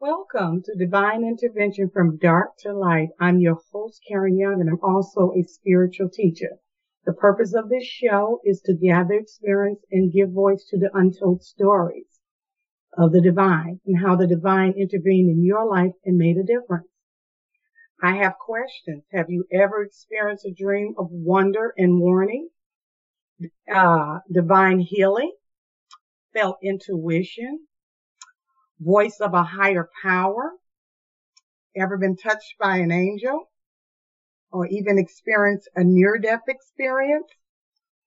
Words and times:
Welcome 0.00 0.62
to 0.62 0.76
Divine 0.76 1.24
Intervention 1.24 1.90
from 1.90 2.18
Dark 2.18 2.50
to 2.60 2.72
Light. 2.72 3.08
I'm 3.18 3.40
your 3.40 3.58
host, 3.72 4.00
Karen 4.06 4.38
Young, 4.38 4.60
and 4.60 4.70
I'm 4.70 4.78
also 4.80 5.32
a 5.32 5.42
spiritual 5.42 6.08
teacher. 6.08 6.60
The 7.04 7.12
purpose 7.12 7.52
of 7.52 7.68
this 7.68 7.82
show 7.84 8.40
is 8.44 8.60
to 8.60 8.74
gather 8.74 9.14
experience 9.14 9.80
and 9.90 10.12
give 10.12 10.30
voice 10.30 10.64
to 10.70 10.78
the 10.78 10.90
untold 10.94 11.42
stories 11.42 12.20
of 12.96 13.10
the 13.10 13.20
divine 13.20 13.80
and 13.86 13.98
how 14.00 14.14
the 14.14 14.28
divine 14.28 14.74
intervened 14.78 15.30
in 15.30 15.44
your 15.44 15.68
life 15.68 15.94
and 16.04 16.16
made 16.16 16.36
a 16.36 16.44
difference. 16.44 16.86
I 18.00 18.18
have 18.18 18.38
questions. 18.38 19.02
Have 19.10 19.28
you 19.30 19.46
ever 19.52 19.82
experienced 19.82 20.46
a 20.46 20.54
dream 20.56 20.94
of 20.96 21.08
wonder 21.10 21.74
and 21.76 21.98
warning? 21.98 22.50
Uh, 23.68 24.20
divine 24.30 24.78
healing? 24.78 25.32
Felt 26.32 26.58
intuition? 26.62 27.67
Voice 28.80 29.20
of 29.20 29.34
a 29.34 29.42
higher 29.42 29.88
power? 30.02 30.52
Ever 31.76 31.96
been 31.96 32.16
touched 32.16 32.54
by 32.58 32.78
an 32.78 32.90
angel? 32.90 33.50
Or 34.50 34.66
even 34.66 34.98
experienced 34.98 35.68
a 35.74 35.84
near 35.84 36.18
death 36.18 36.42
experience? 36.48 37.28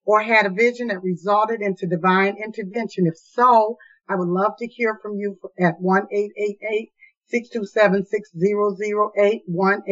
Or 0.04 0.20
had 0.22 0.46
a 0.46 0.50
vision 0.50 0.88
that 0.88 1.02
resulted 1.02 1.60
into 1.62 1.86
divine 1.86 2.36
intervention? 2.42 3.06
If 3.06 3.16
so, 3.16 3.78
I 4.08 4.16
would 4.16 4.28
love 4.28 4.56
to 4.58 4.66
hear 4.66 4.98
from 5.00 5.16
you 5.16 5.38
at 5.58 5.80
1 5.80 6.08
627 6.10 8.06
6008 8.06 9.42
1 9.46 9.82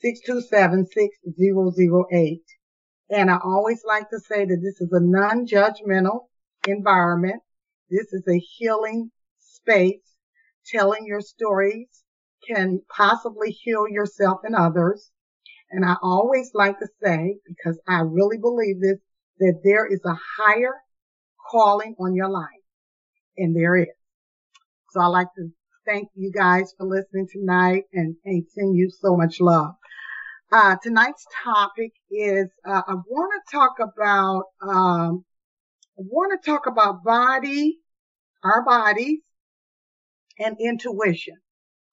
627 0.00 0.86
6008 0.86 2.42
And 3.10 3.30
I 3.30 3.38
always 3.44 3.84
like 3.84 4.08
to 4.10 4.18
say 4.18 4.44
that 4.44 4.60
this 4.62 4.80
is 4.80 4.90
a 4.92 5.00
non-judgmental 5.00 6.26
environment 6.66 7.42
this 7.90 8.12
is 8.12 8.22
a 8.28 8.38
healing 8.38 9.10
space. 9.38 10.00
Telling 10.66 11.04
your 11.06 11.20
stories 11.20 11.88
can 12.48 12.80
possibly 12.88 13.50
heal 13.50 13.86
yourself 13.88 14.40
and 14.44 14.54
others. 14.54 15.10
And 15.70 15.84
I 15.84 15.96
always 16.02 16.52
like 16.54 16.78
to 16.78 16.88
say, 17.02 17.36
because 17.46 17.78
I 17.86 18.00
really 18.00 18.38
believe 18.38 18.80
this, 18.80 18.98
that 19.40 19.60
there 19.62 19.86
is 19.86 20.00
a 20.06 20.16
higher 20.38 20.74
calling 21.50 21.94
on 22.00 22.14
your 22.14 22.30
life. 22.30 22.48
And 23.36 23.54
there 23.54 23.76
is. 23.76 23.88
So 24.92 25.00
I 25.00 25.06
like 25.06 25.28
to 25.36 25.48
thank 25.86 26.08
you 26.14 26.32
guys 26.32 26.72
for 26.78 26.86
listening 26.86 27.28
tonight 27.30 27.84
and, 27.92 28.16
and 28.24 28.44
send 28.54 28.76
you 28.76 28.90
so 28.90 29.16
much 29.16 29.40
love. 29.40 29.74
Uh, 30.52 30.76
tonight's 30.82 31.26
topic 31.44 31.92
is, 32.10 32.46
uh, 32.64 32.82
I 32.86 32.94
want 32.94 33.32
to 33.34 33.56
talk 33.56 33.72
about, 33.80 34.44
um, 34.62 35.24
I 35.98 36.02
want 36.02 36.40
to 36.40 36.50
talk 36.50 36.66
about 36.66 37.04
body 37.04 37.78
our 38.44 38.62
bodies 38.64 39.20
and 40.38 40.56
intuition. 40.60 41.36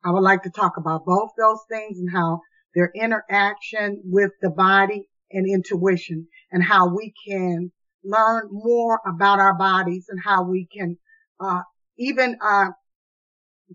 I 0.03 0.11
would 0.11 0.23
like 0.23 0.43
to 0.43 0.49
talk 0.49 0.77
about 0.77 1.05
both 1.05 1.31
those 1.37 1.59
things 1.69 1.97
and 1.97 2.09
how 2.11 2.41
their 2.75 2.91
interaction 2.95 4.01
with 4.03 4.31
the 4.41 4.49
body 4.49 5.07
and 5.31 5.47
intuition 5.47 6.27
and 6.51 6.63
how 6.63 6.93
we 6.93 7.13
can 7.27 7.71
learn 8.03 8.49
more 8.51 8.99
about 9.07 9.39
our 9.39 9.53
bodies 9.57 10.07
and 10.09 10.19
how 10.23 10.43
we 10.43 10.67
can 10.75 10.97
uh, 11.39 11.61
even 11.97 12.37
uh, 12.43 12.65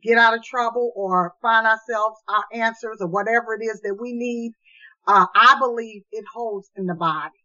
get 0.02 0.18
out 0.18 0.36
of 0.36 0.42
trouble 0.42 0.92
or 0.96 1.34
find 1.40 1.66
ourselves 1.66 2.18
our 2.28 2.44
answers 2.52 2.98
or 3.00 3.08
whatever 3.08 3.54
it 3.54 3.64
is 3.64 3.80
that 3.82 3.96
we 3.98 4.12
need. 4.12 4.52
Uh, 5.06 5.26
I 5.34 5.56
believe 5.60 6.02
it 6.10 6.24
holds 6.34 6.68
in 6.76 6.86
the 6.86 6.94
body. 6.94 7.38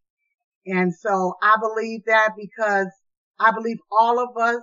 And 0.65 0.93
so 0.93 1.35
I 1.41 1.57
believe 1.59 2.01
that 2.05 2.31
because 2.37 2.87
I 3.39 3.51
believe 3.51 3.77
all 3.91 4.19
of 4.19 4.37
us 4.37 4.61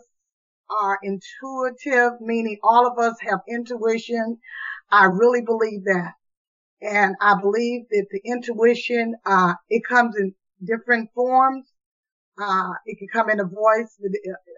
are 0.71 0.99
intuitive, 1.03 2.21
meaning 2.21 2.59
all 2.63 2.87
of 2.87 2.99
us 2.99 3.17
have 3.23 3.41
intuition. 3.49 4.39
I 4.91 5.05
really 5.07 5.43
believe 5.43 5.85
that. 5.85 6.13
And 6.81 7.17
I 7.21 7.35
believe 7.41 7.87
that 7.91 8.07
the 8.11 8.21
intuition, 8.25 9.17
uh, 9.27 9.55
it 9.69 9.83
comes 9.89 10.15
in 10.17 10.35
different 10.65 11.11
forms. 11.15 11.67
Uh, 12.41 12.71
it 12.87 12.99
can 12.99 13.09
come 13.09 13.31
in 13.31 13.41
a 13.41 13.45
voice. 13.45 13.99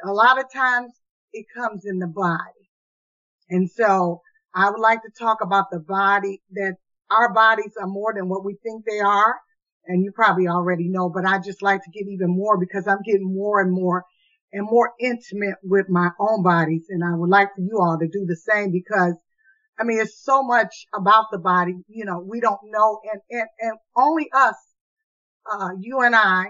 A 0.04 0.12
lot 0.12 0.38
of 0.38 0.52
times 0.52 0.92
it 1.32 1.46
comes 1.56 1.86
in 1.86 1.98
the 1.98 2.06
body. 2.06 2.68
And 3.48 3.70
so 3.70 4.20
I 4.54 4.70
would 4.70 4.80
like 4.80 5.02
to 5.02 5.10
talk 5.18 5.38
about 5.42 5.70
the 5.70 5.80
body 5.80 6.42
that 6.52 6.76
our 7.10 7.32
bodies 7.32 7.72
are 7.80 7.86
more 7.86 8.12
than 8.14 8.28
what 8.28 8.44
we 8.44 8.56
think 8.62 8.84
they 8.84 9.00
are. 9.00 9.36
And 9.86 10.04
you 10.04 10.12
probably 10.12 10.46
already 10.46 10.88
know, 10.88 11.08
but 11.08 11.24
I 11.24 11.38
just 11.38 11.62
like 11.62 11.82
to 11.82 11.90
get 11.90 12.08
even 12.08 12.30
more 12.30 12.58
because 12.58 12.86
I'm 12.86 13.02
getting 13.04 13.34
more 13.34 13.60
and 13.60 13.72
more 13.72 14.04
and 14.52 14.64
more 14.64 14.92
intimate 15.00 15.56
with 15.62 15.88
my 15.88 16.10
own 16.18 16.42
bodies. 16.42 16.86
And 16.88 17.02
I 17.04 17.16
would 17.16 17.30
like 17.30 17.48
for 17.54 17.62
you 17.62 17.78
all 17.80 17.98
to 17.98 18.08
do 18.08 18.26
the 18.26 18.36
same 18.36 18.72
because 18.72 19.14
I 19.80 19.84
mean, 19.84 19.98
it's 19.98 20.22
so 20.22 20.42
much 20.42 20.86
about 20.94 21.26
the 21.32 21.38
body, 21.38 21.74
you 21.88 22.04
know, 22.04 22.18
we 22.20 22.40
don't 22.40 22.60
know 22.64 23.00
and, 23.10 23.22
and, 23.30 23.48
and 23.60 23.78
only 23.96 24.28
us, 24.30 24.56
uh, 25.50 25.70
you 25.78 26.00
and 26.02 26.14
I 26.14 26.48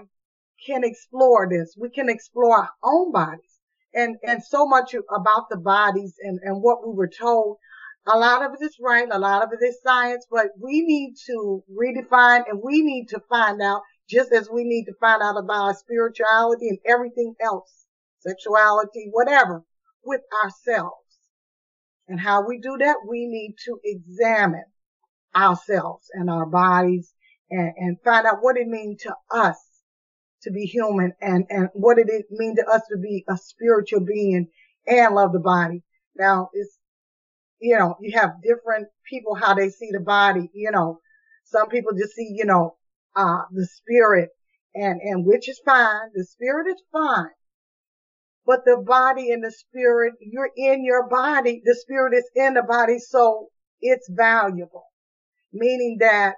can 0.67 0.83
explore 0.83 1.47
this. 1.49 1.73
We 1.79 1.89
can 1.89 2.09
explore 2.09 2.57
our 2.57 2.69
own 2.83 3.13
bodies 3.13 3.59
and, 3.93 4.17
and 4.23 4.43
so 4.43 4.67
much 4.67 4.93
about 4.93 5.49
the 5.49 5.57
bodies 5.57 6.15
and, 6.21 6.39
and 6.43 6.61
what 6.61 6.85
we 6.85 6.93
were 6.93 7.07
told. 7.07 7.57
A 8.07 8.17
lot 8.17 8.43
of 8.43 8.51
it 8.53 8.65
is 8.65 8.77
right. 8.81 9.07
A 9.11 9.19
lot 9.19 9.43
of 9.43 9.49
it 9.53 9.63
is 9.63 9.79
science, 9.83 10.25
but 10.29 10.47
we 10.59 10.81
need 10.81 11.15
to 11.27 11.63
redefine 11.71 12.43
and 12.49 12.61
we 12.63 12.81
need 12.81 13.07
to 13.09 13.19
find 13.29 13.61
out 13.61 13.81
just 14.09 14.31
as 14.33 14.49
we 14.49 14.63
need 14.63 14.85
to 14.85 14.93
find 14.99 15.21
out 15.21 15.37
about 15.37 15.67
our 15.67 15.73
spirituality 15.75 16.67
and 16.69 16.79
everything 16.85 17.35
else 17.41 17.85
sexuality, 18.21 19.09
whatever, 19.11 19.63
with 20.03 20.21
ourselves. 20.43 20.95
And 22.07 22.19
how 22.19 22.45
we 22.45 22.59
do 22.59 22.77
that, 22.79 22.97
we 23.07 23.25
need 23.27 23.55
to 23.65 23.79
examine 23.83 24.65
ourselves 25.35 26.07
and 26.13 26.29
our 26.29 26.45
bodies 26.45 27.13
and, 27.49 27.73
and 27.77 27.97
find 28.03 28.25
out 28.25 28.37
what 28.41 28.57
it 28.57 28.67
means 28.67 29.01
to 29.03 29.15
us 29.31 29.57
to 30.43 30.51
be 30.51 30.65
human 30.65 31.13
and, 31.21 31.45
and 31.49 31.69
what 31.73 31.99
it 31.99 32.07
mean 32.31 32.55
to 32.55 32.65
us 32.65 32.81
to 32.91 32.97
be 32.97 33.23
a 33.29 33.37
spiritual 33.37 34.01
being 34.01 34.47
and 34.87 35.15
love 35.15 35.31
the 35.31 35.39
body. 35.39 35.83
Now 36.17 36.49
it's, 36.53 36.77
you 37.61 37.77
know, 37.77 37.95
you 38.01 38.17
have 38.17 38.41
different 38.43 38.87
people 39.09 39.35
how 39.35 39.53
they 39.53 39.69
see 39.69 39.89
the 39.91 40.01
body, 40.01 40.49
you 40.53 40.71
know, 40.71 40.99
some 41.45 41.69
people 41.69 41.91
just 41.97 42.15
see, 42.15 42.33
you 42.37 42.45
know, 42.45 42.75
uh, 43.15 43.43
the 43.51 43.67
spirit 43.67 44.29
and, 44.75 45.01
and 45.01 45.25
which 45.25 45.49
is 45.49 45.61
fine. 45.65 46.09
The 46.15 46.25
spirit 46.25 46.67
is 46.69 46.81
fine 46.91 47.31
but 48.45 48.65
the 48.65 48.83
body 48.85 49.31
and 49.31 49.43
the 49.43 49.51
spirit, 49.51 50.13
you're 50.19 50.51
in 50.57 50.83
your 50.83 51.07
body. 51.07 51.61
The 51.63 51.75
spirit 51.75 52.13
is 52.13 52.29
in 52.35 52.55
the 52.55 52.63
body. 52.63 52.99
So 52.99 53.49
it's 53.81 54.09
valuable, 54.09 54.85
meaning 55.53 55.97
that 55.99 56.35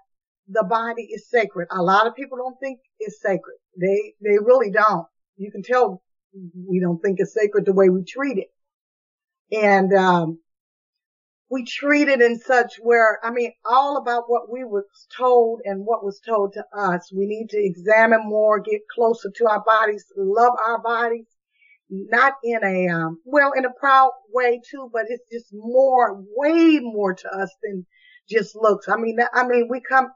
the 0.47 0.65
body 0.69 1.03
is 1.03 1.29
sacred. 1.29 1.67
A 1.71 1.81
lot 1.81 2.07
of 2.07 2.15
people 2.15 2.37
don't 2.37 2.59
think 2.59 2.79
it's 2.99 3.21
sacred. 3.21 3.57
They, 3.79 4.13
they 4.21 4.37
really 4.39 4.71
don't. 4.71 5.07
You 5.37 5.51
can 5.51 5.63
tell 5.63 6.03
we 6.67 6.79
don't 6.79 6.99
think 7.01 7.19
it's 7.19 7.33
sacred 7.33 7.65
the 7.65 7.73
way 7.73 7.89
we 7.89 8.03
treat 8.03 8.37
it. 8.37 8.49
And, 9.55 9.93
um, 9.93 10.39
we 11.49 11.65
treat 11.65 12.07
it 12.07 12.21
in 12.21 12.39
such 12.39 12.75
where, 12.81 13.19
I 13.23 13.31
mean, 13.31 13.51
all 13.65 13.97
about 13.97 14.23
what 14.27 14.51
we 14.51 14.63
was 14.63 14.85
told 15.15 15.61
and 15.65 15.85
what 15.85 16.03
was 16.03 16.19
told 16.19 16.53
to 16.53 16.65
us. 16.75 17.11
We 17.15 17.25
need 17.27 17.49
to 17.49 17.63
examine 17.63 18.21
more, 18.25 18.59
get 18.59 18.81
closer 18.93 19.29
to 19.35 19.47
our 19.47 19.63
bodies, 19.63 20.05
love 20.17 20.53
our 20.65 20.81
bodies, 20.81 21.27
not 21.89 22.33
in 22.43 22.63
a 22.63 22.87
um, 22.87 23.19
well 23.25 23.51
in 23.51 23.65
a 23.65 23.73
proud 23.79 24.11
way 24.33 24.61
too, 24.69 24.89
but 24.91 25.05
it's 25.09 25.29
just 25.31 25.53
more, 25.53 26.23
way 26.35 26.79
more 26.79 27.13
to 27.13 27.29
us 27.29 27.53
than 27.61 27.85
just 28.29 28.55
looks. 28.55 28.87
I 28.89 28.95
mean, 28.97 29.17
I 29.33 29.45
mean, 29.45 29.67
we 29.69 29.81
come, 29.81 30.07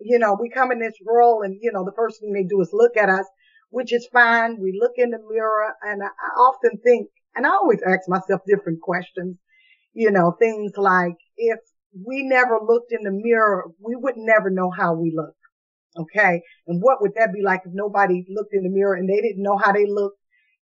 you 0.00 0.18
know, 0.18 0.36
we 0.40 0.50
come 0.50 0.72
in 0.72 0.80
this 0.80 0.98
role, 1.06 1.42
and 1.42 1.56
you 1.60 1.70
know, 1.72 1.84
the 1.84 1.92
first 1.96 2.20
thing 2.20 2.32
they 2.32 2.44
do 2.44 2.60
is 2.60 2.70
look 2.72 2.96
at 2.96 3.10
us, 3.10 3.26
which 3.70 3.92
is 3.92 4.08
fine. 4.12 4.58
We 4.60 4.76
look 4.80 4.92
in 4.96 5.10
the 5.10 5.18
mirror, 5.30 5.74
and 5.82 6.02
I 6.02 6.40
often 6.40 6.78
think, 6.82 7.10
and 7.36 7.46
I 7.46 7.50
always 7.50 7.80
ask 7.86 8.08
myself 8.08 8.40
different 8.46 8.80
questions, 8.80 9.36
you 9.98 10.10
know, 10.10 10.36
things 10.38 10.72
like 10.76 11.16
if 11.36 11.58
we 12.06 12.22
never 12.22 12.58
looked 12.64 12.92
in 12.92 13.02
the 13.02 13.10
mirror, 13.10 13.64
we 13.80 13.96
would 13.96 14.16
never 14.16 14.50
know 14.50 14.70
how 14.70 14.94
we 14.94 15.12
look. 15.14 15.34
Okay. 15.98 16.42
And 16.66 16.80
what 16.80 17.02
would 17.02 17.12
that 17.16 17.32
be 17.32 17.42
like 17.42 17.62
if 17.64 17.72
nobody 17.74 18.24
looked 18.28 18.54
in 18.54 18.62
the 18.62 18.70
mirror 18.70 18.94
and 18.94 19.08
they 19.08 19.20
didn't 19.20 19.42
know 19.42 19.58
how 19.58 19.72
they 19.72 19.86
looked? 19.86 20.18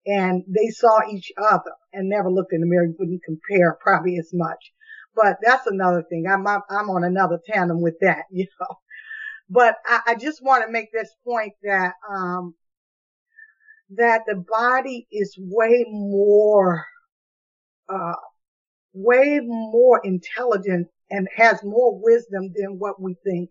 and 0.06 0.44
they 0.48 0.70
saw 0.70 1.00
each 1.10 1.32
other 1.38 1.72
and 1.94 2.10
never 2.10 2.30
looked 2.30 2.54
in 2.54 2.62
the 2.62 2.68
mirror. 2.68 2.86
You 2.86 2.96
wouldn't 3.00 3.24
compare 3.24 3.78
probably 3.82 4.18
as 4.18 4.32
much. 4.34 4.74
But 5.16 5.38
that's 5.42 5.68
another 5.68 6.04
thing. 6.10 6.26
I'm, 6.30 6.46
I'm 6.48 6.90
on 6.90 7.04
another 7.04 7.40
tandem 7.46 7.82
with 7.82 7.96
that, 8.02 8.26
you 8.32 8.48
know. 8.60 8.76
But 9.50 9.76
I, 9.86 10.02
I 10.08 10.16
just 10.16 10.44
want 10.44 10.66
to 10.66 10.72
make 10.72 10.92
this 10.92 11.14
point 11.26 11.54
that, 11.64 11.94
um, 12.10 12.56
that 13.96 14.22
the 14.26 14.44
body 14.50 15.08
is 15.12 15.36
way 15.38 15.86
more, 15.88 16.86
uh, 17.88 18.14
way 18.94 19.40
more 19.44 20.00
intelligent 20.04 20.88
and 21.10 21.28
has 21.36 21.64
more 21.64 22.00
wisdom 22.02 22.52
than 22.56 22.80
what 22.80 23.02
we 23.02 23.16
think. 23.24 23.50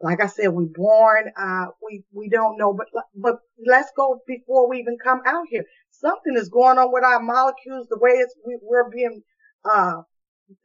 like 0.00 0.20
I 0.20 0.26
said, 0.26 0.48
we're 0.48 0.66
born, 0.66 1.32
uh, 1.38 1.66
we, 1.82 2.04
we 2.12 2.28
don't 2.28 2.58
know, 2.58 2.74
but, 2.74 2.86
but 3.14 3.36
let's 3.66 3.90
go 3.96 4.20
before 4.26 4.68
we 4.68 4.78
even 4.78 4.98
come 5.02 5.22
out 5.26 5.46
here. 5.50 5.64
Something 5.90 6.36
is 6.36 6.50
going 6.50 6.78
on 6.78 6.92
with 6.92 7.04
our 7.04 7.20
molecules, 7.20 7.86
the 7.88 7.98
way 7.98 8.10
it's, 8.12 8.34
we, 8.46 8.58
we're 8.62 8.90
being, 8.90 9.22
uh, 9.64 10.02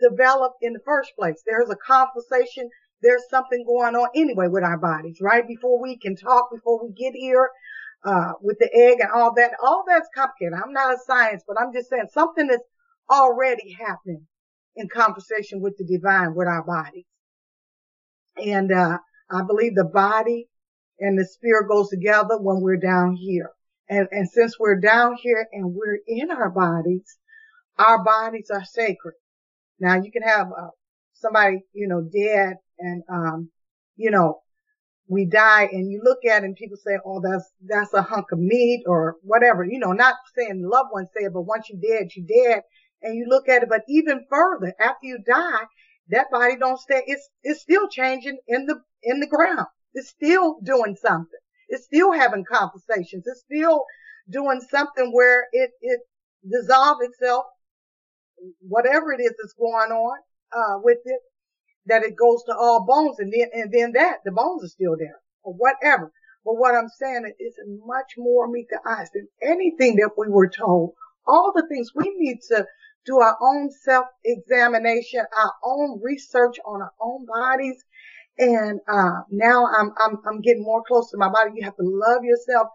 developed 0.01 0.57
in 0.61 0.73
the 0.73 0.81
first 0.85 1.11
place. 1.17 1.41
There's 1.45 1.69
a 1.69 1.75
conversation. 1.75 2.69
There's 3.01 3.23
something 3.29 3.65
going 3.65 3.95
on 3.95 4.09
anyway 4.15 4.47
with 4.47 4.63
our 4.63 4.77
bodies, 4.77 5.17
right? 5.21 5.47
Before 5.47 5.81
we 5.81 5.97
can 5.97 6.15
talk, 6.15 6.49
before 6.53 6.85
we 6.85 6.93
get 6.93 7.13
here, 7.15 7.49
uh, 8.03 8.33
with 8.41 8.57
the 8.59 8.69
egg 8.73 8.97
and 8.99 9.11
all 9.13 9.33
that, 9.35 9.51
all 9.63 9.83
that's 9.87 10.09
complicated. 10.15 10.53
I'm 10.53 10.73
not 10.73 10.93
a 10.93 10.97
science, 11.05 11.43
but 11.47 11.57
I'm 11.59 11.73
just 11.73 11.89
saying 11.89 12.07
something 12.11 12.49
is 12.49 12.59
already 13.11 13.75
happening 13.79 14.25
in 14.75 14.87
conversation 14.87 15.61
with 15.61 15.75
the 15.77 15.85
divine, 15.85 16.33
with 16.33 16.47
our 16.47 16.63
bodies. 16.63 17.05
And, 18.37 18.71
uh, 18.71 18.97
I 19.31 19.43
believe 19.43 19.75
the 19.75 19.85
body 19.85 20.49
and 20.99 21.17
the 21.17 21.25
spirit 21.25 21.67
goes 21.69 21.89
together 21.89 22.37
when 22.37 22.61
we're 22.61 22.77
down 22.77 23.15
here. 23.15 23.51
And, 23.89 24.07
and 24.11 24.29
since 24.29 24.59
we're 24.59 24.79
down 24.79 25.15
here 25.21 25.47
and 25.51 25.73
we're 25.73 25.99
in 26.07 26.31
our 26.31 26.49
bodies, 26.49 27.17
our 27.77 28.03
bodies 28.03 28.49
are 28.53 28.63
sacred. 28.63 29.15
Now 29.79 29.95
you 29.95 30.11
can 30.11 30.21
have 30.23 30.47
uh, 30.47 30.67
somebody, 31.13 31.63
you 31.73 31.87
know, 31.87 32.01
dead 32.01 32.57
and, 32.79 33.03
um, 33.11 33.49
you 33.95 34.11
know, 34.11 34.41
we 35.07 35.25
die 35.25 35.67
and 35.71 35.91
you 35.91 36.01
look 36.03 36.19
at 36.25 36.43
it 36.43 36.45
and 36.45 36.55
people 36.55 36.77
say, 36.77 36.97
oh, 37.05 37.21
that's, 37.21 37.49
that's 37.67 37.93
a 37.93 38.01
hunk 38.01 38.27
of 38.31 38.39
meat 38.39 38.83
or 38.85 39.15
whatever, 39.23 39.63
you 39.65 39.79
know, 39.79 39.91
not 39.91 40.15
saying 40.37 40.61
loved 40.63 40.89
ones 40.93 41.09
say 41.17 41.25
it, 41.25 41.33
but 41.33 41.41
once 41.41 41.67
you're 41.69 41.81
dead, 41.81 42.09
you're 42.15 42.45
dead. 42.45 42.63
And 43.01 43.15
you 43.15 43.25
look 43.27 43.49
at 43.49 43.63
it, 43.63 43.69
but 43.69 43.83
even 43.87 44.25
further, 44.29 44.73
after 44.79 45.05
you 45.05 45.19
die, 45.25 45.63
that 46.09 46.31
body 46.31 46.55
don't 46.57 46.79
stay, 46.79 47.03
it's, 47.07 47.29
it's 47.43 47.61
still 47.61 47.87
changing 47.87 48.39
in 48.47 48.65
the, 48.65 48.81
in 49.03 49.19
the 49.19 49.27
ground. 49.27 49.67
It's 49.93 50.09
still 50.09 50.59
doing 50.63 50.95
something. 51.01 51.39
It's 51.69 51.85
still 51.85 52.11
having 52.11 52.45
conversations. 52.45 53.23
It's 53.25 53.41
still 53.41 53.85
doing 54.29 54.61
something 54.69 55.11
where 55.13 55.47
it, 55.51 55.71
it 55.81 56.01
dissolves 56.49 57.01
itself, 57.01 57.45
whatever 58.59 59.13
it 59.13 59.21
is 59.21 59.33
that's 59.41 59.53
going 59.53 59.91
on, 59.91 60.17
uh, 60.53 60.79
with 60.83 60.99
it, 61.05 61.21
that 61.85 62.03
it 62.03 62.15
goes 62.15 62.43
to 62.43 62.55
all 62.55 62.85
bones 62.85 63.19
and 63.19 63.33
then, 63.33 63.49
and 63.53 63.71
then 63.71 63.93
that, 63.93 64.17
the 64.25 64.31
bones 64.31 64.63
are 64.63 64.67
still 64.67 64.95
there 64.97 65.19
or 65.43 65.53
whatever. 65.53 66.11
But 66.43 66.55
what 66.55 66.75
I'm 66.75 66.89
saying 66.89 67.31
is 67.39 67.55
much 67.85 68.13
more 68.17 68.47
meet 68.47 68.67
the 68.69 68.79
eyes 68.87 69.09
than 69.13 69.27
anything 69.41 69.97
that 69.97 70.11
we 70.17 70.27
were 70.27 70.49
told. 70.49 70.93
All 71.27 71.53
the 71.55 71.67
things 71.67 71.91
we 71.95 72.11
need 72.17 72.39
to 72.49 72.65
do 73.05 73.19
our 73.19 73.37
own 73.41 73.69
self 73.71 74.05
examination, 74.23 75.25
our 75.37 75.53
own 75.63 75.99
research 76.03 76.57
on 76.65 76.81
our 76.81 76.93
own 77.01 77.25
bodies. 77.25 77.83
And, 78.37 78.79
uh, 78.87 79.21
now 79.29 79.67
I'm, 79.67 79.91
I'm, 79.97 80.17
I'm 80.27 80.41
getting 80.41 80.63
more 80.63 80.83
close 80.87 81.11
to 81.11 81.17
my 81.17 81.29
body. 81.29 81.51
You 81.55 81.65
have 81.65 81.75
to 81.75 81.83
love 81.83 82.23
yourself, 82.23 82.67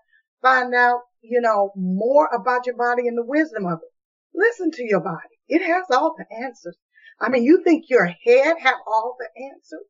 find 0.42 0.74
out, 0.74 1.00
you 1.22 1.40
know, 1.40 1.72
more 1.76 2.28
about 2.34 2.66
your 2.66 2.76
body 2.76 3.08
and 3.08 3.16
the 3.16 3.24
wisdom 3.24 3.66
of 3.66 3.78
it. 3.82 3.92
Listen 4.34 4.70
to 4.72 4.84
your 4.84 5.00
body. 5.00 5.40
It 5.48 5.62
has 5.62 5.84
all 5.90 6.14
the 6.16 6.26
answers. 6.44 6.76
I 7.20 7.30
mean, 7.30 7.44
you 7.44 7.62
think 7.64 7.84
your 7.88 8.06
head 8.06 8.56
have 8.60 8.76
all 8.86 9.16
the 9.18 9.28
answers? 9.54 9.86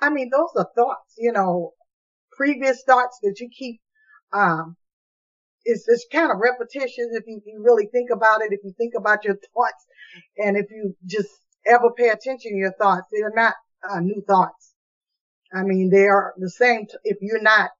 I 0.00 0.10
mean, 0.10 0.30
those 0.30 0.50
are 0.56 0.70
thoughts, 0.76 1.14
you 1.18 1.32
know, 1.32 1.72
previous 2.32 2.82
thoughts 2.84 3.18
that 3.22 3.40
you 3.40 3.48
keep, 3.50 3.80
um, 4.32 4.76
it's, 5.64 5.84
it's 5.88 6.06
kind 6.12 6.30
of 6.30 6.38
repetitious 6.38 7.08
if 7.12 7.24
you, 7.26 7.40
you 7.44 7.62
really 7.62 7.88
think 7.92 8.10
about 8.10 8.42
it, 8.42 8.52
if 8.52 8.60
you 8.64 8.72
think 8.78 8.94
about 8.96 9.24
your 9.24 9.34
thoughts 9.34 9.86
and 10.36 10.56
if 10.56 10.66
you 10.70 10.94
just 11.06 11.28
ever 11.66 11.90
pay 11.96 12.08
attention 12.08 12.52
to 12.52 12.56
your 12.56 12.74
thoughts, 12.80 13.06
they're 13.12 13.32
not 13.34 13.54
uh, 13.88 14.00
new 14.00 14.22
thoughts. 14.26 14.74
I 15.52 15.62
mean, 15.62 15.90
they 15.90 16.06
are 16.06 16.34
the 16.36 16.50
same. 16.50 16.86
T- 16.86 16.96
if 17.04 17.18
you're 17.20 17.42
not 17.42 17.70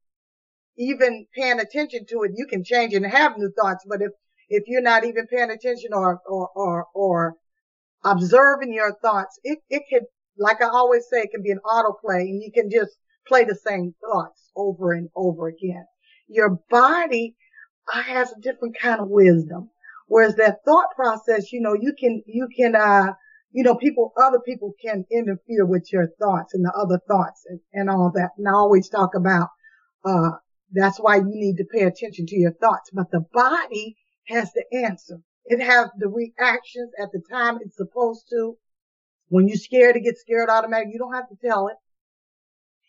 even 0.76 1.26
paying 1.34 1.60
attention 1.60 2.06
to 2.08 2.22
it, 2.22 2.32
you 2.34 2.46
can 2.46 2.64
change 2.64 2.94
and 2.94 3.04
have 3.06 3.36
new 3.36 3.52
thoughts. 3.60 3.84
But 3.86 4.02
if, 4.02 4.12
if 4.48 4.64
you're 4.66 4.82
not 4.82 5.04
even 5.04 5.26
paying 5.26 5.50
attention 5.50 5.90
or, 5.92 6.20
or, 6.26 6.48
or, 6.54 6.86
or 6.94 7.34
observing 8.04 8.72
your 8.72 8.94
thoughts, 9.02 9.38
it, 9.44 9.58
it 9.68 9.82
could, 9.92 10.04
like 10.38 10.62
I 10.62 10.68
always 10.68 11.04
say, 11.10 11.20
it 11.20 11.30
can 11.30 11.42
be 11.42 11.50
an 11.50 11.60
autoplay 11.64 12.20
and 12.20 12.42
you 12.42 12.50
can 12.52 12.70
just 12.70 12.92
play 13.26 13.44
the 13.44 13.56
same 13.56 13.94
thoughts 14.00 14.50
over 14.56 14.92
and 14.92 15.10
over 15.14 15.48
again. 15.48 15.84
Your 16.28 16.58
body 16.70 17.36
has 17.92 18.32
a 18.32 18.40
different 18.40 18.78
kind 18.78 19.00
of 19.00 19.08
wisdom. 19.08 19.70
Whereas 20.06 20.36
that 20.36 20.64
thought 20.64 20.88
process, 20.96 21.52
you 21.52 21.60
know, 21.60 21.74
you 21.74 21.92
can, 21.98 22.22
you 22.26 22.48
can, 22.56 22.74
uh, 22.74 23.12
you 23.52 23.62
know, 23.62 23.74
people, 23.74 24.12
other 24.16 24.40
people 24.40 24.74
can 24.82 25.04
interfere 25.10 25.66
with 25.66 25.92
your 25.92 26.08
thoughts 26.18 26.54
and 26.54 26.64
the 26.64 26.72
other 26.76 27.00
thoughts 27.08 27.44
and, 27.48 27.60
and 27.72 27.90
all 27.90 28.10
that. 28.14 28.30
And 28.38 28.48
I 28.48 28.52
always 28.52 28.88
talk 28.88 29.14
about, 29.14 29.48
uh, 30.04 30.30
that's 30.72 30.98
why 30.98 31.16
you 31.16 31.24
need 31.26 31.56
to 31.56 31.64
pay 31.64 31.84
attention 31.84 32.26
to 32.26 32.36
your 32.36 32.52
thoughts. 32.52 32.90
But 32.92 33.10
the 33.10 33.24
body 33.32 33.96
has 34.28 34.50
the 34.52 34.64
answer. 34.84 35.20
It 35.46 35.62
has 35.62 35.88
the 35.98 36.08
reactions 36.08 36.92
at 37.02 37.10
the 37.12 37.22
time 37.30 37.58
it's 37.60 37.76
supposed 37.76 38.26
to. 38.30 38.56
When 39.28 39.48
you're 39.48 39.56
scared, 39.56 39.96
it 39.96 40.04
gets 40.04 40.20
scared 40.20 40.50
automatically. 40.50 40.92
You 40.92 40.98
don't 40.98 41.14
have 41.14 41.28
to 41.28 41.36
tell 41.42 41.68
it. 41.68 41.76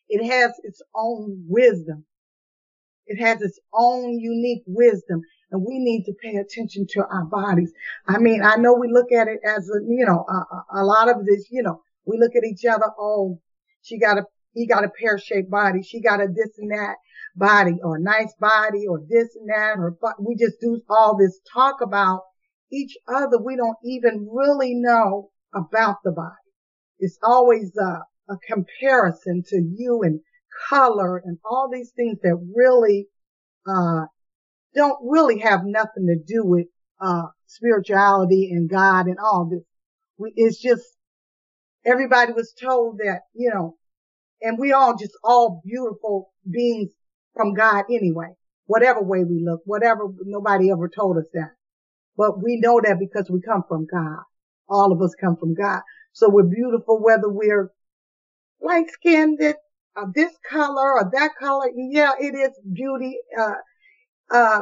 It 0.09 0.25
has 0.25 0.51
its 0.63 0.81
own 0.95 1.45
wisdom. 1.47 2.05
It 3.09 3.19
has 3.19 3.41
its 3.41 3.59
own 3.73 4.19
unique 4.19 4.63
wisdom 4.67 5.21
and 5.51 5.65
we 5.65 5.79
need 5.79 6.03
to 6.05 6.13
pay 6.21 6.35
attention 6.35 6.85
to 6.91 7.03
our 7.05 7.25
bodies. 7.25 7.73
I 8.07 8.19
mean, 8.19 8.43
I 8.43 8.55
know 8.57 8.75
we 8.75 8.91
look 8.91 9.11
at 9.11 9.27
it 9.27 9.39
as 9.43 9.67
a, 9.67 9.81
you 9.87 10.05
know, 10.05 10.25
a, 10.29 10.81
a 10.81 10.83
lot 10.83 11.09
of 11.09 11.25
this, 11.25 11.47
you 11.49 11.63
know, 11.63 11.81
we 12.05 12.19
look 12.19 12.35
at 12.35 12.43
each 12.43 12.65
other. 12.65 12.85
Oh, 12.99 13.41
she 13.81 13.97
got 13.97 14.19
a, 14.19 14.25
he 14.53 14.67
got 14.67 14.83
a 14.83 14.89
pear 14.89 15.17
shaped 15.17 15.49
body. 15.49 15.81
She 15.81 16.01
got 16.01 16.21
a 16.21 16.27
this 16.27 16.51
and 16.59 16.71
that 16.71 16.97
body 17.35 17.77
or 17.83 17.97
a 17.97 18.01
nice 18.01 18.33
body 18.39 18.85
or 18.87 18.99
this 19.09 19.35
and 19.35 19.49
that 19.49 19.79
or 19.79 19.97
we 20.19 20.35
just 20.35 20.59
do 20.61 20.81
all 20.87 21.17
this 21.17 21.39
talk 21.51 21.81
about 21.81 22.21
each 22.71 22.95
other. 23.07 23.41
We 23.43 23.55
don't 23.55 23.77
even 23.83 24.29
really 24.31 24.75
know 24.75 25.31
about 25.55 25.97
the 26.03 26.11
body. 26.11 26.35
It's 26.99 27.17
always 27.23 27.75
a, 27.75 28.03
a 28.31 28.37
comparison 28.47 29.43
to 29.47 29.55
you 29.55 30.01
and 30.03 30.19
color 30.69 31.21
and 31.23 31.37
all 31.45 31.69
these 31.71 31.91
things 31.95 32.19
that 32.23 32.35
really, 32.55 33.07
uh, 33.67 34.05
don't 34.75 34.99
really 35.03 35.39
have 35.39 35.61
nothing 35.65 36.07
to 36.07 36.15
do 36.15 36.45
with, 36.45 36.67
uh, 37.01 37.27
spirituality 37.47 38.51
and 38.51 38.69
God 38.69 39.07
and 39.07 39.17
all 39.19 39.49
this. 39.49 39.63
We, 40.17 40.33
it's 40.35 40.59
just, 40.61 40.83
everybody 41.85 42.33
was 42.33 42.53
told 42.53 42.99
that, 42.99 43.21
you 43.33 43.51
know, 43.53 43.77
and 44.41 44.57
we 44.59 44.71
all 44.71 44.95
just 44.95 45.17
all 45.23 45.61
beautiful 45.65 46.31
beings 46.49 46.91
from 47.33 47.53
God 47.53 47.85
anyway, 47.89 48.33
whatever 48.65 49.01
way 49.01 49.23
we 49.23 49.43
look, 49.43 49.61
whatever, 49.65 50.07
nobody 50.23 50.71
ever 50.71 50.89
told 50.89 51.17
us 51.17 51.27
that. 51.33 51.51
But 52.17 52.43
we 52.43 52.59
know 52.59 52.81
that 52.83 52.99
because 52.99 53.29
we 53.29 53.41
come 53.41 53.63
from 53.67 53.87
God. 53.91 54.23
All 54.67 54.91
of 54.91 55.01
us 55.01 55.15
come 55.19 55.37
from 55.37 55.55
God. 55.55 55.81
So 56.13 56.29
we're 56.29 56.43
beautiful 56.43 57.01
whether 57.01 57.29
we're 57.29 57.71
light 58.61 58.89
skinned, 58.91 59.39
uh, 59.99 60.05
this 60.13 60.31
color 60.49 60.93
or 60.93 61.09
that 61.13 61.31
color. 61.39 61.69
Yeah, 61.75 62.13
it 62.19 62.35
is 62.35 62.51
beauty. 62.73 63.17
Uh, 63.37 63.53
uh, 64.31 64.61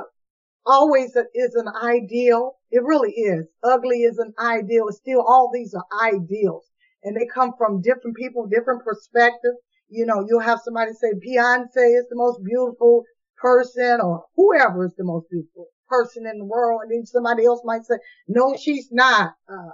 always 0.66 1.16
is 1.34 1.56
an 1.56 1.68
ideal. 1.84 2.54
It 2.72 2.84
really 2.84 3.12
is. 3.12 3.46
Ugly 3.64 4.00
is 4.00 4.18
an 4.18 4.34
ideal. 4.40 4.88
It's 4.90 4.98
still 4.98 5.22
all 5.22 5.52
these 5.54 5.74
are 5.74 5.86
ideals 6.02 6.66
and 7.04 7.16
they 7.16 7.26
come 7.34 7.54
from 7.58 7.82
different 7.82 8.18
people, 8.18 8.48
different 8.48 8.84
perspectives. 8.84 9.58
You 9.90 10.06
know, 10.06 10.26
you'll 10.28 10.42
have 10.42 10.60
somebody 10.64 10.92
say 10.94 11.14
Beyonce 11.14 11.98
is 11.98 12.08
the 12.10 12.16
most 12.16 12.44
beautiful 12.44 13.04
person 13.38 14.00
or 14.02 14.26
whoever 14.36 14.86
is 14.86 14.94
the 14.98 15.06
most 15.06 15.28
beautiful 15.30 15.68
person 15.88 16.26
in 16.28 16.40
the 16.40 16.46
world. 16.46 16.82
And 16.84 16.92
then 16.92 17.06
somebody 17.06 17.46
else 17.46 17.62
might 17.64 17.86
say, 17.86 17.96
no, 18.28 18.58
she's 18.58 18.90
not. 18.92 19.34
Uh, 19.50 19.72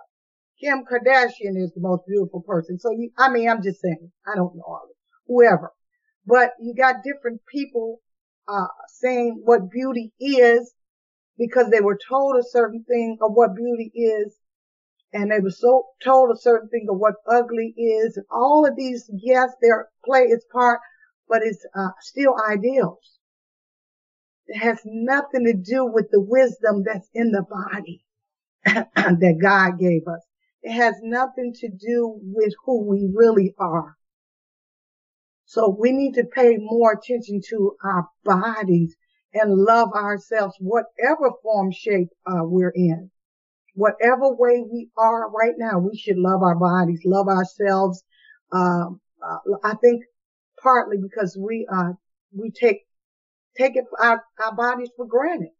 Kim 0.62 0.84
Kardashian 0.86 1.58
is 1.58 1.72
the 1.74 1.82
most 1.82 2.03
beautiful 2.08 2.41
person. 2.41 2.77
So 2.77 2.91
you, 2.91 3.10
I 3.17 3.29
mean, 3.29 3.50
I'm 3.50 3.63
just 3.63 3.82
saying, 3.82 4.12
I 4.27 4.36
don't 4.36 4.55
know 4.55 4.63
all 4.67 4.88
whoever, 5.27 5.72
but 6.25 6.51
you 6.62 6.74
got 6.75 7.03
different 7.03 7.42
people, 7.51 8.01
uh, 8.48 8.68
saying 8.88 9.42
what 9.44 9.72
beauty 9.72 10.13
is 10.20 10.74
because 11.38 11.70
they 11.70 11.82
were 11.82 11.98
told 12.10 12.36
a 12.38 12.44
certain 12.50 12.84
thing 12.84 13.18
of 13.22 13.32
what 13.34 13.56
beauty 13.56 13.92
is. 13.96 14.36
And 15.13 15.32
they 15.32 15.39
were 15.39 15.51
so 15.51 15.86
told 16.03 16.32
a 16.32 16.39
certain 16.39 16.70
thing 16.70 16.88
of 16.89 16.98
what 16.98 17.15
ugly 17.27 17.74
is. 17.77 18.18
And 18.18 18.25
all 18.32 18.65
of 18.65 18.75
these, 18.75 19.10
yes, 19.13 19.51
they 19.62 19.70
play 20.03 20.24
its 20.24 20.46
part, 20.51 20.80
but 21.27 21.42
it's 21.44 21.63
uh, 21.75 21.89
still 22.01 22.36
ideals. 22.50 23.20
It 24.48 24.58
has 24.58 24.80
nothing 24.86 25.46
to 25.46 25.53
do 25.53 25.86
with 25.86 26.10
the 26.12 26.20
wisdom 26.20 26.84
that's 26.84 27.08
in 27.13 27.32
the 27.32 27.44
body 27.44 28.03
that 28.65 29.39
God 29.42 29.80
gave 29.80 30.08
us. 30.08 30.22
It 30.63 30.74
has 30.74 30.96
nothing 31.01 31.53
to 31.60 31.70
do 31.70 32.20
with 32.22 32.53
who 32.65 32.84
we 32.86 33.10
really 33.13 33.53
are. 33.60 33.96
So 35.53 35.69
we 35.69 35.91
need 35.91 36.13
to 36.15 36.24
pay 36.24 36.57
more 36.57 36.93
attention 36.93 37.39
to 37.50 37.75
our 37.83 38.10
bodies 38.24 38.95
and 39.36 39.53
love 39.53 39.89
ourselves, 39.93 40.55
whatever 40.60 41.29
form, 41.43 41.72
shape 41.72 42.07
uh, 42.25 42.41
we're 42.41 42.74
in. 42.74 43.12
Whatever 43.75 44.33
way 44.33 44.65
we 44.67 44.89
are 44.98 45.29
right 45.29 45.53
now, 45.55 45.77
we 45.77 45.95
should 45.95 46.17
love 46.17 46.41
our 46.41 46.55
bodies, 46.55 47.01
love 47.05 47.27
ourselves. 47.27 48.03
Um, 48.51 49.00
uh, 49.24 49.38
I 49.63 49.75
think 49.75 50.01
partly 50.60 50.98
because 50.98 51.38
we, 51.39 51.67
uh, 51.72 51.91
we 52.36 52.50
take, 52.50 52.88
take 53.55 53.75
it, 53.75 53.86
our, 54.01 54.24
our 54.43 54.55
bodies 54.55 54.89
for 54.98 55.05
granted. 55.05 55.51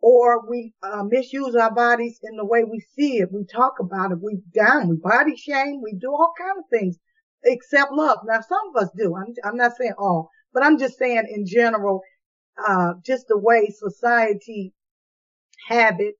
Or 0.00 0.50
we 0.50 0.74
uh, 0.82 1.04
misuse 1.04 1.54
our 1.54 1.72
bodies 1.72 2.18
in 2.24 2.36
the 2.36 2.44
way 2.44 2.64
we 2.64 2.84
see 2.96 3.18
it. 3.18 3.30
We 3.32 3.44
talk 3.44 3.74
about 3.78 4.10
it. 4.10 4.18
We 4.20 4.40
down. 4.52 4.88
We 4.88 4.96
body 4.96 5.36
shame. 5.36 5.80
We 5.80 5.92
do 5.92 6.10
all 6.10 6.32
kind 6.36 6.58
of 6.58 6.64
things 6.68 6.98
except 7.44 7.92
love. 7.92 8.18
Now, 8.26 8.40
some 8.40 8.70
of 8.74 8.82
us 8.82 8.90
do. 8.96 9.14
I'm, 9.16 9.34
I'm 9.44 9.56
not 9.56 9.76
saying 9.76 9.94
all, 9.98 10.30
but 10.52 10.64
I'm 10.64 10.78
just 10.78 10.98
saying 10.98 11.24
in 11.30 11.46
general, 11.46 12.00
uh, 12.66 12.94
just 13.04 13.26
the 13.28 13.38
way 13.38 13.68
society 13.68 14.72
habit, 15.68 16.14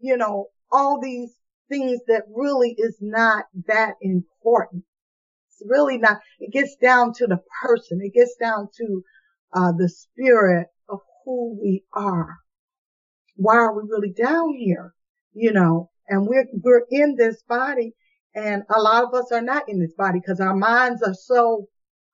you 0.00 0.16
know, 0.16 0.46
all 0.70 1.00
these 1.00 1.34
things 1.68 2.00
that 2.06 2.22
really 2.34 2.74
is 2.78 2.98
not 3.00 3.44
that 3.66 3.94
important. 4.00 4.84
It's 5.48 5.62
really 5.66 5.98
not, 5.98 6.18
it 6.40 6.52
gets 6.52 6.76
down 6.76 7.12
to 7.14 7.26
the 7.26 7.38
person. 7.62 8.00
It 8.02 8.12
gets 8.14 8.36
down 8.36 8.68
to, 8.76 9.02
uh, 9.52 9.72
the 9.72 9.88
spirit 9.88 10.68
of 10.88 11.00
who 11.24 11.58
we 11.60 11.84
are. 11.92 12.36
Why 13.36 13.56
are 13.56 13.74
we 13.74 13.88
really 13.88 14.12
down 14.12 14.54
here? 14.54 14.94
You 15.32 15.52
know, 15.52 15.90
and 16.08 16.26
we're, 16.26 16.46
we're 16.52 16.84
in 16.90 17.16
this 17.16 17.42
body 17.48 17.94
and 18.34 18.62
a 18.74 18.80
lot 18.80 19.04
of 19.04 19.14
us 19.14 19.30
are 19.32 19.42
not 19.42 19.68
in 19.68 19.78
this 19.78 19.94
body 19.96 20.20
because 20.20 20.40
our 20.40 20.56
minds 20.56 21.02
are 21.02 21.14
so 21.14 21.68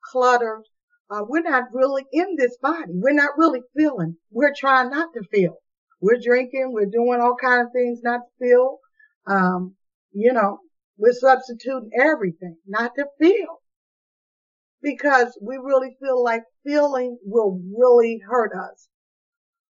cluttered. 0.04 0.64
Uh, 1.10 1.22
we're 1.26 1.42
not 1.42 1.64
really 1.72 2.04
in 2.12 2.36
this 2.36 2.56
body. 2.62 2.92
We're 2.92 3.12
not 3.12 3.36
really 3.36 3.62
feeling. 3.76 4.16
We're 4.30 4.54
trying 4.56 4.90
not 4.90 5.08
to 5.14 5.22
feel. 5.32 5.56
We're 6.00 6.20
drinking. 6.22 6.72
We're 6.72 6.86
doing 6.86 7.20
all 7.20 7.36
kinds 7.40 7.66
of 7.66 7.72
things 7.72 8.00
not 8.02 8.20
to 8.20 8.46
feel. 8.46 8.78
Um, 9.26 9.74
you 10.12 10.32
know, 10.32 10.58
we're 10.96 11.12
substituting 11.12 11.90
everything 11.98 12.56
not 12.66 12.92
to 12.96 13.06
feel 13.18 13.60
because 14.82 15.38
we 15.42 15.56
really 15.56 15.96
feel 16.00 16.22
like 16.22 16.42
feeling 16.64 17.18
will 17.24 17.60
really 17.76 18.20
hurt 18.28 18.52
us. 18.54 18.88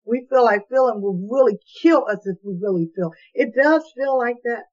We 0.05 0.25
feel 0.29 0.43
like 0.43 0.67
feeling 0.69 1.01
will 1.01 1.27
really 1.31 1.59
kill 1.81 2.05
us 2.09 2.25
if 2.25 2.37
we 2.43 2.57
really 2.59 2.89
feel. 2.95 3.11
It 3.33 3.53
does 3.55 3.83
feel 3.95 4.17
like 4.17 4.37
that. 4.43 4.63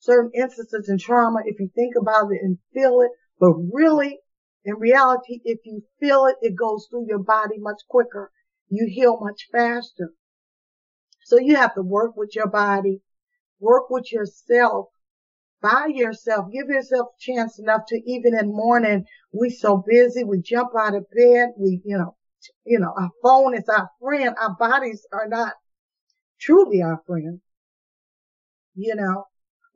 Certain 0.00 0.30
instances 0.34 0.88
in 0.88 0.98
trauma, 0.98 1.40
if 1.44 1.60
you 1.60 1.70
think 1.74 1.94
about 1.94 2.32
it 2.32 2.40
and 2.42 2.58
feel 2.74 3.00
it, 3.00 3.10
but 3.38 3.52
really, 3.72 4.18
in 4.64 4.74
reality, 4.74 5.40
if 5.44 5.60
you 5.64 5.82
feel 6.00 6.26
it, 6.26 6.36
it 6.42 6.56
goes 6.56 6.86
through 6.90 7.06
your 7.08 7.18
body 7.18 7.56
much 7.58 7.80
quicker. 7.88 8.30
You 8.68 8.86
heal 8.90 9.18
much 9.20 9.48
faster. 9.52 10.12
So 11.24 11.38
you 11.38 11.56
have 11.56 11.74
to 11.74 11.82
work 11.82 12.16
with 12.16 12.34
your 12.34 12.48
body, 12.48 13.00
work 13.60 13.88
with 13.90 14.10
yourself, 14.12 14.88
by 15.62 15.88
yourself, 15.94 16.46
give 16.50 16.68
yourself 16.68 17.08
a 17.08 17.20
chance 17.20 17.58
enough 17.58 17.82
to 17.88 18.00
even 18.06 18.36
in 18.36 18.52
morning, 18.54 19.04
we 19.32 19.50
so 19.50 19.84
busy, 19.86 20.24
we 20.24 20.40
jump 20.40 20.70
out 20.78 20.94
of 20.94 21.06
bed, 21.14 21.50
we, 21.58 21.82
you 21.84 21.98
know, 21.98 22.16
you 22.64 22.78
know, 22.78 22.92
our 22.96 23.10
phone 23.22 23.54
is 23.54 23.68
our 23.68 23.90
friend. 24.00 24.34
Our 24.40 24.56
bodies 24.58 25.06
are 25.12 25.28
not 25.28 25.52
truly 26.40 26.80
our 26.82 27.02
friend. 27.06 27.40
You 28.74 28.94
know, 28.94 29.26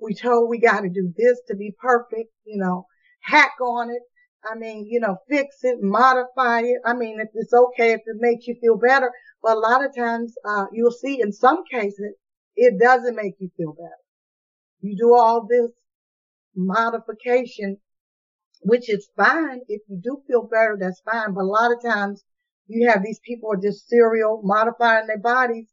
we 0.05 0.15
told 0.15 0.49
we 0.49 0.59
got 0.59 0.81
to 0.81 0.89
do 0.89 1.13
this 1.17 1.41
to 1.49 1.57
be 1.57 1.75
perfect, 1.81 2.31
you 2.45 2.59
know, 2.59 2.87
hack 3.21 3.53
on 3.61 3.91
it. 3.91 4.03
I 4.45 4.57
mean, 4.57 4.87
you 4.89 5.01
know, 5.01 5.17
fix 5.29 5.57
it, 5.63 5.79
modify 5.81 6.61
it. 6.61 6.79
I 6.85 6.95
mean, 6.95 7.19
if 7.21 7.29
it's 7.35 7.53
okay, 7.55 7.93
if 7.93 8.01
it 8.07 8.17
makes 8.21 8.47
you 8.47 8.57
feel 8.61 8.77
better. 8.77 9.11
But 9.43 9.57
a 9.57 9.61
lot 9.61 9.85
of 9.85 9.95
times, 9.97 10.35
uh, 10.45 10.67
you'll 10.73 10.91
see 10.91 11.21
in 11.21 11.33
some 11.33 11.65
cases, 11.71 12.15
it 12.57 12.79
doesn't 12.81 13.17
make 13.17 13.35
you 13.39 13.51
feel 13.57 13.73
better. 13.73 14.03
You 14.81 14.97
do 14.97 15.15
all 15.15 15.47
this 15.49 15.71
modification, 16.55 17.79
which 18.63 18.91
is 18.91 19.09
fine. 19.17 19.61
If 19.69 19.83
you 19.89 20.01
do 20.03 20.23
feel 20.27 20.43
better, 20.43 20.77
that's 20.79 21.01
fine. 21.01 21.35
But 21.35 21.45
a 21.45 21.47
lot 21.47 21.73
of 21.73 21.83
times 21.83 22.25
you 22.67 22.89
have 22.89 23.03
these 23.03 23.21
people 23.25 23.51
are 23.53 23.61
just 23.61 23.89
serial 23.89 24.41
modifying 24.45 25.07
their 25.07 25.19
bodies, 25.19 25.69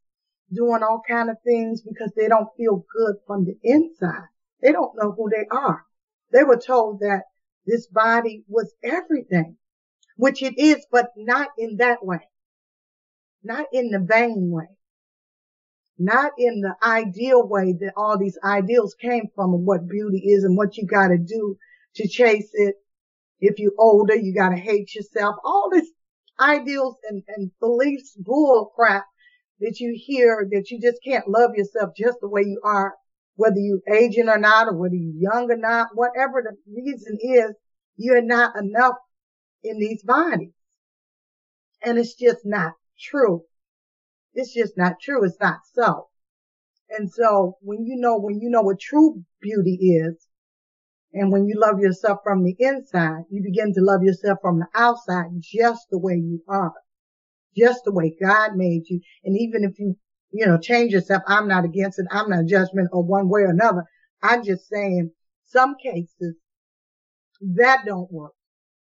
doing 0.52 0.82
all 0.82 1.02
kind 1.08 1.30
of 1.30 1.36
things 1.44 1.82
because 1.82 2.12
they 2.16 2.28
don't 2.28 2.48
feel 2.56 2.84
good 2.96 3.16
from 3.26 3.44
the 3.44 3.56
inside. 3.62 4.28
They 4.60 4.72
don't 4.72 4.96
know 4.96 5.12
who 5.12 5.28
they 5.30 5.46
are. 5.50 5.84
They 6.32 6.44
were 6.44 6.58
told 6.58 7.00
that 7.00 7.24
this 7.66 7.86
body 7.86 8.44
was 8.48 8.74
everything, 8.82 9.56
which 10.16 10.42
it 10.42 10.58
is, 10.58 10.86
but 10.90 11.10
not 11.16 11.48
in 11.58 11.76
that 11.78 12.04
way. 12.04 12.28
Not 13.42 13.66
in 13.72 13.90
the 13.90 13.98
vain 13.98 14.50
way. 14.50 14.68
Not 15.98 16.32
in 16.38 16.60
the 16.60 16.74
ideal 16.82 17.46
way 17.46 17.74
that 17.80 17.92
all 17.96 18.18
these 18.18 18.38
ideals 18.44 18.94
came 18.94 19.28
from 19.34 19.54
of 19.54 19.60
what 19.60 19.88
beauty 19.88 20.18
is 20.18 20.44
and 20.44 20.56
what 20.56 20.76
you 20.76 20.86
gotta 20.86 21.18
do 21.18 21.56
to 21.96 22.08
chase 22.08 22.50
it. 22.54 22.76
If 23.40 23.58
you're 23.58 23.72
older, 23.78 24.14
you 24.14 24.34
gotta 24.34 24.56
hate 24.56 24.94
yourself. 24.94 25.36
All 25.44 25.68
this 25.70 25.90
ideals 26.40 26.96
and, 27.08 27.22
and 27.28 27.50
beliefs 27.60 28.16
bull 28.16 28.72
crap 28.74 29.06
that 29.60 29.78
you 29.80 29.94
hear 29.96 30.48
that 30.50 30.70
you 30.70 30.80
just 30.80 31.02
can't 31.04 31.28
love 31.28 31.52
yourself 31.54 31.90
just 31.96 32.18
the 32.20 32.28
way 32.28 32.42
you 32.42 32.60
are, 32.64 32.94
whether 33.36 33.58
you're 33.58 33.80
aging 33.92 34.28
or 34.28 34.38
not, 34.38 34.68
or 34.68 34.76
whether 34.76 34.94
you're 34.94 35.32
young 35.32 35.50
or 35.50 35.56
not, 35.56 35.88
whatever 35.94 36.42
the 36.42 36.56
reason 36.72 37.18
is, 37.20 37.54
you're 37.96 38.22
not 38.22 38.56
enough 38.56 38.96
in 39.62 39.78
these 39.78 40.02
bodies. 40.02 40.52
And 41.84 41.98
it's 41.98 42.14
just 42.14 42.40
not 42.44 42.74
true. 42.98 43.44
It's 44.34 44.54
just 44.54 44.76
not 44.76 45.00
true. 45.00 45.24
It's 45.24 45.40
not 45.40 45.58
so. 45.74 46.08
And 46.88 47.10
so 47.10 47.56
when 47.60 47.84
you 47.84 47.96
know, 47.96 48.18
when 48.18 48.40
you 48.40 48.50
know 48.50 48.62
what 48.62 48.80
true 48.80 49.22
beauty 49.40 49.76
is, 49.76 50.26
and 51.14 51.30
when 51.30 51.46
you 51.46 51.58
love 51.58 51.78
yourself 51.80 52.20
from 52.24 52.42
the 52.42 52.56
inside, 52.58 53.24
you 53.30 53.42
begin 53.42 53.74
to 53.74 53.80
love 53.82 54.02
yourself 54.02 54.38
from 54.40 54.58
the 54.60 54.66
outside 54.74 55.26
just 55.40 55.86
the 55.90 55.98
way 55.98 56.14
you 56.14 56.42
are. 56.48 56.72
Just 57.56 57.84
the 57.84 57.92
way 57.92 58.16
God 58.22 58.56
made 58.56 58.84
you. 58.88 59.00
And 59.24 59.36
even 59.38 59.64
if 59.64 59.78
you, 59.78 59.96
you 60.32 60.46
know, 60.46 60.58
change 60.58 60.92
yourself, 60.92 61.22
I'm 61.26 61.48
not 61.48 61.64
against 61.64 61.98
it. 61.98 62.06
I'm 62.10 62.30
not 62.30 62.46
judgment 62.46 62.88
or 62.92 63.02
one 63.02 63.28
way 63.28 63.42
or 63.42 63.50
another. 63.50 63.84
I'm 64.22 64.44
just 64.44 64.68
saying 64.68 65.10
some 65.44 65.74
cases 65.82 66.36
that 67.40 67.84
don't 67.84 68.10
work 68.10 68.32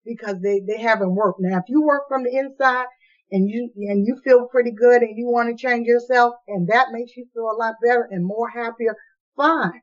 because 0.05 0.41
they, 0.43 0.61
they 0.67 0.81
haven't 0.81 1.15
worked. 1.15 1.41
Now, 1.41 1.59
if 1.59 1.65
you 1.69 1.83
work 1.83 2.03
from 2.09 2.25
the 2.25 2.37
inside 2.37 2.87
and 3.31 3.49
you, 3.49 3.71
and 3.77 4.07
you 4.07 4.21
feel 4.25 4.49
pretty 4.49 4.73
good 4.73 5.03
and 5.03 5.17
you 5.17 5.27
want 5.29 5.49
to 5.49 5.67
change 5.67 5.87
yourself 5.87 6.35
and 6.49 6.69
that 6.69 6.89
makes 6.93 7.17
you 7.17 7.27
feel 7.33 7.51
a 7.51 7.57
lot 7.57 7.75
better 7.85 8.09
and 8.11 8.25
more 8.25 8.49
happier, 8.49 8.97
fine. 9.37 9.83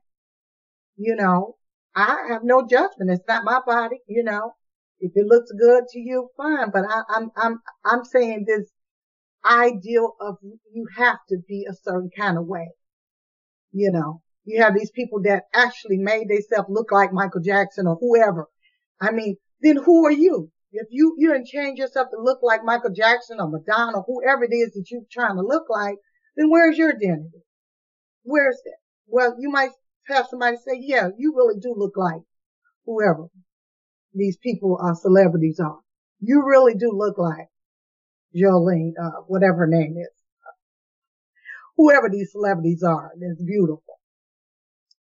You 0.96 1.16
know, 1.16 1.56
I 1.94 2.26
have 2.30 2.42
no 2.44 2.66
judgment. 2.66 3.10
It's 3.10 3.26
not 3.28 3.44
my 3.44 3.60
body, 3.66 4.00
you 4.06 4.22
know. 4.22 4.54
If 4.98 5.12
it 5.14 5.26
looks 5.26 5.50
good 5.52 5.84
to 5.90 5.98
you, 5.98 6.30
fine. 6.36 6.70
But 6.70 6.84
I, 6.88 7.02
I'm, 7.10 7.30
I'm, 7.36 7.60
I'm 7.84 8.04
saying 8.04 8.44
this 8.46 8.70
ideal 9.46 10.14
of 10.20 10.36
you 10.42 10.86
have 10.96 11.18
to 11.28 11.38
be 11.48 11.66
a 11.68 11.74
certain 11.74 12.10
kind 12.16 12.36
of 12.38 12.46
way. 12.46 12.70
You 13.72 13.92
know, 13.92 14.22
you 14.44 14.62
have 14.62 14.74
these 14.74 14.90
people 14.90 15.22
that 15.22 15.44
actually 15.54 15.98
made 15.98 16.28
themselves 16.28 16.68
look 16.70 16.90
like 16.92 17.12
Michael 17.12 17.42
Jackson 17.42 17.86
or 17.86 17.96
whoever. 18.00 18.48
I 19.00 19.10
mean, 19.12 19.36
then 19.60 19.76
who 19.76 20.06
are 20.06 20.12
you? 20.12 20.50
If 20.72 20.88
you, 20.90 21.14
you 21.18 21.32
didn't 21.32 21.46
change 21.46 21.78
yourself 21.78 22.08
to 22.10 22.20
look 22.20 22.40
like 22.42 22.64
Michael 22.64 22.92
Jackson 22.94 23.40
or 23.40 23.48
Madonna, 23.48 23.98
or 23.98 24.04
whoever 24.06 24.44
it 24.44 24.54
is 24.54 24.72
that 24.72 24.90
you're 24.90 25.02
trying 25.10 25.36
to 25.36 25.42
look 25.42 25.64
like, 25.70 25.96
then 26.36 26.50
where's 26.50 26.76
your 26.76 26.94
identity? 26.94 27.42
Where's 28.24 28.60
that? 28.64 28.78
Well, 29.06 29.36
you 29.38 29.50
might 29.50 29.70
have 30.08 30.26
somebody 30.28 30.56
say, 30.56 30.78
yeah, 30.80 31.08
you 31.16 31.34
really 31.34 31.58
do 31.60 31.74
look 31.76 31.96
like 31.96 32.22
whoever 32.84 33.28
these 34.14 34.36
people 34.36 34.78
are 34.80 34.94
celebrities 34.94 35.60
are. 35.60 35.78
You 36.20 36.44
really 36.46 36.74
do 36.74 36.90
look 36.92 37.18
like 37.18 37.48
Jolene, 38.34 38.92
uh, 39.00 39.22
whatever 39.26 39.58
her 39.58 39.66
name 39.66 39.96
is. 39.98 40.08
Whoever 41.76 42.08
these 42.08 42.32
celebrities 42.32 42.82
are 42.82 43.12
that's 43.18 43.42
beautiful. 43.42 44.00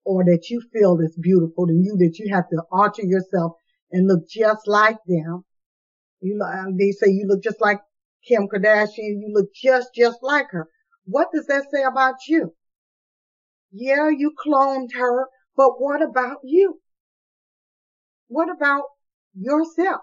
Or 0.06 0.24
that 0.26 0.50
you 0.50 0.62
feel 0.74 0.98
that's 0.98 1.18
beautiful 1.18 1.68
to 1.68 1.74
you, 1.74 1.96
that 1.98 2.20
you 2.20 2.34
have 2.34 2.50
to 2.50 2.64
alter 2.72 3.04
yourself 3.04 3.54
and 3.92 4.08
look 4.08 4.28
just 4.28 4.68
like 4.68 4.98
them. 5.06 5.46
You 6.22 6.38
know, 6.38 6.74
they 6.78 6.92
say 6.92 7.12
you 7.12 7.26
look 7.28 7.44
just 7.44 7.62
like 7.62 7.80
Kim 8.28 8.48
Kardashian, 8.48 9.20
you 9.20 9.32
look 9.34 9.54
just, 9.54 9.94
just 9.94 10.20
like 10.22 10.48
her. 10.52 10.70
What 11.06 11.30
does 11.34 11.48
that 11.48 11.66
say 11.72 11.84
about 11.84 12.16
you? 12.28 12.54
Yeah, 13.72 14.10
you 14.10 14.34
cloned 14.46 14.94
her, 14.94 15.28
but 15.58 15.82
what 15.82 16.02
about 16.02 16.38
you? 16.44 16.80
What 18.28 18.50
about 18.50 18.84
yourself? 19.36 20.02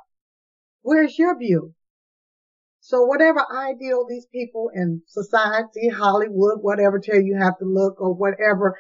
Where's 0.83 1.19
your 1.19 1.39
view? 1.39 1.75
So 2.81 3.03
whatever 3.03 3.45
ideal 3.55 4.07
these 4.09 4.27
people 4.27 4.71
in 4.75 5.03
society, 5.07 5.89
Hollywood, 5.89 6.59
whatever 6.63 6.99
tell 6.99 7.21
you 7.21 7.37
have 7.39 7.59
to 7.59 7.65
look 7.65 8.01
or 8.01 8.15
whatever 8.15 8.79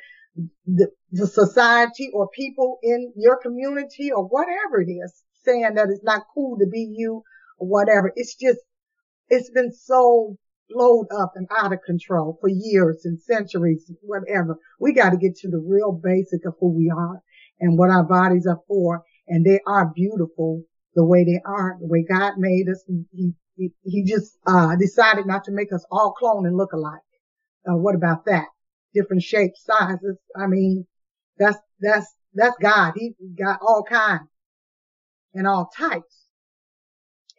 the, 0.66 0.88
the 1.12 1.26
society 1.26 2.10
or 2.14 2.28
people 2.28 2.78
in 2.82 3.12
your 3.16 3.36
community 3.36 4.10
or 4.12 4.24
whatever 4.24 4.80
it 4.80 4.90
is 4.90 5.22
saying 5.44 5.74
that 5.74 5.88
it's 5.90 6.04
not 6.04 6.26
cool 6.34 6.58
to 6.58 6.66
be 6.66 6.92
you 6.96 7.22
or 7.58 7.68
whatever. 7.68 8.12
It's 8.16 8.34
just, 8.34 8.60
it's 9.28 9.50
been 9.50 9.72
so 9.72 10.36
blowed 10.68 11.06
up 11.12 11.32
and 11.34 11.48
out 11.56 11.72
of 11.72 11.80
control 11.84 12.38
for 12.40 12.48
years 12.48 13.04
and 13.04 13.20
centuries, 13.20 13.90
whatever. 14.02 14.58
We 14.78 14.92
got 14.92 15.10
to 15.10 15.16
get 15.16 15.36
to 15.38 15.48
the 15.48 15.58
real 15.58 15.92
basic 15.92 16.46
of 16.46 16.54
who 16.60 16.72
we 16.72 16.90
are 16.90 17.20
and 17.58 17.76
what 17.76 17.90
our 17.90 18.04
bodies 18.04 18.46
are 18.46 18.60
for. 18.68 19.02
And 19.28 19.44
they 19.44 19.60
are 19.66 19.92
beautiful 19.94 20.62
the 20.94 21.04
way 21.04 21.24
they 21.24 21.40
are, 21.44 21.76
the 21.80 21.86
way 21.86 22.04
God 22.08 22.34
made 22.38 22.68
us. 22.70 22.84
He, 23.12 23.32
he, 23.84 24.04
just, 24.04 24.38
uh, 24.46 24.76
decided 24.76 25.26
not 25.26 25.44
to 25.44 25.52
make 25.52 25.72
us 25.72 25.84
all 25.90 26.12
clone 26.12 26.46
and 26.46 26.56
look 26.56 26.72
alike. 26.72 27.00
Uh, 27.68 27.76
what 27.76 27.94
about 27.94 28.24
that? 28.24 28.46
Different 28.94 29.22
shapes, 29.22 29.64
sizes. 29.64 30.16
I 30.36 30.46
mean, 30.46 30.86
that's, 31.38 31.58
that's, 31.80 32.06
that's 32.34 32.56
God. 32.60 32.94
He 32.96 33.14
got 33.38 33.60
all 33.60 33.82
kinds 33.82 34.28
and 35.34 35.46
all 35.46 35.70
types. 35.76 36.24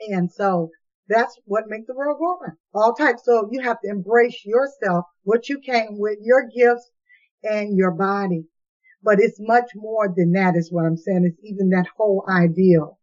And 0.10 0.32
so 0.32 0.70
that's 1.08 1.38
what 1.46 1.68
makes 1.68 1.88
the 1.88 1.94
world 1.94 2.18
go 2.20 2.38
around. 2.40 2.58
All 2.74 2.94
types. 2.94 3.24
So 3.26 3.50
you 3.52 3.62
have 3.62 3.80
to 3.82 3.90
embrace 3.90 4.46
yourself, 4.46 5.06
what 5.24 5.50
you 5.50 5.60
came 5.60 6.00
with, 6.00 6.20
your 6.22 6.48
gifts 6.56 6.90
and 7.44 7.78
your 7.78 7.92
body. 7.92 8.46
But 9.04 9.20
it's 9.20 9.40
much 9.40 9.72
more 9.76 10.14
than 10.16 10.34
that 10.34 10.56
is 10.56 10.72
what 10.72 10.86
I'm 10.86 10.98
saying. 10.98 11.26
It's 11.26 11.40
even 11.44 11.70
that 11.70 11.88
whole 11.98 12.24
ideal 12.30 13.00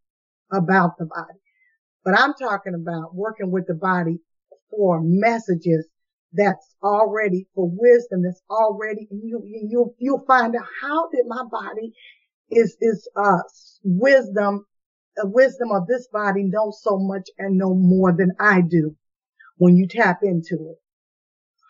about 0.51 0.97
the 0.97 1.05
body. 1.05 1.38
But 2.03 2.19
I'm 2.19 2.33
talking 2.33 2.73
about 2.75 3.15
working 3.15 3.51
with 3.51 3.67
the 3.67 3.75
body 3.75 4.19
for 4.71 5.01
messages 5.03 5.87
that's 6.33 6.75
already 6.83 7.47
for 7.55 7.69
wisdom 7.71 8.21
that's 8.23 8.41
already 8.49 9.07
you 9.11 9.41
you 9.43 9.95
you'll 9.97 10.23
find 10.27 10.55
out 10.55 10.67
how 10.81 11.09
did 11.09 11.25
my 11.27 11.43
body 11.49 11.91
is 12.51 12.77
is 12.81 13.09
uh 13.15 13.39
wisdom 13.83 14.65
uh, 15.17 15.27
wisdom 15.27 15.71
of 15.71 15.87
this 15.87 16.07
body 16.13 16.43
know 16.43 16.71
so 16.71 16.97
much 16.99 17.29
and 17.37 17.57
know 17.57 17.73
more 17.73 18.13
than 18.15 18.31
I 18.39 18.61
do 18.61 18.95
when 19.57 19.75
you 19.75 19.87
tap 19.87 20.19
into 20.23 20.55
it. 20.71 20.77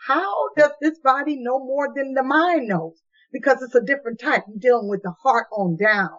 How 0.08 0.50
does 0.58 0.72
this 0.82 1.00
body 1.00 1.38
know 1.40 1.60
more 1.60 1.90
than 1.96 2.14
the 2.14 2.24
mind 2.24 2.68
knows? 2.68 3.02
Because 3.32 3.62
it's 3.62 3.76
a 3.76 3.82
different 3.82 4.20
type. 4.20 4.44
You're 4.48 4.60
dealing 4.60 4.90
with 4.90 5.04
the 5.04 5.14
heart 5.24 5.48
on 5.52 5.78
down. 5.78 6.18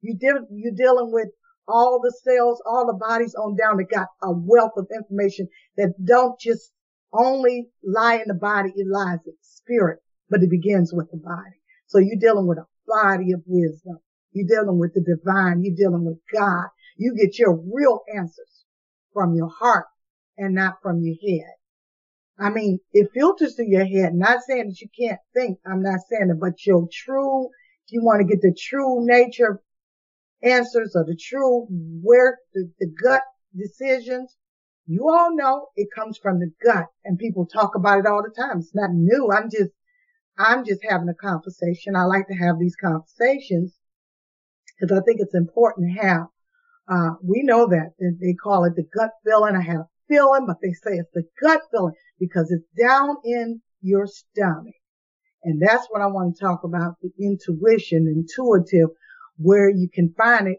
You 0.00 0.16
deal, 0.16 0.46
you're 0.50 0.74
dealing 0.74 1.12
with 1.12 1.28
all 1.68 2.00
the 2.02 2.14
cells, 2.24 2.62
all 2.66 2.86
the 2.86 2.94
bodies 2.94 3.34
on 3.34 3.56
down 3.56 3.76
that 3.76 3.90
got 3.90 4.08
a 4.22 4.32
wealth 4.32 4.72
of 4.76 4.86
information 4.94 5.48
that 5.76 5.94
don't 6.04 6.38
just 6.40 6.72
only 7.12 7.68
lie 7.84 8.16
in 8.16 8.24
the 8.26 8.34
body, 8.34 8.72
it 8.76 8.86
lies 8.86 9.18
in 9.26 9.32
the 9.32 9.36
spirit, 9.42 10.00
but 10.28 10.42
it 10.42 10.50
begins 10.50 10.92
with 10.92 11.10
the 11.10 11.18
body. 11.18 11.56
So 11.86 11.98
you're 11.98 12.20
dealing 12.20 12.46
with 12.46 12.58
a 12.58 12.66
body 12.86 13.32
of 13.32 13.42
wisdom. 13.46 13.98
You're 14.32 14.48
dealing 14.48 14.78
with 14.78 14.94
the 14.94 15.00
divine. 15.00 15.62
You're 15.62 15.76
dealing 15.76 16.04
with 16.04 16.18
God. 16.32 16.66
You 16.96 17.14
get 17.14 17.38
your 17.38 17.56
real 17.72 18.00
answers 18.14 18.64
from 19.12 19.34
your 19.34 19.48
heart 19.48 19.86
and 20.36 20.54
not 20.54 20.82
from 20.82 21.00
your 21.02 21.16
head. 21.22 21.54
I 22.38 22.50
mean, 22.50 22.78
it 22.92 23.10
filters 23.12 23.56
through 23.56 23.68
your 23.68 23.86
head. 23.86 24.14
Not 24.14 24.40
saying 24.46 24.68
that 24.68 24.80
you 24.80 24.88
can't 24.98 25.20
think. 25.34 25.58
I'm 25.66 25.82
not 25.82 26.00
saying 26.08 26.30
it, 26.30 26.40
but 26.40 26.64
your 26.66 26.86
true, 26.92 27.46
if 27.86 27.92
you 27.92 28.02
want 28.02 28.20
to 28.20 28.26
get 28.26 28.42
the 28.42 28.54
true 28.56 29.04
nature 29.04 29.60
answers 30.42 30.92
or 30.94 31.04
the 31.04 31.16
true 31.16 31.66
where 32.02 32.38
the, 32.54 32.70
the 32.78 32.86
gut 33.02 33.22
decisions, 33.56 34.36
you 34.86 35.08
all 35.08 35.34
know 35.34 35.68
it 35.76 35.88
comes 35.94 36.18
from 36.18 36.38
the 36.38 36.50
gut 36.64 36.86
and 37.04 37.18
people 37.18 37.46
talk 37.46 37.74
about 37.74 37.98
it 37.98 38.06
all 38.06 38.22
the 38.22 38.34
time. 38.34 38.58
It's 38.58 38.74
not 38.74 38.90
new. 38.92 39.30
I'm 39.30 39.50
just, 39.50 39.70
I'm 40.38 40.64
just 40.64 40.80
having 40.88 41.08
a 41.08 41.14
conversation. 41.14 41.96
I 41.96 42.04
like 42.04 42.28
to 42.28 42.34
have 42.34 42.58
these 42.58 42.76
conversations 42.76 43.74
because 44.78 44.96
I 44.96 45.02
think 45.02 45.20
it's 45.20 45.34
important 45.34 45.88
to 45.88 46.00
have. 46.02 46.26
Uh, 46.90 47.14
we 47.22 47.42
know 47.42 47.66
that 47.66 47.92
they 48.00 48.32
call 48.32 48.64
it 48.64 48.74
the 48.76 48.86
gut 48.96 49.10
feeling. 49.24 49.56
I 49.56 49.62
have 49.62 49.80
a 49.80 49.88
feeling, 50.08 50.46
but 50.46 50.56
they 50.62 50.72
say 50.72 50.96
it's 50.96 51.12
the 51.12 51.24
gut 51.42 51.60
feeling 51.70 51.94
because 52.18 52.50
it's 52.50 52.64
down 52.80 53.16
in 53.24 53.60
your 53.82 54.06
stomach. 54.06 54.74
And 55.44 55.60
that's 55.60 55.86
what 55.90 56.02
I 56.02 56.06
want 56.06 56.34
to 56.34 56.40
talk 56.40 56.64
about, 56.64 56.94
the 57.02 57.10
intuition, 57.20 58.06
intuitive, 58.08 58.88
where 59.38 59.70
you 59.70 59.88
can 59.92 60.14
find 60.16 60.48
it. 60.48 60.58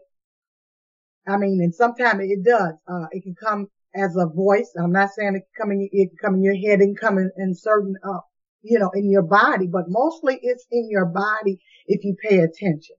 I 1.28 1.36
mean, 1.36 1.60
and 1.62 1.74
sometimes 1.74 2.20
it 2.24 2.44
does. 2.44 2.74
Uh, 2.88 3.06
it 3.12 3.22
can 3.22 3.34
come 3.34 3.68
as 3.94 4.16
a 4.16 4.26
voice. 4.26 4.70
I'm 4.78 4.92
not 4.92 5.10
saying 5.10 5.36
it 5.36 5.44
can 5.54 5.66
come 5.66 5.72
in, 5.72 5.88
it 5.92 6.08
can 6.10 6.18
come 6.20 6.34
in 6.36 6.42
your 6.42 6.56
head 6.56 6.80
and 6.80 6.98
come 6.98 7.18
in, 7.18 7.30
in 7.36 7.54
certain, 7.54 7.94
uh, 8.02 8.20
you 8.62 8.78
know, 8.78 8.90
in 8.94 9.10
your 9.10 9.22
body, 9.22 9.66
but 9.66 9.84
mostly 9.88 10.38
it's 10.42 10.66
in 10.70 10.88
your 10.90 11.06
body 11.06 11.60
if 11.86 12.04
you 12.04 12.16
pay 12.22 12.38
attention. 12.38 12.96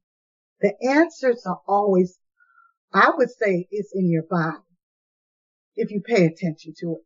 The 0.61 0.73
answers 0.87 1.43
are 1.45 1.61
always, 1.67 2.17
I 2.93 3.11
would 3.15 3.29
say 3.29 3.67
it's 3.71 3.91
in 3.93 4.09
your 4.09 4.23
body 4.29 4.63
if 5.75 5.91
you 5.91 6.01
pay 6.01 6.25
attention 6.25 6.73
to 6.79 6.91
it 6.93 7.05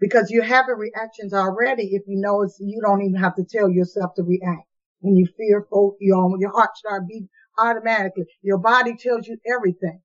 because 0.00 0.30
you're 0.30 0.44
having 0.44 0.76
reactions 0.76 1.34
already. 1.34 1.90
If 1.92 2.02
you 2.06 2.20
know 2.20 2.42
it's, 2.42 2.56
you 2.60 2.80
don't 2.82 3.02
even 3.02 3.20
have 3.20 3.36
to 3.36 3.44
tell 3.44 3.68
yourself 3.68 4.14
to 4.16 4.22
react. 4.22 4.66
When 5.00 5.16
you're 5.16 5.28
fearful, 5.36 5.96
your, 6.00 6.36
your 6.38 6.52
heart 6.52 6.76
start 6.76 7.06
beating 7.06 7.28
automatically. 7.58 8.24
Your 8.42 8.58
body 8.58 8.96
tells 8.96 9.26
you 9.26 9.38
everything. 9.46 10.00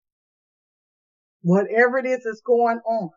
Whatever 1.41 1.97
it 1.97 2.05
is 2.05 2.23
that's 2.23 2.41
going 2.41 2.79
on. 2.85 3.09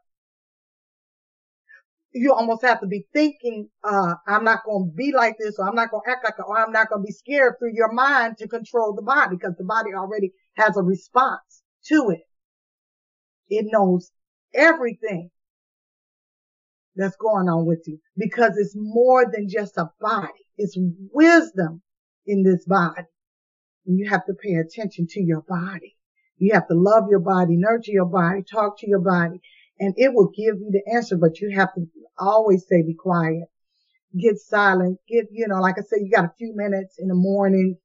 You 2.12 2.32
almost 2.32 2.62
have 2.62 2.80
to 2.80 2.86
be 2.86 3.06
thinking, 3.12 3.68
uh, 3.84 4.14
I'm 4.26 4.42
not 4.42 4.64
going 4.64 4.90
to 4.90 4.96
be 4.96 5.12
like 5.12 5.36
this 5.38 5.56
or 5.58 5.68
I'm 5.68 5.74
not 5.74 5.90
going 5.90 6.02
to 6.06 6.10
act 6.10 6.24
like 6.24 6.38
or 6.48 6.58
I'm 6.58 6.72
not 6.72 6.88
going 6.88 7.02
to 7.02 7.06
be 7.06 7.12
scared 7.12 7.54
through 7.58 7.72
your 7.74 7.92
mind 7.92 8.38
to 8.38 8.48
control 8.48 8.94
the 8.94 9.02
body 9.02 9.36
because 9.36 9.54
the 9.58 9.64
body 9.64 9.90
already 9.94 10.32
has 10.54 10.76
a 10.76 10.82
response 10.82 11.62
to 11.88 12.10
it. 12.10 12.22
It 13.48 13.66
knows 13.70 14.10
everything 14.54 15.30
that's 16.96 17.16
going 17.16 17.48
on 17.48 17.66
with 17.66 17.82
you 17.86 17.98
because 18.16 18.52
it's 18.56 18.74
more 18.74 19.26
than 19.30 19.48
just 19.48 19.76
a 19.76 19.90
body. 20.00 20.32
It's 20.56 20.76
wisdom 21.12 21.82
in 22.26 22.42
this 22.42 22.64
body. 22.66 23.02
You 23.86 24.08
have 24.08 24.26
to 24.26 24.34
pay 24.34 24.54
attention 24.54 25.06
to 25.10 25.20
your 25.20 25.42
body. 25.42 25.96
You 26.38 26.52
have 26.54 26.68
to 26.68 26.74
love 26.74 27.04
your 27.08 27.20
body, 27.20 27.56
nurture 27.56 27.92
your 27.92 28.06
body, 28.06 28.42
talk 28.42 28.78
to 28.80 28.88
your 28.88 29.00
body, 29.00 29.40
and 29.78 29.94
it 29.96 30.12
will 30.12 30.28
give 30.28 30.60
you 30.60 30.70
the 30.70 30.92
answer, 30.92 31.16
but 31.16 31.40
you 31.40 31.50
have 31.56 31.72
to 31.74 31.86
always 32.18 32.66
say 32.68 32.82
be 32.82 32.94
quiet. 32.94 33.44
Get 34.18 34.38
silent. 34.38 34.98
Get, 35.08 35.26
you 35.30 35.46
know, 35.48 35.60
like 35.60 35.76
I 35.78 35.82
said, 35.82 36.00
you 36.02 36.10
got 36.10 36.24
a 36.24 36.32
few 36.36 36.52
minutes 36.54 36.96
in 36.98 37.08
the 37.08 37.14
morning, 37.14 37.78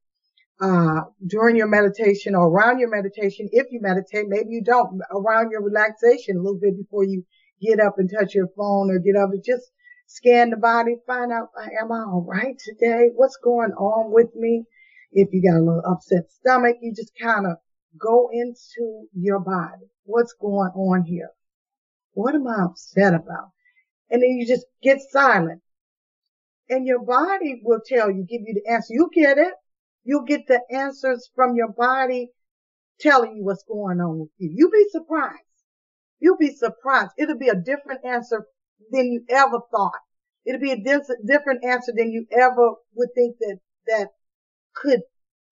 uh, 0.61 1.01
during 1.25 1.55
your 1.55 1.67
meditation 1.67 2.35
or 2.35 2.47
around 2.47 2.79
your 2.79 2.89
meditation. 2.89 3.49
If 3.51 3.67
you 3.71 3.79
meditate, 3.81 4.25
maybe 4.27 4.49
you 4.49 4.63
don't 4.63 5.01
around 5.11 5.51
your 5.51 5.63
relaxation 5.63 6.37
a 6.37 6.41
little 6.41 6.59
bit 6.59 6.77
before 6.77 7.03
you 7.03 7.23
get 7.61 7.79
up 7.79 7.95
and 7.97 8.09
touch 8.09 8.35
your 8.35 8.47
phone 8.55 8.91
or 8.91 8.99
get 8.99 9.15
up 9.15 9.31
and 9.31 9.43
just 9.43 9.71
scan 10.07 10.49
the 10.51 10.57
body, 10.57 10.97
find 11.07 11.31
out, 11.31 11.49
am 11.81 11.91
I 11.91 12.03
all 12.03 12.25
right 12.27 12.55
today? 12.59 13.09
What's 13.15 13.37
going 13.37 13.71
on 13.71 14.11
with 14.11 14.35
me? 14.35 14.65
If 15.12 15.30
you 15.34 15.41
got 15.41 15.58
a 15.58 15.63
little 15.63 15.84
upset 15.86 16.32
stomach, 16.32 16.78
you 16.82 16.93
just 16.93 17.12
kind 17.21 17.45
of 17.45 17.58
go 18.00 18.30
into 18.32 19.08
your 19.13 19.39
body. 19.39 19.88
What's 20.06 20.34
going 20.34 20.71
on 20.71 21.04
here? 21.04 21.30
What 22.13 22.36
am 22.36 22.47
I 22.47 22.65
upset 22.65 23.13
about? 23.13 23.52
And 24.10 24.21
then 24.21 24.32
you 24.32 24.47
just 24.47 24.65
get 24.82 25.00
silent. 25.12 25.62
And 26.69 26.86
your 26.86 27.04
body 27.04 27.62
will 27.63 27.82
tell 27.86 28.10
you, 28.10 28.26
give 28.30 28.41
you 28.45 28.54
the 28.54 28.71
answer. 28.71 28.93
You 28.93 29.10
get 29.13 29.38
it. 29.38 29.54
You'll 30.04 30.24
get 30.24 30.47
the 30.47 30.62
answers 30.71 31.30
from 31.36 31.56
your 31.56 31.71
body 31.71 32.30
telling 33.00 33.36
you 33.36 33.43
what's 33.43 33.63
going 33.63 34.00
on 34.00 34.19
with 34.19 34.30
you. 34.38 34.52
You'll 34.54 34.71
be 34.71 34.86
surprised. 34.89 35.39
You'll 36.19 36.38
be 36.38 36.54
surprised. 36.54 37.12
It'll 37.17 37.38
be 37.38 37.50
a 37.50 37.56
different 37.56 38.06
answer 38.06 38.45
than 38.91 39.12
you 39.12 39.24
ever 39.30 39.60
thought. 39.71 40.00
It'll 40.45 40.62
be 40.62 40.71
a 40.71 40.78
different 40.78 41.63
answer 41.63 41.91
than 41.95 42.12
you 42.12 42.26
ever 42.32 42.74
would 42.95 43.10
think 43.13 43.38
that, 43.39 43.58
that 43.88 44.08
could 44.75 45.01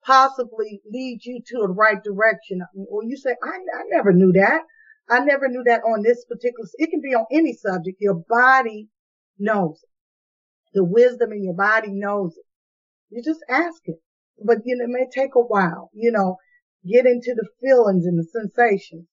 possibly 0.05 0.81
lead 0.89 1.19
you 1.23 1.41
to 1.45 1.57
the 1.59 1.67
right 1.67 2.01
direction. 2.03 2.61
Or 2.89 3.03
you 3.03 3.17
say, 3.17 3.35
I, 3.43 3.49
I 3.49 3.83
never 3.89 4.13
knew 4.13 4.31
that. 4.33 4.61
I 5.09 5.19
never 5.19 5.47
knew 5.47 5.63
that 5.65 5.81
on 5.81 6.03
this 6.03 6.23
particular, 6.25 6.67
it 6.75 6.89
can 6.91 7.01
be 7.01 7.15
on 7.15 7.25
any 7.31 7.53
subject. 7.53 7.97
Your 7.99 8.23
body 8.29 8.89
knows 9.37 9.81
it. 9.83 9.89
The 10.73 10.83
wisdom 10.83 11.31
in 11.31 11.43
your 11.43 11.55
body 11.55 11.91
knows 11.91 12.37
it. 12.37 12.45
You 13.09 13.23
just 13.23 13.43
ask 13.49 13.81
it. 13.85 13.99
But 14.43 14.59
you 14.65 14.77
know, 14.77 14.85
it 14.85 14.89
may 14.89 15.07
take 15.11 15.35
a 15.35 15.39
while, 15.39 15.89
you 15.93 16.11
know, 16.11 16.37
get 16.87 17.05
into 17.05 17.33
the 17.35 17.47
feelings 17.59 18.05
and 18.05 18.17
the 18.17 18.23
sensations 18.23 19.07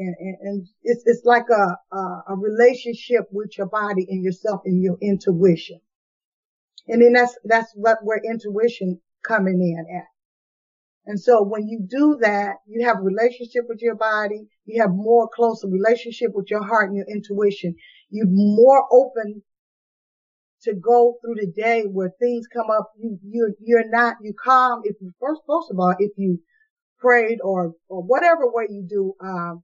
and, 0.00 0.14
and, 0.18 0.36
and 0.40 0.68
it's, 0.82 1.02
it's 1.04 1.24
like 1.24 1.46
a, 1.50 1.96
a, 1.96 2.22
a 2.28 2.36
relationship 2.36 3.24
with 3.30 3.56
your 3.58 3.66
body 3.66 4.06
and 4.08 4.24
yourself 4.24 4.62
and 4.64 4.82
your 4.82 4.96
intuition. 5.02 5.80
And 6.88 7.02
then 7.02 7.12
that's, 7.12 7.36
that's 7.44 7.70
what 7.74 7.98
where 8.02 8.20
intuition 8.24 9.00
coming 9.26 9.60
in 9.60 9.96
at. 9.96 10.06
And 11.06 11.18
so 11.18 11.42
when 11.42 11.66
you 11.66 11.80
do 11.88 12.18
that, 12.20 12.56
you 12.66 12.86
have 12.86 12.98
a 12.98 13.02
relationship 13.02 13.64
with 13.68 13.80
your 13.80 13.96
body. 13.96 14.46
You 14.66 14.82
have 14.82 14.90
more 14.92 15.28
closer 15.34 15.66
relationship 15.66 16.32
with 16.34 16.50
your 16.50 16.62
heart 16.62 16.88
and 16.88 16.96
your 16.96 17.06
intuition. 17.06 17.74
You're 18.10 18.26
more 18.28 18.86
open 18.92 19.42
to 20.62 20.74
go 20.74 21.16
through 21.20 21.36
the 21.36 21.50
day 21.50 21.82
where 21.82 22.12
things 22.20 22.46
come 22.52 22.70
up. 22.70 22.92
You, 22.98 23.18
you, 23.24 23.54
you're 23.60 23.88
not, 23.88 24.16
you 24.22 24.34
calm. 24.34 24.82
If 24.84 24.96
you 25.00 25.12
first, 25.18 25.40
first 25.46 25.70
of 25.70 25.78
all, 25.80 25.94
if 25.98 26.12
you 26.16 26.38
prayed 26.98 27.38
or, 27.42 27.72
or 27.88 28.02
whatever 28.02 28.42
way 28.44 28.66
you 28.68 28.86
do, 28.88 29.14
um, 29.26 29.62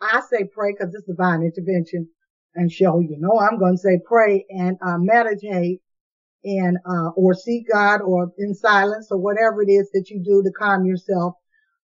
I 0.00 0.20
say 0.30 0.44
pray 0.44 0.72
because 0.72 0.94
it's 0.94 1.06
divine 1.06 1.42
intervention 1.42 2.08
and 2.54 2.70
show, 2.70 3.00
you 3.00 3.16
know, 3.18 3.40
I'm 3.40 3.58
going 3.58 3.74
to 3.74 3.78
say 3.78 3.98
pray 4.06 4.44
and 4.50 4.76
uh, 4.86 4.98
meditate 4.98 5.80
and, 6.46 6.78
uh, 6.88 7.10
or 7.16 7.34
seek 7.34 7.68
God 7.70 8.00
or 8.02 8.32
in 8.38 8.54
silence 8.54 9.08
or 9.10 9.18
whatever 9.18 9.62
it 9.62 9.70
is 9.70 9.90
that 9.92 10.08
you 10.10 10.22
do 10.24 10.42
to 10.42 10.52
calm 10.56 10.86
yourself 10.86 11.34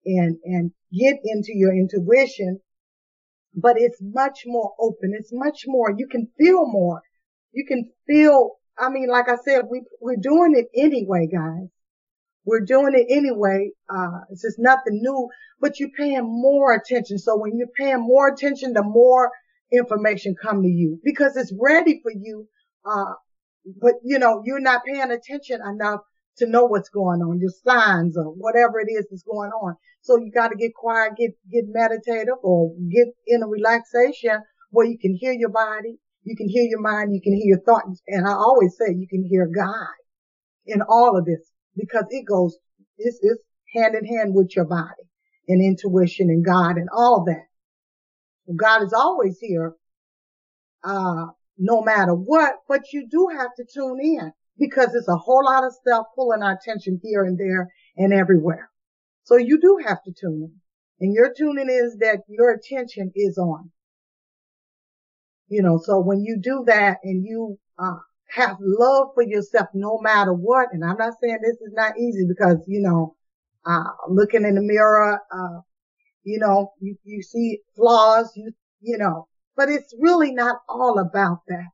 and, 0.06 0.38
and 0.46 0.72
get 0.98 1.18
into 1.26 1.52
your 1.54 1.74
intuition. 1.74 2.62
But 3.54 3.76
it's 3.78 3.98
much 4.02 4.44
more 4.46 4.74
open. 4.80 5.12
It's 5.20 5.34
much 5.34 5.66
more, 5.68 5.94
you 5.96 6.08
can 6.08 6.30
feel 6.40 6.66
more. 6.66 7.02
You 7.52 7.66
can 7.68 7.92
feel, 8.08 8.52
I 8.80 8.90
mean, 8.90 9.10
like 9.10 9.28
I 9.28 9.36
said, 9.44 9.64
we, 9.70 9.82
we're 10.00 10.16
doing 10.16 10.54
it 10.56 10.68
anyway, 10.80 11.28
guys. 11.32 11.68
We're 12.46 12.62
doing 12.66 12.94
it 12.94 13.08
anyway. 13.14 13.72
Uh, 13.90 14.20
it's 14.30 14.44
just 14.44 14.60
nothing 14.60 15.02
new, 15.02 15.28
but 15.60 15.80
you're 15.80 15.90
paying 15.98 16.24
more 16.24 16.74
attention. 16.74 17.18
So 17.18 17.38
when 17.38 17.58
you're 17.58 17.68
paying 17.78 18.00
more 18.00 18.30
attention, 18.30 18.72
the 18.72 18.84
more 18.84 19.32
information 19.74 20.36
come 20.42 20.62
to 20.62 20.70
you 20.70 21.02
because 21.04 21.36
it's 21.36 21.54
ready 21.60 22.00
for 22.02 22.12
you. 22.12 22.48
Uh, 22.90 23.16
but 23.82 23.94
you 24.04 24.20
know, 24.20 24.42
you're 24.46 24.60
not 24.60 24.86
paying 24.86 25.12
attention 25.12 25.60
enough 25.62 26.02
to 26.38 26.48
know 26.48 26.66
what's 26.66 26.90
going 26.90 27.22
on, 27.22 27.40
your 27.40 27.52
signs 27.66 28.16
or 28.18 28.26
whatever 28.26 28.80
it 28.80 28.92
is 28.92 29.08
that's 29.10 29.24
going 29.24 29.50
on. 29.50 29.76
So 30.02 30.18
you 30.18 30.32
got 30.32 30.50
to 30.50 30.56
get 30.56 30.74
quiet, 30.76 31.14
get, 31.18 31.32
get 31.52 31.66
meditative 31.68 32.36
or 32.44 32.74
get 32.92 33.08
in 33.26 33.44
a 33.44 33.48
relaxation 33.48 34.40
where 34.72 34.86
you 34.86 34.98
can 35.00 35.16
hear 35.20 35.34
your 35.34 35.50
body, 35.50 35.98
you 36.24 36.36
can 36.36 36.48
hear 36.48 36.64
your 36.64 36.82
mind, 36.82 37.14
you 37.14 37.22
can 37.22 37.34
hear 37.34 37.58
your 37.58 37.62
thoughts. 37.62 38.02
And 38.08 38.28
I 38.28 38.32
always 38.32 38.76
say 38.78 38.94
you 38.94 39.08
can 39.08 39.26
hear 39.28 39.48
God 39.48 39.96
in 40.66 40.82
all 40.88 41.18
of 41.18 41.26
this 41.26 41.52
because 41.76 42.06
it 42.10 42.26
goes, 42.26 42.58
it's, 42.98 43.20
it's 43.22 43.44
hand 43.74 43.96
in 43.96 44.06
hand 44.06 44.34
with 44.34 44.56
your 44.56 44.66
body 44.66 45.08
and 45.48 45.62
intuition 45.62 46.30
and 46.30 46.46
God 46.46 46.78
and 46.78 46.90
all 46.96 47.26
that. 47.26 47.48
God 48.56 48.84
is 48.84 48.94
always 48.94 49.38
here, 49.40 49.74
uh, 50.84 51.28
no 51.58 51.82
matter 51.82 52.14
what, 52.14 52.56
but 52.68 52.94
you 52.94 53.08
do 53.10 53.30
have 53.38 53.54
to 53.58 53.66
tune 53.66 54.00
in 54.02 54.32
because 54.58 54.94
it's 54.96 55.08
a 55.08 55.16
whole 55.16 55.46
lot 55.46 55.64
of 55.64 55.74
stuff 55.74 56.08
pulling 56.16 56.44
our 56.44 56.54
attention 56.54 57.00
here 57.04 57.24
and 57.24 57.38
there 57.38 57.72
and 57.96 58.14
everywhere. 58.14 58.70
So 59.24 59.38
you 59.38 59.60
do 59.60 59.80
have 59.86 60.04
to 60.04 60.12
tune 60.12 60.44
in. 60.44 60.62
And 61.00 61.14
your 61.14 61.34
tuning 61.38 61.70
is 61.70 61.98
that 62.00 62.22
your 62.28 62.52
attention 62.52 63.12
is 63.16 63.38
on. 63.38 63.72
You 65.48 65.62
know, 65.62 65.80
so 65.82 66.00
when 66.00 66.24
you 66.24 66.40
do 66.42 66.64
that 66.66 66.98
and 67.04 67.24
you, 67.24 67.58
uh, 67.78 67.98
have 68.30 68.58
love 68.60 69.10
for 69.14 69.24
yourself 69.24 69.68
no 69.74 70.00
matter 70.02 70.34
what, 70.34 70.70
and 70.72 70.84
I'm 70.84 70.98
not 70.98 71.14
saying 71.22 71.40
this 71.42 71.62
is 71.62 71.74
not 71.74 71.98
easy 71.98 72.26
because, 72.28 72.58
you 72.68 72.82
know, 72.82 73.16
uh, 73.66 73.84
looking 74.10 74.44
in 74.44 74.56
the 74.56 74.62
mirror, 74.62 75.20
uh, 75.32 75.62
you 76.24 76.40
know, 76.40 76.74
you, 76.80 76.98
you 77.04 77.22
see 77.22 77.60
flaws, 77.76 78.32
you, 78.36 78.52
you 78.82 78.98
know, 78.98 79.28
but 79.58 79.70
it's 79.70 79.94
really 80.00 80.32
not 80.32 80.62
all 80.70 81.00
about 81.00 81.40
that. 81.48 81.70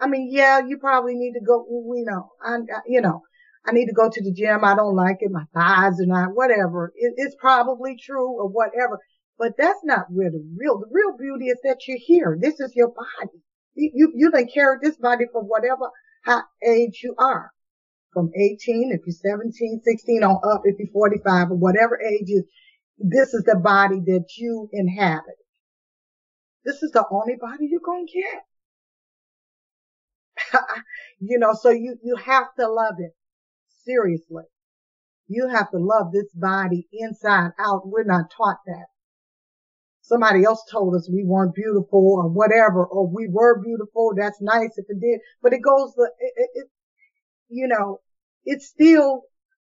I 0.00 0.06
mean, 0.06 0.30
yeah, 0.30 0.60
you 0.64 0.78
probably 0.78 1.14
need 1.14 1.32
to 1.32 1.44
go, 1.44 1.66
you 1.68 2.04
know, 2.06 2.30
I, 2.40 2.58
you 2.86 3.00
know, 3.00 3.22
I 3.66 3.72
need 3.72 3.86
to 3.86 3.92
go 3.92 4.08
to 4.08 4.22
the 4.22 4.32
gym. 4.32 4.64
I 4.64 4.76
don't 4.76 4.94
like 4.94 5.18
it. 5.20 5.30
My 5.32 5.44
thighs 5.52 6.00
are 6.00 6.06
not, 6.06 6.34
whatever. 6.34 6.92
It, 6.96 7.14
it's 7.16 7.34
probably 7.38 7.96
true 7.96 8.38
or 8.38 8.48
whatever, 8.48 9.00
but 9.38 9.52
that's 9.58 9.80
not 9.82 10.06
where 10.10 10.30
the 10.30 10.44
real, 10.56 10.78
the 10.78 10.86
real 10.90 11.16
beauty 11.18 11.46
is 11.46 11.58
that 11.64 11.78
you're 11.88 11.98
here. 12.00 12.38
This 12.40 12.60
is 12.60 12.72
your 12.76 12.88
body. 12.88 13.42
You, 13.74 13.90
you, 13.94 14.12
you 14.14 14.46
carry 14.54 14.78
this 14.80 14.96
body 14.96 15.24
for 15.32 15.42
whatever 15.42 15.90
age 16.66 17.00
you 17.02 17.14
are. 17.18 17.50
From 18.12 18.30
18, 18.32 18.92
if 18.92 19.00
you're 19.06 19.32
17, 19.36 19.80
16 19.84 20.22
on 20.22 20.36
up, 20.48 20.62
if 20.64 20.76
you're 20.78 20.92
45 20.92 21.50
or 21.50 21.56
whatever 21.56 22.00
age 22.00 22.28
is, 22.28 22.44
this 22.98 23.34
is 23.34 23.42
the 23.42 23.56
body 23.56 23.98
that 24.06 24.26
you 24.36 24.68
inhabit. 24.72 25.34
This 26.64 26.82
is 26.82 26.90
the 26.92 27.04
only 27.10 27.36
body 27.40 27.66
you're 27.70 27.80
going 27.84 28.06
to 28.06 28.12
get. 28.12 28.44
you 31.20 31.38
know, 31.38 31.54
so 31.54 31.70
you, 31.70 31.96
you 32.02 32.16
have 32.16 32.54
to 32.58 32.68
love 32.68 32.96
it. 32.98 33.14
Seriously. 33.84 34.44
You 35.28 35.48
have 35.48 35.70
to 35.70 35.78
love 35.78 36.12
this 36.12 36.32
body 36.34 36.86
inside 36.92 37.52
out. 37.58 37.86
We're 37.86 38.04
not 38.04 38.30
taught 38.30 38.58
that. 38.66 38.86
Somebody 40.02 40.44
else 40.44 40.62
told 40.70 40.94
us 40.94 41.08
we 41.10 41.24
weren't 41.24 41.54
beautiful 41.54 42.16
or 42.16 42.28
whatever, 42.28 42.84
or 42.84 43.06
we 43.06 43.26
were 43.26 43.62
beautiful. 43.62 44.12
That's 44.14 44.40
nice 44.40 44.76
if 44.76 44.84
it 44.88 45.00
did, 45.00 45.20
but 45.42 45.54
it 45.54 45.62
goes, 45.62 45.94
it, 45.96 46.32
it, 46.36 46.50
it 46.54 46.66
you 47.48 47.68
know, 47.68 48.00
it's 48.44 48.66
still 48.66 49.22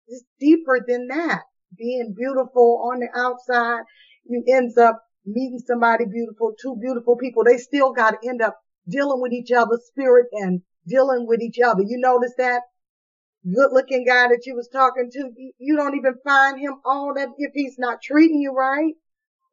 it's 0.07 0.23
deeper 0.39 0.79
than 0.87 1.07
that. 1.07 1.43
Being 1.77 2.13
beautiful 2.17 2.89
on 2.89 3.01
the 3.01 3.09
outside, 3.13 3.83
you 4.25 4.43
ends 4.47 4.77
up 4.77 5.03
meeting 5.29 5.59
somebody 5.65 6.05
beautiful, 6.05 6.53
two 6.61 6.75
beautiful 6.81 7.15
people. 7.15 7.43
They 7.43 7.57
still 7.57 7.93
got 7.93 8.11
to 8.11 8.29
end 8.29 8.41
up 8.41 8.57
dealing 8.87 9.21
with 9.21 9.31
each 9.31 9.51
other's 9.51 9.85
spirit 9.85 10.27
and 10.31 10.61
dealing 10.87 11.27
with 11.27 11.41
each 11.41 11.59
other. 11.63 11.81
You 11.81 11.97
notice 11.99 12.33
that 12.37 12.61
good 13.45 13.69
looking 13.71 14.05
guy 14.05 14.27
that 14.27 14.45
you 14.45 14.55
was 14.55 14.67
talking 14.67 15.09
to, 15.11 15.31
you 15.57 15.75
don't 15.75 15.95
even 15.95 16.15
find 16.23 16.59
him 16.59 16.75
all 16.85 17.13
that 17.15 17.29
if 17.37 17.51
he's 17.53 17.77
not 17.77 18.01
treating 18.01 18.41
you 18.41 18.51
right. 18.51 18.93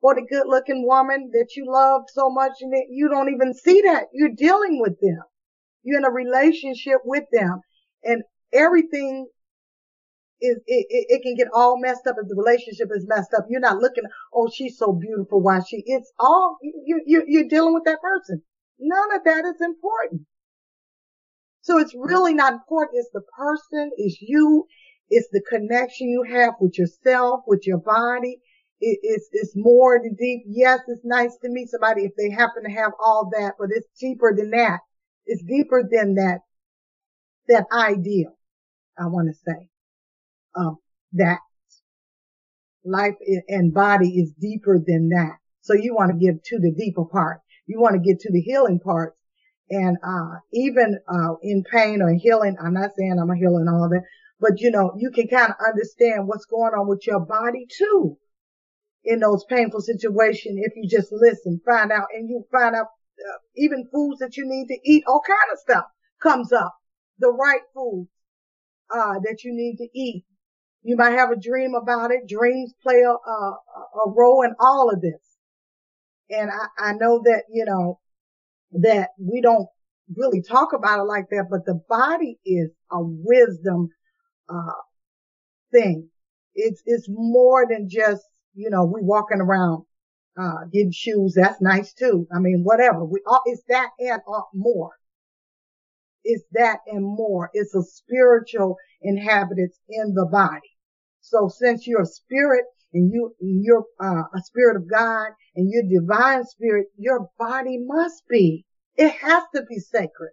Or 0.02 0.14
the 0.14 0.26
good 0.28 0.46
looking 0.46 0.86
woman 0.86 1.30
that 1.32 1.56
you 1.56 1.66
love 1.68 2.02
so 2.12 2.30
much 2.30 2.52
and 2.60 2.72
you 2.90 3.08
don't 3.08 3.32
even 3.32 3.54
see 3.54 3.80
that. 3.82 4.04
You're 4.12 4.34
dealing 4.36 4.80
with 4.80 5.00
them. 5.00 5.22
You're 5.82 5.98
in 5.98 6.04
a 6.04 6.10
relationship 6.10 6.98
with 7.04 7.24
them 7.32 7.60
and 8.04 8.22
everything 8.52 9.26
it, 10.40 10.62
it, 10.66 11.06
it, 11.08 11.22
can 11.22 11.34
get 11.34 11.48
all 11.54 11.80
messed 11.80 12.06
up 12.06 12.16
if 12.20 12.28
the 12.28 12.34
relationship 12.34 12.88
is 12.94 13.06
messed 13.08 13.32
up. 13.36 13.46
You're 13.48 13.60
not 13.60 13.78
looking, 13.78 14.04
oh, 14.34 14.50
she's 14.52 14.78
so 14.78 14.92
beautiful. 14.92 15.40
Why 15.40 15.60
she, 15.66 15.82
it's 15.86 16.12
all, 16.18 16.58
you, 16.62 17.00
you, 17.06 17.24
you're 17.26 17.48
dealing 17.48 17.74
with 17.74 17.84
that 17.84 18.00
person. 18.00 18.42
None 18.78 19.14
of 19.14 19.24
that 19.24 19.44
is 19.44 19.60
important. 19.60 20.22
So 21.62 21.78
it's 21.78 21.94
really 21.94 22.34
not 22.34 22.52
important. 22.52 22.98
It's 23.00 23.10
the 23.12 23.22
person, 23.36 23.90
it's 23.96 24.20
you, 24.20 24.66
it's 25.08 25.28
the 25.32 25.42
connection 25.48 26.08
you 26.08 26.24
have 26.28 26.54
with 26.60 26.78
yourself, 26.78 27.40
with 27.46 27.66
your 27.66 27.78
body. 27.78 28.38
It, 28.80 28.98
it's, 29.02 29.28
it's 29.32 29.52
more 29.56 29.98
than 30.02 30.14
deep. 30.14 30.42
Yes, 30.46 30.80
it's 30.86 31.04
nice 31.04 31.36
to 31.42 31.48
meet 31.48 31.70
somebody 31.70 32.02
if 32.02 32.12
they 32.16 32.30
happen 32.30 32.64
to 32.64 32.70
have 32.70 32.92
all 33.02 33.30
that, 33.32 33.54
but 33.58 33.68
it's 33.70 33.88
deeper 33.98 34.34
than 34.36 34.50
that. 34.50 34.80
It's 35.24 35.42
deeper 35.42 35.82
than 35.90 36.14
that, 36.16 36.40
that 37.48 37.64
ideal, 37.72 38.36
I 38.98 39.06
want 39.06 39.28
to 39.28 39.34
say 39.34 39.70
um, 40.56 40.78
that 41.12 41.38
life 42.84 43.16
and 43.48 43.74
body 43.74 44.20
is 44.20 44.32
deeper 44.40 44.78
than 44.84 45.10
that. 45.10 45.36
So 45.62 45.74
you 45.74 45.94
want 45.94 46.12
to 46.12 46.18
get 46.18 46.44
to 46.44 46.58
the 46.58 46.72
deeper 46.72 47.04
part. 47.04 47.40
You 47.66 47.80
want 47.80 47.94
to 47.94 48.00
get 48.00 48.20
to 48.20 48.32
the 48.32 48.40
healing 48.40 48.80
parts. 48.80 49.18
And, 49.68 49.96
uh, 50.06 50.38
even, 50.52 51.00
uh, 51.08 51.34
in 51.42 51.64
pain 51.64 52.00
or 52.00 52.14
healing, 52.14 52.56
I'm 52.62 52.74
not 52.74 52.90
saying 52.96 53.18
I'm 53.20 53.30
a 53.30 53.36
healing 53.36 53.66
all 53.68 53.88
that, 53.88 54.04
but 54.38 54.60
you 54.60 54.70
know, 54.70 54.94
you 54.96 55.10
can 55.10 55.26
kind 55.26 55.50
of 55.50 55.56
understand 55.66 56.28
what's 56.28 56.44
going 56.46 56.72
on 56.72 56.86
with 56.86 57.04
your 57.04 57.20
body 57.20 57.66
too 57.76 58.16
in 59.04 59.20
those 59.20 59.44
painful 59.48 59.80
situations 59.80 60.60
if 60.62 60.72
you 60.76 60.88
just 60.88 61.10
listen, 61.12 61.60
find 61.64 61.90
out, 61.90 62.06
and 62.14 62.28
you 62.28 62.44
find 62.52 62.74
out 62.74 62.86
uh, 63.18 63.38
even 63.56 63.88
foods 63.92 64.20
that 64.20 64.36
you 64.36 64.44
need 64.46 64.66
to 64.68 64.78
eat, 64.84 65.04
all 65.06 65.22
kind 65.26 65.52
of 65.52 65.58
stuff 65.58 65.84
comes 66.22 66.52
up. 66.52 66.76
The 67.18 67.32
right 67.32 67.62
food, 67.74 68.08
uh, 68.94 69.14
that 69.24 69.38
you 69.42 69.52
need 69.54 69.76
to 69.78 69.88
eat. 69.98 70.24
You 70.86 70.94
might 70.96 71.18
have 71.18 71.32
a 71.32 71.36
dream 71.36 71.74
about 71.74 72.12
it. 72.12 72.28
Dreams 72.28 72.72
play 72.80 73.00
a, 73.00 73.10
a, 73.10 73.58
a 74.06 74.10
role 74.14 74.42
in 74.42 74.54
all 74.60 74.88
of 74.88 75.00
this. 75.00 75.20
And 76.30 76.48
I, 76.48 76.90
I 76.90 76.92
know 76.92 77.20
that, 77.24 77.42
you 77.52 77.64
know, 77.64 77.98
that 78.82 79.08
we 79.18 79.40
don't 79.40 79.66
really 80.16 80.42
talk 80.42 80.74
about 80.74 81.00
it 81.00 81.08
like 81.08 81.24
that, 81.30 81.46
but 81.50 81.66
the 81.66 81.80
body 81.88 82.38
is 82.46 82.70
a 82.92 82.98
wisdom, 83.00 83.88
uh, 84.48 84.80
thing. 85.72 86.08
It's, 86.54 86.84
it's 86.86 87.08
more 87.10 87.66
than 87.68 87.88
just, 87.88 88.22
you 88.54 88.70
know, 88.70 88.84
we 88.84 89.00
walking 89.02 89.40
around, 89.40 89.82
uh, 90.40 90.66
getting 90.72 90.92
shoes. 90.92 91.34
That's 91.34 91.60
nice 91.60 91.94
too. 91.94 92.28
I 92.32 92.38
mean, 92.38 92.60
whatever. 92.62 93.04
We 93.04 93.22
all, 93.26 93.42
it's 93.46 93.64
that 93.70 93.90
and 93.98 94.20
more. 94.54 94.92
It's 96.22 96.44
that 96.52 96.78
and 96.86 97.02
more. 97.04 97.50
It's 97.54 97.74
a 97.74 97.82
spiritual 97.82 98.76
inhabitants 99.02 99.80
in 99.88 100.14
the 100.14 100.26
body. 100.26 100.75
So 101.26 101.48
since 101.48 101.88
you're 101.88 102.02
a 102.02 102.06
spirit 102.06 102.64
and 102.92 103.12
you, 103.12 103.34
you're 103.40 103.84
uh, 104.00 104.22
a 104.32 104.40
spirit 104.42 104.76
of 104.76 104.88
God 104.88 105.30
and 105.56 105.68
you're 105.68 106.00
divine 106.00 106.44
spirit, 106.44 106.86
your 106.96 107.28
body 107.36 107.78
must 107.84 108.22
be. 108.28 108.64
It 108.96 109.10
has 109.10 109.42
to 109.54 109.62
be 109.68 109.78
sacred. 109.80 110.30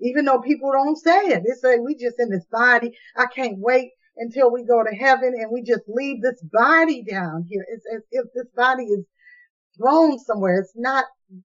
Even 0.00 0.26
though 0.26 0.40
people 0.40 0.70
don't 0.72 0.96
say 0.96 1.18
it. 1.26 1.42
They 1.44 1.54
say 1.60 1.78
we 1.78 1.96
just 1.96 2.20
in 2.20 2.30
this 2.30 2.46
body. 2.52 2.92
I 3.16 3.26
can't 3.26 3.58
wait 3.58 3.90
until 4.16 4.52
we 4.52 4.64
go 4.64 4.84
to 4.84 4.96
heaven 4.96 5.34
and 5.36 5.50
we 5.52 5.62
just 5.62 5.82
leave 5.88 6.22
this 6.22 6.40
body 6.52 7.02
down 7.02 7.46
here. 7.50 7.66
It's 7.68 7.84
as 7.92 8.02
if 8.12 8.26
this 8.32 8.46
body 8.54 8.84
is 8.84 9.04
thrown 9.76 10.20
somewhere. 10.20 10.60
It's 10.60 10.72
not, 10.76 11.04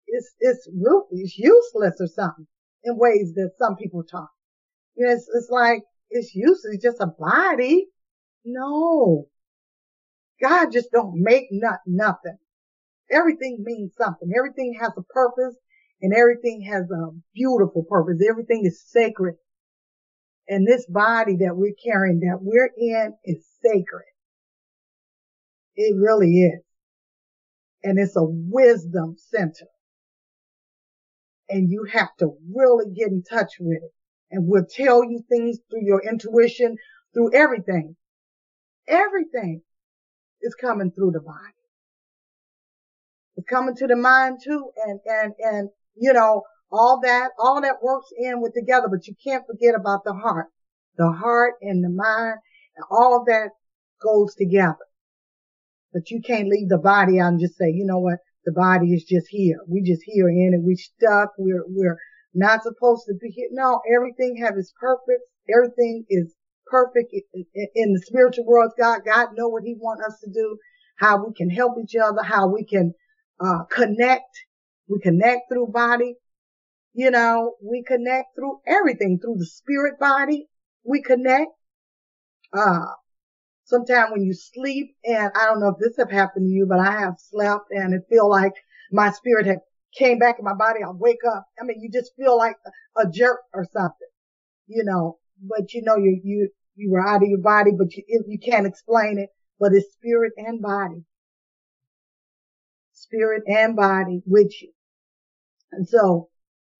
it's, 0.07 0.33
it's, 0.39 0.67
it's 1.11 1.37
useless 1.37 1.95
or 1.99 2.07
something 2.07 2.47
in 2.83 2.97
ways 2.97 3.33
that 3.35 3.51
some 3.59 3.75
people 3.75 4.03
talk. 4.03 4.29
You 4.95 5.05
know, 5.05 5.13
it's, 5.13 5.29
it's 5.35 5.49
like, 5.51 5.83
it's 6.09 6.33
useless, 6.33 6.79
just 6.81 6.99
a 6.99 7.07
body. 7.07 7.87
No. 8.45 9.27
God 10.41 10.71
just 10.71 10.91
don't 10.91 11.13
make 11.15 11.47
not, 11.51 11.79
nothing. 11.86 12.38
Everything 13.10 13.63
means 13.63 13.93
something. 13.97 14.29
Everything 14.36 14.77
has 14.79 14.91
a 14.97 15.03
purpose 15.03 15.56
and 16.01 16.13
everything 16.13 16.62
has 16.63 16.89
a 16.91 17.12
beautiful 17.34 17.84
purpose. 17.84 18.21
Everything 18.27 18.63
is 18.65 18.84
sacred. 18.86 19.36
And 20.47 20.67
this 20.67 20.86
body 20.88 21.38
that 21.38 21.56
we're 21.56 21.75
carrying, 21.82 22.19
that 22.21 22.39
we're 22.41 22.71
in 22.77 23.13
is 23.23 23.45
sacred. 23.63 24.06
It 25.75 25.95
really 25.97 26.41
is. 26.41 26.62
And 27.84 27.97
it's 27.97 28.15
a 28.15 28.23
wisdom 28.23 29.15
center. 29.17 29.67
And 31.49 31.69
you 31.69 31.86
have 31.91 32.15
to 32.19 32.32
really 32.53 32.91
get 32.93 33.10
in 33.10 33.23
touch 33.23 33.53
with 33.60 33.84
it. 33.84 33.91
And 34.32 34.47
we'll 34.47 34.65
tell 34.65 35.03
you 35.03 35.21
things 35.29 35.60
through 35.69 35.86
your 35.86 36.01
intuition, 36.01 36.75
through 37.13 37.34
everything. 37.34 37.95
Everything 38.87 39.61
is 40.41 40.55
coming 40.55 40.91
through 40.91 41.11
the 41.11 41.21
body. 41.21 41.37
It's 43.35 43.47
coming 43.47 43.75
to 43.75 43.87
the 43.87 43.95
mind 43.95 44.39
too. 44.43 44.69
And, 44.85 44.99
and, 45.05 45.33
and, 45.39 45.69
you 45.95 46.13
know, 46.13 46.43
all 46.71 46.99
that, 47.03 47.29
all 47.39 47.61
that 47.61 47.81
works 47.81 48.07
in 48.17 48.41
with 48.41 48.53
together, 48.53 48.87
but 48.89 49.07
you 49.07 49.15
can't 49.23 49.45
forget 49.47 49.75
about 49.75 50.03
the 50.03 50.13
heart. 50.13 50.47
The 50.97 51.11
heart 51.11 51.55
and 51.61 51.83
the 51.83 51.89
mind, 51.89 52.37
and 52.75 52.85
all 52.91 53.19
of 53.19 53.25
that 53.25 53.49
goes 54.01 54.35
together. 54.35 54.85
But 55.91 56.09
you 56.09 56.21
can't 56.21 56.49
leave 56.49 56.69
the 56.69 56.77
body 56.77 57.19
out 57.19 57.33
and 57.33 57.39
just 57.39 57.57
say, 57.57 57.69
you 57.69 57.85
know 57.85 57.99
what, 57.99 58.19
the 58.45 58.51
body 58.51 58.93
is 58.93 59.03
just 59.03 59.27
here. 59.29 59.57
We 59.67 59.81
just 59.81 60.01
here 60.05 60.27
in 60.27 60.53
it. 60.53 60.65
We 60.65 60.75
stuck. 60.75 61.29
We're, 61.37 61.63
we're 61.67 61.97
not 62.33 62.63
supposed 62.63 63.05
to 63.07 63.13
be 63.19 63.29
here. 63.29 63.47
No, 63.51 63.79
everything 63.95 64.37
has 64.43 64.57
its 64.57 64.73
purpose. 64.79 65.21
Everything 65.49 66.05
is 66.09 66.33
perfect 66.73 67.13
in 67.75 67.93
the 67.93 68.01
spiritual 68.03 68.45
world. 68.45 68.71
God, 68.79 69.01
God 69.05 69.29
know 69.36 69.47
what 69.47 69.63
he 69.63 69.75
wants 69.77 70.03
us 70.07 70.19
to 70.21 70.31
do, 70.31 70.57
how 70.97 71.23
we 71.23 71.33
can 71.36 71.51
help 71.51 71.73
each 71.83 71.95
other, 71.95 72.23
how 72.23 72.47
we 72.47 72.65
can, 72.65 72.93
uh, 73.39 73.63
connect. 73.69 74.31
We 74.88 74.99
connect 74.99 75.51
through 75.51 75.67
body. 75.67 76.15
You 76.93 77.12
know, 77.12 77.55
we 77.62 77.83
connect 77.83 78.36
through 78.36 78.59
everything, 78.65 79.19
through 79.19 79.36
the 79.38 79.45
spirit 79.45 79.99
body. 79.99 80.47
We 80.83 81.03
connect. 81.03 81.51
Uh, 82.51 82.86
sometimes 83.65 84.12
when 84.12 84.23
you 84.23 84.33
sleep 84.33 84.95
and 85.05 85.31
I 85.36 85.45
don't 85.45 85.59
know 85.59 85.69
if 85.69 85.79
this 85.79 85.97
have 85.97 86.12
happened 86.12 86.47
to 86.47 86.53
you, 86.53 86.65
but 86.67 86.79
I 86.79 86.99
have 86.99 87.15
slept 87.17 87.65
and 87.71 87.93
it 87.93 88.01
feel 88.09 88.29
like 88.29 88.53
my 88.91 89.12
spirit 89.12 89.45
had 89.45 89.59
came 89.97 90.17
back 90.17 90.38
in 90.39 90.45
my 90.45 90.55
body. 90.55 90.79
I 90.83 90.89
wake 90.91 91.23
up. 91.36 91.45
I 91.59 91.65
mean, 91.65 91.81
you 91.81 91.89
just 91.91 92.13
feel 92.17 92.38
like 92.38 92.55
a 92.97 93.07
jerk 93.09 93.39
or 93.53 93.65
something, 93.71 94.13
you 94.67 94.83
know, 94.83 95.17
but 95.41 95.73
you 95.73 95.81
know, 95.83 95.97
you, 95.97 96.19
you, 96.23 96.49
you 96.75 96.91
were 96.91 97.05
out 97.05 97.23
of 97.23 97.29
your 97.29 97.39
body, 97.39 97.71
but 97.77 97.93
you, 97.95 98.03
you 98.27 98.39
can't 98.39 98.67
explain 98.67 99.19
it, 99.19 99.29
but 99.59 99.73
it's 99.73 99.93
spirit 99.93 100.33
and 100.38 100.62
body. 100.62 101.03
Spirit 102.93 103.43
and 103.47 103.75
body 103.75 104.21
with 104.25 104.51
you. 104.62 104.71
And 105.71 105.88
so 105.88 106.29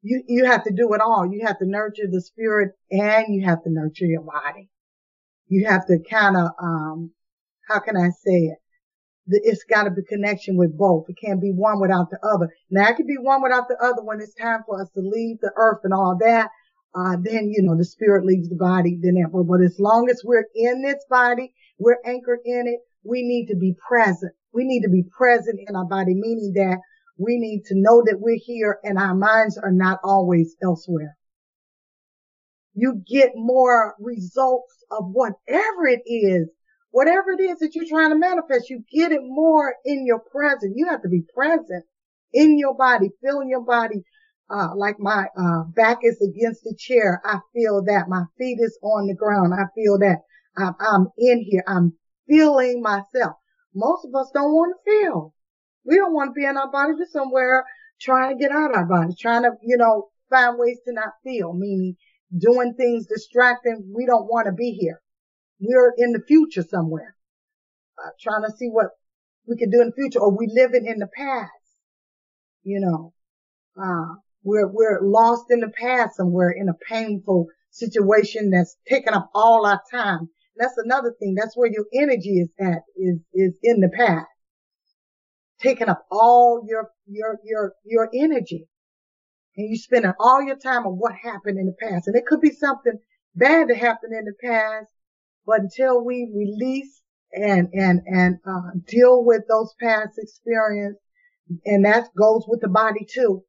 you, 0.02 0.24
you 0.28 0.46
have 0.46 0.64
to 0.66 0.74
do 0.74 0.94
it 0.94 1.02
all. 1.02 1.28
You 1.32 1.46
have 1.46 1.60
to 1.60 1.66
nurture 1.66 2.08
the 2.10 2.22
spirit 2.22 2.72
and 2.92 3.26
you 3.30 3.46
have 3.46 3.64
to 3.64 3.70
nurture 3.70 4.06
your 4.06 4.22
body. 4.22 4.70
You 5.48 5.68
have 5.68 5.86
to 5.88 6.00
kind 6.10 6.38
of, 6.38 6.50
um, 6.62 7.12
how 7.68 7.80
can 7.80 7.98
I 7.98 8.10
say 8.10 8.52
it? 8.52 8.58
It's 9.28 9.64
got 9.64 9.84
to 9.84 9.92
be 9.92 10.02
connection 10.04 10.58
with 10.58 10.78
both. 10.78 11.06
It 11.08 11.18
can't 11.24 11.42
be 11.42 11.52
one 11.52 11.80
without 11.80 12.10
the 12.10 12.20
other. 12.28 12.50
Now 12.70 12.90
it 12.90 12.98
can 12.98 13.08
be 13.08 13.18
one 13.18 13.42
without 13.42 13.70
the 13.70 13.78
other 13.82 14.04
when 14.04 14.20
it's 14.20 14.34
time 14.34 14.64
for 14.66 14.82
us 14.82 14.90
to 14.96 15.00
leave 15.00 15.40
the 15.40 15.52
earth 15.56 15.80
and 15.86 15.94
all 15.94 16.18
that. 16.20 16.50
Uh, 16.96 17.18
then, 17.22 17.50
you 17.50 17.64
know, 17.64 17.76
the 17.76 17.86
spirit 17.86 18.26
leaves 18.26 18.50
the 18.50 18.56
body, 18.56 19.00
then 19.02 19.16
that, 19.16 19.32
but 19.32 19.62
as 19.66 19.80
long 19.80 20.10
as 20.10 20.22
we're 20.24 20.46
in 20.54 20.84
this 20.84 21.04
body, 21.10 21.52
we're 21.80 21.98
anchored 22.06 22.40
in 22.46 22.68
it, 22.68 22.80
we 23.04 23.24
need 23.24 23.48
to 23.48 23.56
be 23.56 23.76
present. 23.88 24.32
We 24.54 24.64
need 24.66 24.82
to 24.84 24.90
be 24.90 25.04
present 25.18 25.60
in 25.68 25.76
our 25.76 25.86
body, 25.86 26.14
meaning 26.14 26.54
that 26.56 26.78
we 27.18 27.38
need 27.38 27.64
to 27.66 27.76
know 27.76 28.04
that 28.06 28.20
we're 28.20 28.40
here 28.44 28.80
and 28.84 28.98
our 28.98 29.16
minds 29.16 29.58
are 29.58 29.72
not 29.72 30.00
always 30.04 30.56
elsewhere. 30.64 31.18
You 32.76 33.02
get 33.08 33.32
more 33.36 33.96
results 34.00 34.84
of 34.92 35.06
whatever 35.12 35.88
it 35.88 36.02
is, 36.06 36.50
whatever 36.92 37.32
it 37.38 37.42
is 37.42 37.60
that 37.60 37.76
you're 37.76 37.90
trying 37.90 38.10
to 38.12 38.18
manifest. 38.18 38.70
You 38.70 38.84
get 38.92 39.12
it 39.12 39.22
more 39.24 39.76
in 39.86 40.06
your 40.06 40.20
present. 40.20 40.74
You 40.76 40.88
have 40.90 41.02
to 41.04 41.10
be 41.10 41.24
present 41.36 41.86
in 42.34 42.58
your 42.58 42.76
body, 42.76 43.10
feeling 43.24 43.50
your 43.50 43.64
body. 43.64 44.04
Uh, 44.50 44.76
like 44.76 45.00
my, 45.00 45.26
uh, 45.38 45.64
back 45.76 46.00
is 46.04 46.22
against 46.22 46.64
the 46.64 46.76
chair. 46.78 47.22
I 47.26 47.40
feel 47.54 47.84
that 47.86 48.10
my 48.10 48.24
feet 48.38 48.60
is 48.60 48.78
on 48.84 49.08
the 49.08 49.16
ground. 49.16 49.54
I 49.54 49.66
feel 49.74 49.98
that 50.00 50.20
I'm, 50.58 50.76
I'm 50.80 51.08
in 51.18 51.42
here. 51.42 51.64
I'm 51.68 51.94
feeling 52.28 52.82
myself. 52.82 53.38
Most 53.74 54.06
of 54.06 54.14
us 54.14 54.30
don't 54.34 54.52
want 54.52 54.76
to 54.76 54.92
feel. 54.92 55.34
We 55.86 55.96
don't 55.96 56.14
want 56.14 56.30
to 56.30 56.34
be 56.34 56.46
in 56.46 56.58
our 56.58 56.72
bodies. 56.72 56.96
We're 57.00 57.08
somewhere 57.08 57.66
trying 58.00 58.36
to 58.36 58.42
get 58.42 58.52
out 58.52 58.72
of 58.72 58.78
our 58.78 58.86
bodies, 58.86 59.18
trying 59.20 59.44
to, 59.44 59.52
you 59.64 59.78
know, 59.78 60.10
find 60.30 60.58
ways 60.60 60.80
to 60.86 60.94
not 60.94 61.14
feel, 61.24 61.54
meaning 61.54 61.96
doing 62.38 62.74
things 62.76 63.08
distracting. 63.08 63.92
We 63.96 64.06
don't 64.06 64.28
want 64.28 64.48
to 64.48 64.52
be 64.52 64.72
here. 64.72 65.02
We're 65.60 65.94
in 65.98 66.12
the 66.12 66.22
future 66.28 66.64
somewhere, 66.64 67.16
uh, 67.98 68.10
trying 68.22 68.44
to 68.44 68.52
see 68.58 68.68
what 68.68 68.88
we 69.48 69.58
can 69.58 69.70
do 69.70 69.82
in 69.82 69.88
the 69.88 69.94
future, 69.94 70.20
or 70.20 70.36
we 70.36 70.48
living 70.54 70.86
in 70.86 71.00
the 71.00 71.08
past. 71.16 71.50
You 72.64 72.80
know, 72.80 73.14
uh, 73.82 74.16
we're 74.44 74.68
we're 74.68 75.00
lost 75.02 75.46
in 75.50 75.62
the 75.62 75.70
past 75.70 76.20
and 76.20 76.32
we're 76.32 76.52
in 76.52 76.70
a 76.70 76.74
painful 76.90 77.48
situation 77.72 78.52
that's 78.52 78.76
taking 78.88 79.14
up 79.14 79.30
all 79.34 79.66
our 79.66 79.82
time. 79.92 80.30
That's 80.58 80.78
another 80.78 81.14
thing. 81.20 81.36
That's 81.36 81.58
where 81.58 81.72
your 81.72 81.86
energy 81.94 82.40
is 82.40 82.50
at, 82.60 82.84
is 82.96 83.20
is 83.34 83.54
in 83.64 83.80
the 83.80 83.90
past 83.90 84.28
taking 85.64 85.90
up 85.90 86.06
all 86.12 86.66
your, 86.68 86.92
your, 87.08 87.40
your, 87.46 87.74
your 87.86 88.10
energy. 88.14 88.68
And 89.56 89.70
you 89.70 89.78
spending 89.78 90.14
all 90.20 90.42
your 90.44 90.58
time 90.58 90.86
on 90.86 90.94
what 90.94 91.14
happened 91.14 91.58
in 91.58 91.68
the 91.68 91.76
past. 91.80 92.08
And 92.08 92.16
it 92.16 92.26
could 92.26 92.42
be 92.42 92.52
something 92.52 93.00
bad 93.36 93.70
that 93.70 93.78
happened 93.78 94.14
in 94.14 94.26
the 94.26 94.34
past, 94.44 94.88
but 95.46 95.62
until 95.62 96.04
we 96.04 96.30
release 96.36 97.02
and, 97.32 97.70
and, 97.74 98.02
and, 98.06 98.40
uh, 98.46 98.72
deal 98.88 99.24
with 99.24 99.44
those 99.48 99.74
past 99.80 100.18
experience, 100.18 100.98
and 101.66 101.86
that 101.86 102.10
goes 102.20 102.46
with 102.48 102.62
the 102.62 102.68
body 102.68 103.06
too. 103.08 103.44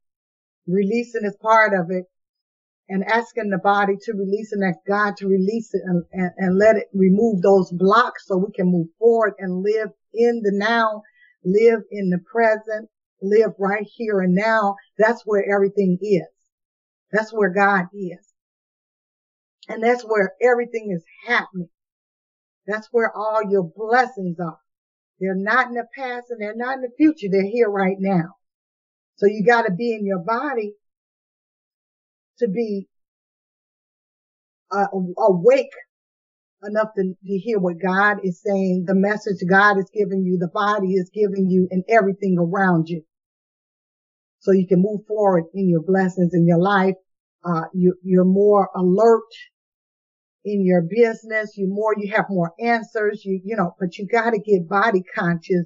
Releasing 0.66 1.24
is 1.24 1.37
part 1.40 1.72
of 1.74 1.90
it 1.90 2.05
and 2.88 3.05
asking 3.05 3.50
the 3.50 3.59
body 3.59 3.94
to 4.03 4.12
release 4.12 4.53
and 4.53 4.62
ask 4.64 4.79
God 4.87 5.16
to 5.18 5.27
release 5.27 5.74
it 5.74 5.83
and, 5.85 6.05
and, 6.12 6.31
and, 6.37 6.59
let 6.59 6.77
it 6.77 6.88
remove 6.92 7.40
those 7.42 7.70
blocks 7.72 8.27
so 8.27 8.37
we 8.37 8.53
can 8.55 8.70
move 8.70 8.88
forward 8.98 9.35
and 9.38 9.62
live 9.62 9.88
in 10.12 10.42
the 10.42 10.53
now 10.53 11.03
live 11.44 11.81
in 11.90 12.11
the 12.11 12.18
present, 12.18 12.88
live 13.22 13.53
right 13.59 13.87
here 13.87 14.20
and 14.20 14.35
now. 14.35 14.77
That's 14.98 15.22
where 15.24 15.44
everything 15.55 15.98
is. 16.00 16.27
That's 17.12 17.33
where 17.33 17.50
God 17.50 17.87
is. 17.92 18.33
And 19.68 19.83
that's 19.83 20.03
where 20.03 20.33
everything 20.42 20.90
is 20.94 21.05
happening. 21.27 21.68
That's 22.66 22.88
where 22.90 23.14
all 23.14 23.40
your 23.48 23.62
blessings 23.62 24.38
are. 24.40 24.59
They're 25.20 25.37
not 25.37 25.68
in 25.68 25.74
the 25.74 25.87
past 25.96 26.27
and 26.31 26.40
they're 26.40 26.57
not 26.57 26.77
in 26.77 26.83
the 26.83 26.90
future. 26.96 27.29
They're 27.31 27.46
here 27.46 27.70
right 27.70 27.96
now. 27.98 28.37
So 29.16 29.27
you 29.27 29.44
got 29.44 29.62
to 29.62 29.72
be 29.72 29.92
in 29.94 30.05
your 30.05 30.18
body 30.18 30.74
to 32.38 32.48
be 32.48 32.88
uh, 34.70 34.87
awake 35.18 35.70
enough 36.64 36.88
to, 36.96 37.03
to 37.03 37.38
hear 37.38 37.59
what 37.59 37.81
God 37.81 38.18
is 38.22 38.40
saying, 38.44 38.85
the 38.87 38.94
message 38.94 39.37
God 39.48 39.79
is 39.79 39.90
giving 39.92 40.24
you, 40.24 40.38
the 40.38 40.48
body 40.48 40.94
is 40.94 41.11
giving 41.14 41.48
you, 41.50 41.68
and 41.70 41.85
everything 41.88 42.37
around 42.38 42.88
you. 42.88 43.03
So 44.40 44.53
you 44.53 44.66
can 44.66 44.83
move 44.83 45.07
forward 45.07 45.44
in 45.55 45.68
your 45.68 45.83
blessings 45.83 46.35
in 46.35 46.46
your 46.46 46.61
life. 46.61 46.96
Uh, 47.44 47.62
you, 47.72 47.94
you're 48.03 48.24
more 48.24 48.68
alert 48.74 49.22
in 50.44 50.64
your 50.64 50.83
business. 50.83 51.57
You 51.57 51.68
more, 51.68 51.94
you 51.96 52.12
have 52.14 52.27
more 52.29 52.53
answers. 52.59 53.24
You, 53.24 53.40
you 53.44 53.57
know, 53.57 53.74
but 53.79 53.96
you 53.98 54.07
got 54.07 54.31
to 54.31 54.38
get 54.38 54.68
body 54.68 55.03
conscious 55.14 55.64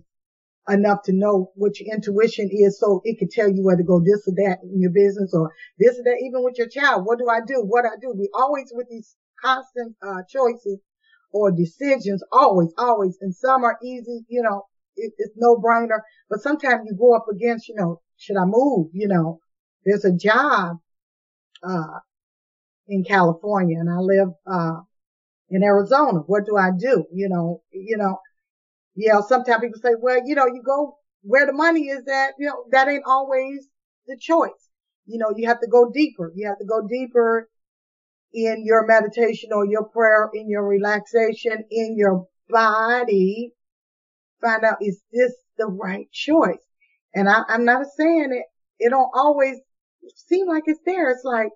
enough 0.68 1.02
to 1.04 1.12
know 1.12 1.50
what 1.54 1.78
your 1.80 1.94
intuition 1.94 2.48
is 2.52 2.78
so 2.78 3.00
it 3.04 3.18
can 3.18 3.28
tell 3.28 3.48
you 3.48 3.62
where 3.62 3.76
to 3.76 3.82
go 3.82 4.00
this 4.00 4.26
or 4.26 4.34
that 4.36 4.58
in 4.62 4.80
your 4.80 4.90
business 4.92 5.32
or 5.32 5.52
this 5.78 5.98
or 5.98 6.04
that 6.04 6.18
even 6.22 6.42
with 6.44 6.58
your 6.58 6.68
child. 6.68 7.04
What 7.04 7.18
do 7.18 7.28
I 7.28 7.40
do? 7.46 7.62
What 7.62 7.82
do 7.82 7.88
I 7.88 8.00
do? 8.00 8.14
We 8.16 8.28
always 8.34 8.70
with 8.72 8.88
these 8.90 9.16
constant 9.42 9.96
uh, 10.06 10.22
choices 10.28 10.78
or 11.32 11.50
decisions 11.50 12.22
always, 12.32 12.72
always. 12.78 13.18
And 13.20 13.34
some 13.34 13.64
are 13.64 13.78
easy, 13.82 14.24
you 14.28 14.42
know, 14.42 14.66
it, 14.96 15.12
it's 15.18 15.34
no 15.36 15.56
brainer. 15.56 16.00
But 16.28 16.40
sometimes 16.40 16.82
you 16.86 16.96
go 16.96 17.14
up 17.14 17.26
against, 17.32 17.68
you 17.68 17.74
know, 17.76 18.00
should 18.16 18.36
I 18.36 18.44
move? 18.44 18.88
You 18.92 19.08
know, 19.08 19.40
there's 19.84 20.04
a 20.04 20.12
job, 20.12 20.78
uh, 21.62 21.98
in 22.88 23.04
California 23.04 23.78
and 23.78 23.90
I 23.90 23.98
live, 23.98 24.28
uh, 24.46 24.80
in 25.50 25.62
Arizona. 25.62 26.20
What 26.20 26.46
do 26.46 26.56
I 26.56 26.70
do? 26.76 27.04
You 27.12 27.28
know, 27.28 27.62
you 27.70 27.96
know, 27.96 28.18
yeah, 28.98 29.20
sometimes 29.20 29.60
people 29.60 29.80
say, 29.80 29.94
well, 30.00 30.20
you 30.24 30.34
know, 30.34 30.46
you 30.46 30.60
go 30.64 30.98
where 31.22 31.46
the 31.46 31.52
money 31.52 31.82
is 31.82 32.06
at, 32.08 32.34
you 32.36 32.48
know, 32.48 32.64
that 32.72 32.88
ain't 32.88 33.04
always 33.06 33.68
the 34.08 34.16
choice. 34.18 34.70
You 35.06 35.18
know, 35.18 35.32
you 35.36 35.46
have 35.46 35.60
to 35.60 35.68
go 35.68 35.88
deeper. 35.90 36.32
You 36.34 36.48
have 36.48 36.58
to 36.58 36.64
go 36.64 36.86
deeper 36.86 37.48
in 38.34 38.64
your 38.64 38.84
meditation 38.86 39.50
or 39.52 39.66
your 39.66 39.84
prayer, 39.84 40.28
in 40.34 40.50
your 40.50 40.66
relaxation, 40.66 41.64
in 41.70 41.96
your 41.96 42.26
body. 42.48 43.52
Find 44.40 44.64
out, 44.64 44.78
is 44.82 45.00
this 45.12 45.32
the 45.56 45.66
right 45.66 46.10
choice? 46.10 46.64
And 47.14 47.28
I, 47.28 47.42
am 47.50 47.64
not 47.64 47.86
saying 47.96 48.30
it, 48.32 48.46
it 48.84 48.90
don't 48.90 49.10
always 49.14 49.58
seem 50.16 50.48
like 50.48 50.64
it's 50.66 50.80
there. 50.84 51.10
It's 51.10 51.24
like, 51.24 51.50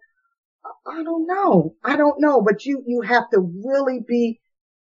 I 0.87 1.03
don't 1.03 1.27
know. 1.27 1.75
I 1.85 1.97
don't 1.97 2.21
know, 2.21 2.41
but 2.41 2.65
you, 2.65 2.85
you 2.87 3.01
have 3.01 3.29
to 3.31 3.41
really 3.41 3.99
be, 4.07 4.41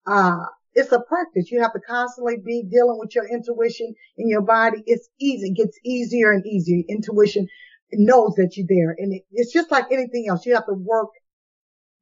uh, 0.09 0.45
it's 0.75 0.93
a 0.93 1.01
practice. 1.01 1.51
You 1.51 1.61
have 1.63 1.73
to 1.73 1.81
constantly 1.81 2.37
be 2.45 2.63
dealing 2.71 2.99
with 2.99 3.15
your 3.15 3.27
intuition 3.29 3.95
in 4.17 4.29
your 4.29 4.43
body. 4.43 4.83
It's 4.87 5.09
easy. 5.21 5.49
It 5.49 5.57
gets 5.57 5.79
easier 5.85 6.33
and 6.33 6.47
easier. 6.47 6.83
Intuition 6.89 7.49
knows 7.93 8.35
that 8.37 8.57
you're 8.57 8.67
there. 8.69 8.95
And 8.99 9.15
it, 9.15 9.23
it's 9.33 9.53
just 9.53 9.71
like 9.71 9.87
anything 9.91 10.27
else. 10.29 10.47
You 10.47 10.55
have 10.55 10.67
to 10.67 10.75
work 10.75 11.11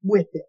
with 0.02 0.26
it. 0.32 0.46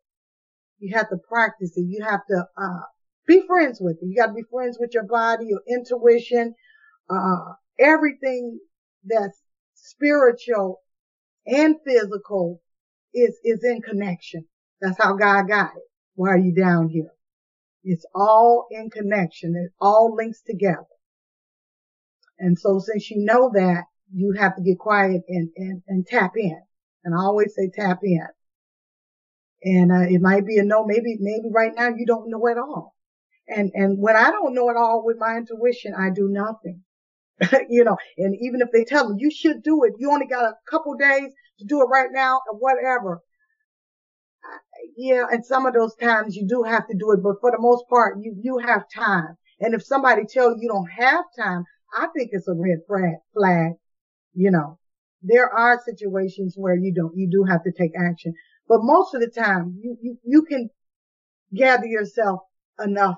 You 0.79 0.95
have 0.95 1.09
to 1.09 1.17
practice 1.29 1.73
it. 1.75 1.85
You 1.87 2.03
have 2.03 2.21
to, 2.29 2.45
uh, 2.57 2.81
be 3.27 3.43
friends 3.45 3.79
with 3.81 3.97
it. 4.01 4.05
You 4.07 4.15
got 4.15 4.27
to 4.27 4.33
be 4.33 4.43
friends 4.51 4.77
with 4.79 4.91
your 4.93 5.05
body, 5.05 5.47
your 5.49 5.61
intuition, 5.67 6.55
uh, 7.09 7.53
everything 7.79 8.59
that's 9.03 9.37
spiritual 9.75 10.81
and 11.45 11.75
physical 11.85 12.61
is, 13.13 13.37
is 13.43 13.63
in 13.63 13.81
connection. 13.81 14.45
That's 14.81 14.97
how 15.01 15.15
God 15.15 15.47
got 15.47 15.71
it. 15.75 15.83
Why 16.15 16.29
are 16.29 16.37
you 16.37 16.53
down 16.53 16.89
here? 16.89 17.11
It's 17.83 18.05
all 18.13 18.67
in 18.71 18.89
connection. 18.89 19.55
It 19.55 19.71
all 19.79 20.15
links 20.15 20.41
together. 20.41 20.85
And 22.39 22.57
so 22.57 22.79
since 22.79 23.09
you 23.09 23.25
know 23.25 23.51
that, 23.53 23.85
you 24.13 24.33
have 24.37 24.55
to 24.55 24.61
get 24.61 24.79
quiet 24.79 25.21
and, 25.27 25.49
and, 25.57 25.81
and 25.87 26.05
tap 26.05 26.31
in. 26.37 26.61
And 27.03 27.13
I 27.15 27.19
always 27.19 27.53
say 27.55 27.69
tap 27.73 27.99
in. 28.03 28.27
And 29.63 29.91
uh, 29.91 30.07
it 30.07 30.21
might 30.21 30.45
be 30.45 30.59
a 30.59 30.63
no, 30.63 30.85
maybe, 30.85 31.17
maybe 31.19 31.49
right 31.53 31.73
now 31.75 31.89
you 31.89 32.05
don't 32.05 32.29
know 32.29 32.47
at 32.47 32.57
all. 32.57 32.95
And, 33.47 33.71
and 33.73 33.97
when 33.97 34.15
I 34.15 34.29
don't 34.31 34.53
know 34.53 34.69
at 34.69 34.75
all 34.75 35.03
with 35.05 35.17
my 35.19 35.37
intuition, 35.37 35.93
I 35.97 36.09
do 36.13 36.27
nothing. 36.29 36.83
you 37.69 37.83
know, 37.83 37.97
and 38.17 38.35
even 38.41 38.61
if 38.61 38.69
they 38.71 38.83
tell 38.83 39.09
me 39.09 39.17
you 39.19 39.31
should 39.31 39.63
do 39.63 39.83
it, 39.83 39.93
you 39.97 40.11
only 40.11 40.27
got 40.27 40.45
a 40.45 40.55
couple 40.69 40.95
days 40.95 41.31
to 41.59 41.65
do 41.65 41.81
it 41.81 41.85
right 41.85 42.09
now 42.11 42.39
or 42.51 42.57
whatever. 42.57 43.21
Yeah, 44.95 45.25
and 45.31 45.45
some 45.45 45.65
of 45.65 45.73
those 45.73 45.95
times 45.95 46.35
you 46.35 46.47
do 46.47 46.63
have 46.63 46.87
to 46.87 46.97
do 46.97 47.11
it, 47.11 47.21
but 47.23 47.39
for 47.41 47.51
the 47.51 47.59
most 47.59 47.85
part, 47.89 48.17
you, 48.21 48.35
you 48.41 48.57
have 48.59 48.83
time. 48.93 49.37
And 49.59 49.73
if 49.73 49.83
somebody 49.83 50.23
tells 50.25 50.57
you 50.57 50.63
you 50.63 50.69
don't 50.69 50.89
have 50.89 51.25
time, 51.37 51.63
I 51.95 52.07
think 52.15 52.29
it's 52.31 52.47
a 52.47 52.53
red 52.53 52.79
flag. 53.33 53.73
You 54.33 54.51
know, 54.51 54.79
there 55.21 55.49
are 55.49 55.81
situations 55.83 56.55
where 56.57 56.75
you 56.75 56.93
don't, 56.93 57.15
you 57.15 57.29
do 57.29 57.43
have 57.43 57.63
to 57.63 57.71
take 57.71 57.91
action, 57.97 58.33
but 58.67 58.79
most 58.83 59.15
of 59.15 59.21
the 59.21 59.29
time 59.29 59.77
you, 59.81 59.97
you, 60.01 60.17
you 60.23 60.41
can 60.43 60.69
gather 61.53 61.85
yourself 61.85 62.41
enough 62.79 63.17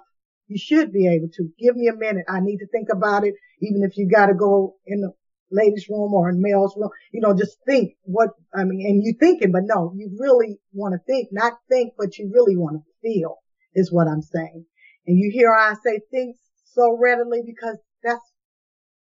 you 0.49 0.57
should 0.57 0.91
be 0.91 1.07
able 1.07 1.29
to. 1.35 1.49
Give 1.59 1.75
me 1.75 1.87
a 1.87 1.95
minute. 1.95 2.25
I 2.27 2.39
need 2.41 2.57
to 2.57 2.67
think 2.67 2.89
about 2.91 3.23
it. 3.23 3.35
Even 3.61 3.83
if 3.83 3.95
you 3.95 4.09
got 4.09 4.25
to 4.25 4.33
go 4.33 4.75
in 4.85 5.01
the 5.01 5.13
ladies 5.51 5.87
room 5.89 6.13
or 6.13 6.29
in 6.29 6.41
male's 6.41 6.75
room, 6.77 6.89
you 7.11 7.21
know, 7.21 7.35
just 7.35 7.57
think 7.65 7.93
what, 8.03 8.29
I 8.53 8.63
mean, 8.63 8.85
and 8.87 9.03
you 9.03 9.15
thinking, 9.19 9.51
but 9.51 9.63
no, 9.65 9.93
you 9.95 10.15
really 10.19 10.59
want 10.73 10.93
to 10.93 10.99
think, 11.05 11.29
not 11.31 11.53
think, 11.69 11.93
but 11.97 12.17
you 12.17 12.31
really 12.33 12.55
want 12.55 12.77
to 12.77 12.83
feel 13.01 13.37
is 13.73 13.91
what 13.91 14.07
I'm 14.07 14.21
saying. 14.21 14.65
And 15.07 15.17
you 15.17 15.31
hear 15.31 15.51
I 15.51 15.73
say 15.83 15.99
things 16.11 16.37
so 16.65 16.97
readily 16.99 17.41
because 17.45 17.77
that's, 18.03 18.21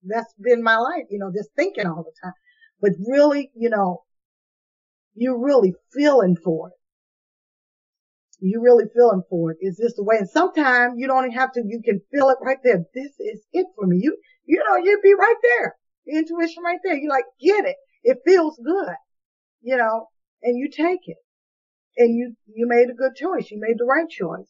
that's 0.03 0.34
been 0.39 0.63
my 0.63 0.77
life, 0.77 1.05
you 1.10 1.19
know, 1.19 1.31
just 1.36 1.49
thinking 1.55 1.88
all 1.88 2.03
the 2.03 2.13
time. 2.23 2.34
But 2.81 2.91
really, 3.08 3.51
you 3.55 3.69
know, 3.69 4.03
you're 5.15 5.41
really 5.41 5.73
feeling 5.93 6.36
for 6.43 6.69
it 6.69 6.73
you 8.39 8.62
really 8.62 8.86
feeling 8.93 9.23
for 9.29 9.51
it. 9.51 9.58
Is 9.62 9.77
this 9.77 9.95
the 9.95 10.03
way? 10.03 10.17
And 10.17 10.29
sometimes 10.29 10.95
you 10.97 11.08
don't 11.08 11.25
even 11.25 11.38
have 11.38 11.51
to, 11.53 11.63
you 11.65 11.81
can 11.84 12.01
feel 12.12 12.29
it 12.29 12.38
right 12.41 12.58
there. 12.63 12.84
This 12.93 13.12
is 13.19 13.41
it 13.53 13.67
for 13.75 13.88
me. 13.88 13.99
You, 14.01 14.17
you 14.45 14.62
know, 14.67 14.77
you'd 14.77 15.01
be 15.01 15.13
right 15.13 15.36
there. 15.41 15.75
Intuition 16.08 16.63
right 16.63 16.80
there. 16.84 16.96
You 16.96 17.10
like, 17.10 17.26
get 17.41 17.65
it. 17.65 17.78
It 18.04 18.20
feels 18.26 18.60
good, 18.63 18.96
you 19.62 19.78
know, 19.78 20.08
and 20.44 20.58
you 20.58 20.70
take 20.70 21.08
it 21.08 21.18
and 21.98 22.15
you, 22.15 22.36
you 22.54 22.68
made 22.68 22.89
a 22.89 22.94
good 22.94 23.15
choice. 23.15 23.50
You 23.50 23.60
made 23.60 23.78
the 23.80 23.86
right 23.86 24.10
choice. 24.10 24.48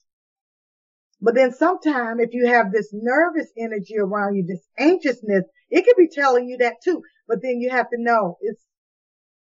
But 1.21 1.35
then 1.35 1.53
sometime 1.53 2.19
if 2.19 2.33
you 2.33 2.47
have 2.47 2.71
this 2.71 2.89
nervous 2.91 3.47
energy 3.57 3.95
around 3.97 4.35
you, 4.35 4.45
this 4.45 4.67
anxiousness, 4.77 5.45
it 5.69 5.85
could 5.85 5.95
be 5.97 6.09
telling 6.09 6.47
you 6.47 6.57
that 6.57 6.75
too. 6.83 7.01
But 7.27 7.41
then 7.41 7.61
you 7.61 7.69
have 7.69 7.89
to 7.89 7.97
know 7.97 8.37
it's, 8.41 8.61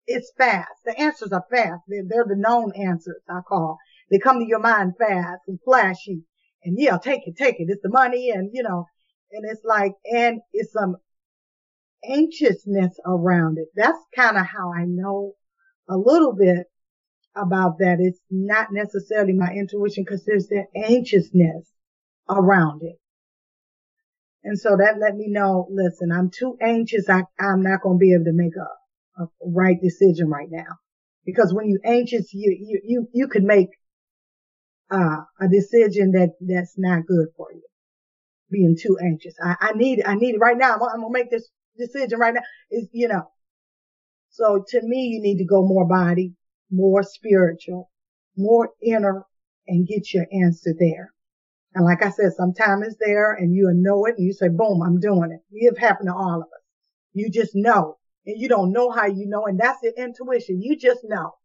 it's 0.06 0.32
fast. 0.38 0.70
The 0.86 1.00
answers 1.00 1.32
are 1.32 1.46
fast. 1.50 1.82
They're, 1.88 2.04
they're 2.08 2.26
the 2.28 2.36
known 2.36 2.74
answers 2.76 3.22
I 3.30 3.40
call. 3.48 3.78
They 4.12 4.20
come 4.20 4.40
to 4.40 4.46
your 4.48 4.60
mind 4.60 4.94
fast 5.00 5.42
and 5.48 5.60
flashy. 5.64 6.24
And 6.64 6.78
yeah, 6.78 6.98
take 6.98 7.28
it, 7.28 7.38
take 7.38 7.56
it. 7.60 7.68
It's 7.70 7.82
the 7.82 7.90
money 7.90 8.30
and 8.30 8.50
you 8.54 8.64
know, 8.64 8.86
and 9.32 9.44
it's 9.50 9.64
like, 9.64 9.94
and 10.12 10.42
it's 10.52 10.74
some 10.74 10.98
anxiousness 12.10 12.98
around 13.06 13.58
it. 13.58 13.68
That's 13.76 14.00
kind 14.16 14.38
of 14.38 14.46
how 14.46 14.74
I 14.74 14.86
know 14.86 15.34
a 15.90 15.98
little 15.98 16.34
bit 16.34 16.68
about 17.36 17.80
that. 17.80 17.98
It's 18.00 18.20
not 18.30 18.68
necessarily 18.72 19.34
my 19.34 19.52
intuition 19.54 20.04
because 20.04 20.26
there's 20.26 20.48
that 20.48 20.68
anxiousness 20.76 21.70
around 22.30 22.82
it. 22.84 23.00
And 24.44 24.60
so 24.60 24.78
that 24.78 25.00
let 25.00 25.16
me 25.16 25.28
know, 25.28 25.68
listen, 25.72 26.12
I'm 26.12 26.30
too 26.30 26.58
anxious. 26.62 27.10
I, 27.10 27.24
I'm 27.40 27.64
not 27.64 27.82
going 27.82 27.98
to 27.98 28.00
be 28.00 28.14
able 28.14 28.26
to 28.26 28.34
make 28.34 28.54
a, 28.56 29.24
a 29.24 29.28
right 29.46 29.78
decision 29.82 30.30
right 30.30 30.50
now. 30.50 30.78
Because 31.26 31.54
when 31.54 31.68
you're 31.68 31.80
anxious, 31.84 32.32
you, 32.34 32.56
you, 32.60 32.82
you, 32.84 33.08
you 33.12 33.28
could 33.28 33.44
make 33.44 33.70
uh, 34.92 35.22
a 35.42 35.48
decision 35.48 36.12
that 36.12 36.34
that's 36.40 36.76
not 36.78 37.08
good 37.08 37.28
for 37.36 37.48
you. 37.52 37.64
Being 38.52 38.78
too 38.80 38.98
anxious. 39.04 39.34
I, 39.44 39.56
I 39.60 39.72
need 39.74 40.04
I 40.06 40.14
need 40.14 40.36
it 40.36 40.40
right 40.40 40.56
now. 40.56 40.76
I'm, 40.76 40.84
I'm 40.84 41.02
gonna 41.02 41.12
make 41.12 41.32
this 41.32 41.50
decision 41.78 42.20
right 42.20 42.34
now. 42.34 42.42
Is 42.72 42.88
you 42.92 43.08
know. 43.08 43.32
So 44.30 44.64
to 44.68 44.82
me, 44.84 45.08
you 45.08 45.22
need 45.22 45.38
to 45.38 45.46
go 45.46 45.66
more 45.66 45.88
body, 45.88 46.34
more 46.70 47.04
spiritual, 47.04 47.90
more 48.36 48.72
inner, 48.84 49.24
and 49.68 49.88
get 49.88 50.14
your 50.14 50.26
answer 50.32 50.74
there. 50.78 51.14
And 51.74 51.86
like 51.86 52.04
I 52.04 52.10
said, 52.10 52.34
sometime 52.34 52.84
it's 52.84 52.98
there, 53.00 53.34
and 53.34 53.54
you 53.54 53.72
know 53.74 54.06
it, 54.06 54.16
and 54.18 54.26
you 54.26 54.34
say, 54.34 54.50
"Boom, 54.50 54.82
I'm 54.82 55.00
doing 55.00 55.32
it." 55.32 55.42
It 55.52 55.78
happened 55.78 56.10
to 56.10 56.16
all 56.16 56.42
of 56.42 56.48
us. 56.48 56.64
You 57.14 57.30
just 57.30 57.52
know, 57.56 57.98
and 58.26 58.40
you 58.40 58.50
don't 58.50 58.74
know 58.74 58.92
how 58.92 59.06
you 59.06 59.26
know, 59.28 59.46
and 59.46 59.60
that's 59.60 59.82
your 59.84 59.94
intuition. 59.94 60.62
You 60.62 60.78
just 60.78 61.02
know. 61.04 61.36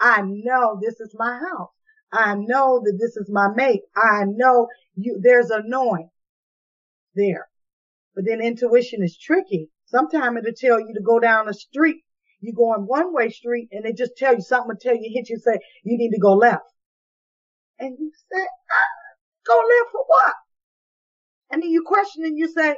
I 0.00 0.22
know 0.22 0.78
this 0.80 0.98
is 1.00 1.14
my 1.18 1.38
house. 1.38 1.70
I 2.12 2.34
know 2.34 2.80
that 2.84 2.98
this 2.98 3.16
is 3.16 3.28
my 3.30 3.48
mate. 3.54 3.82
I 3.94 4.24
know 4.24 4.68
you, 4.96 5.20
there's 5.22 5.50
a 5.50 5.62
knowing 5.64 6.10
there. 7.14 7.49
But 8.20 8.26
then 8.28 8.42
intuition 8.42 9.02
is 9.02 9.16
tricky. 9.16 9.70
Sometimes 9.86 10.36
it'll 10.36 10.52
tell 10.52 10.78
you 10.78 10.92
to 10.92 11.00
go 11.00 11.20
down 11.20 11.48
a 11.48 11.54
street. 11.54 12.04
You 12.40 12.52
go 12.52 12.64
on 12.74 12.82
one 12.86 13.14
way 13.14 13.30
street 13.30 13.68
and 13.72 13.86
it 13.86 13.96
just 13.96 14.14
tell 14.18 14.34
you 14.34 14.42
something 14.42 14.68
will 14.68 14.76
tell 14.76 14.94
you, 14.94 15.10
hit 15.10 15.30
you, 15.30 15.38
say, 15.38 15.58
you 15.84 15.96
need 15.96 16.10
to 16.10 16.20
go 16.20 16.34
left. 16.34 16.70
And 17.78 17.96
you 17.98 18.12
say, 18.30 18.42
ah, 18.42 18.90
go 19.46 19.54
left 19.54 19.92
for 19.92 20.04
what? 20.06 20.34
And 21.50 21.62
then 21.62 21.70
you 21.70 21.82
question 21.82 22.26
and 22.26 22.36
you 22.36 22.48
say, 22.48 22.76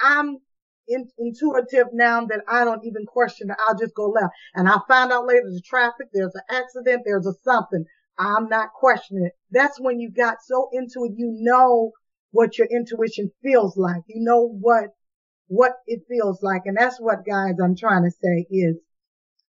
I- 0.00 0.18
am 0.18 0.38
in- 0.86 1.10
intuitive 1.18 1.88
now 1.92 2.24
that 2.26 2.42
I 2.46 2.64
don't 2.64 2.84
even 2.84 3.06
question 3.06 3.50
it. 3.50 3.56
I'll 3.66 3.76
just 3.76 3.96
go 3.96 4.06
left. 4.06 4.34
And 4.54 4.68
I'll 4.68 4.84
find 4.86 5.10
out 5.10 5.26
later 5.26 5.50
the 5.50 5.62
traffic, 5.64 6.10
there's 6.12 6.36
an 6.36 6.42
accident, 6.48 7.02
there's 7.04 7.26
a 7.26 7.34
something. 7.42 7.86
I'm 8.16 8.48
not 8.48 8.68
questioning 8.72 9.24
it. 9.24 9.32
That's 9.50 9.80
when 9.80 9.98
you 9.98 10.12
got 10.12 10.36
so 10.44 10.68
into 10.72 11.06
it, 11.06 11.14
you 11.16 11.34
know 11.40 11.90
what 12.34 12.58
your 12.58 12.66
intuition 12.66 13.30
feels 13.44 13.76
like. 13.76 14.02
You 14.08 14.24
know 14.24 14.48
what, 14.48 14.86
what 15.46 15.74
it 15.86 16.02
feels 16.08 16.42
like. 16.42 16.62
And 16.66 16.76
that's 16.76 16.98
what 16.98 17.24
guys 17.24 17.54
I'm 17.62 17.76
trying 17.76 18.02
to 18.02 18.10
say 18.10 18.46
is, 18.50 18.76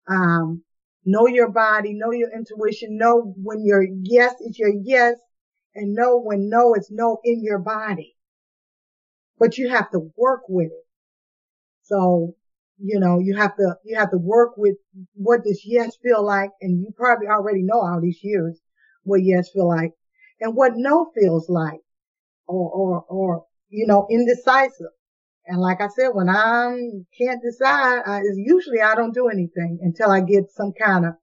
um, 0.09 0.63
know 1.05 1.27
your 1.27 1.51
body, 1.51 1.93
know 1.93 2.13
your 2.13 2.31
intuition, 2.33 2.97
know 2.97 3.35
when 3.43 3.65
your 3.65 3.83
yes 3.83 4.35
is 4.41 4.57
your 4.61 4.73
yes 4.85 5.17
and 5.75 5.93
know 5.93 6.21
when 6.21 6.49
no 6.49 6.75
is 6.75 6.89
no 6.93 7.19
in 7.25 7.43
your 7.43 7.59
body. 7.59 8.17
But 9.39 9.59
you 9.59 9.71
have 9.71 9.91
to 9.91 10.13
work 10.17 10.43
with 10.49 10.69
it. 10.71 10.87
So 11.83 12.37
you 12.81 13.01
know, 13.01 13.19
you 13.19 13.35
have 13.37 13.57
to, 13.57 13.75
you 13.85 13.99
have 13.99 14.13
to 14.13 14.19
work 14.19 14.57
with 14.57 14.77
what 15.15 15.43
does 15.43 15.63
yes 15.65 15.97
feel 16.01 16.25
like. 16.25 16.51
And 16.61 16.81
you 16.81 16.93
probably 16.97 17.27
already 17.27 17.63
know 17.63 17.81
all 17.81 18.01
these 18.01 18.21
years 18.23 18.61
what 19.03 19.25
yes 19.25 19.51
feel 19.51 19.67
like 19.67 19.95
and 20.41 20.55
what 20.55 20.75
no 20.77 21.11
feels 21.19 21.49
like 21.49 21.81
or, 22.49 22.71
or, 22.71 23.05
or, 23.09 23.45
you 23.69 23.87
know, 23.87 24.07
indecisive. 24.11 24.93
And 25.47 25.61
like 25.61 25.81
I 25.81 25.89
said, 25.89 26.09
when 26.13 26.29
I 26.29 26.77
can't 27.17 27.43
decide, 27.43 28.03
I, 28.07 28.21
usually 28.35 28.81
I 28.81 28.95
don't 28.95 29.15
do 29.15 29.29
anything 29.29 29.79
until 29.83 30.11
I 30.11 30.21
get 30.21 30.51
some 30.51 30.73
kind 30.73 31.07
of, 31.07 31.15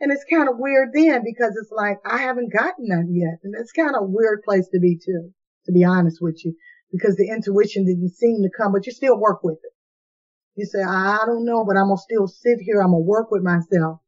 and 0.00 0.12
it's 0.12 0.24
kind 0.30 0.48
of 0.48 0.56
weird 0.58 0.90
then 0.92 1.22
because 1.24 1.56
it's 1.60 1.72
like 1.72 1.98
I 2.04 2.18
haven't 2.18 2.52
gotten 2.52 2.86
none 2.88 3.14
yet. 3.14 3.38
And 3.42 3.54
it's 3.58 3.72
kind 3.72 3.94
of 3.96 4.02
a 4.02 4.06
weird 4.06 4.42
place 4.44 4.68
to 4.72 4.80
be 4.80 4.98
too, 5.04 5.32
to 5.66 5.72
be 5.72 5.84
honest 5.84 6.18
with 6.20 6.44
you, 6.44 6.54
because 6.92 7.16
the 7.16 7.28
intuition 7.28 7.86
didn't 7.86 8.14
seem 8.14 8.42
to 8.42 8.50
come, 8.56 8.72
but 8.72 8.86
you 8.86 8.92
still 8.92 9.18
work 9.18 9.42
with 9.42 9.58
it. 9.62 9.72
You 10.54 10.66
say, 10.66 10.82
I 10.82 11.20
don't 11.24 11.44
know, 11.44 11.64
but 11.64 11.76
I'm 11.76 11.88
gonna 11.88 11.98
still 11.98 12.28
sit 12.28 12.58
here. 12.60 12.80
I'm 12.82 12.90
gonna 12.90 12.98
work 12.98 13.30
with 13.30 13.42
myself. 13.42 14.00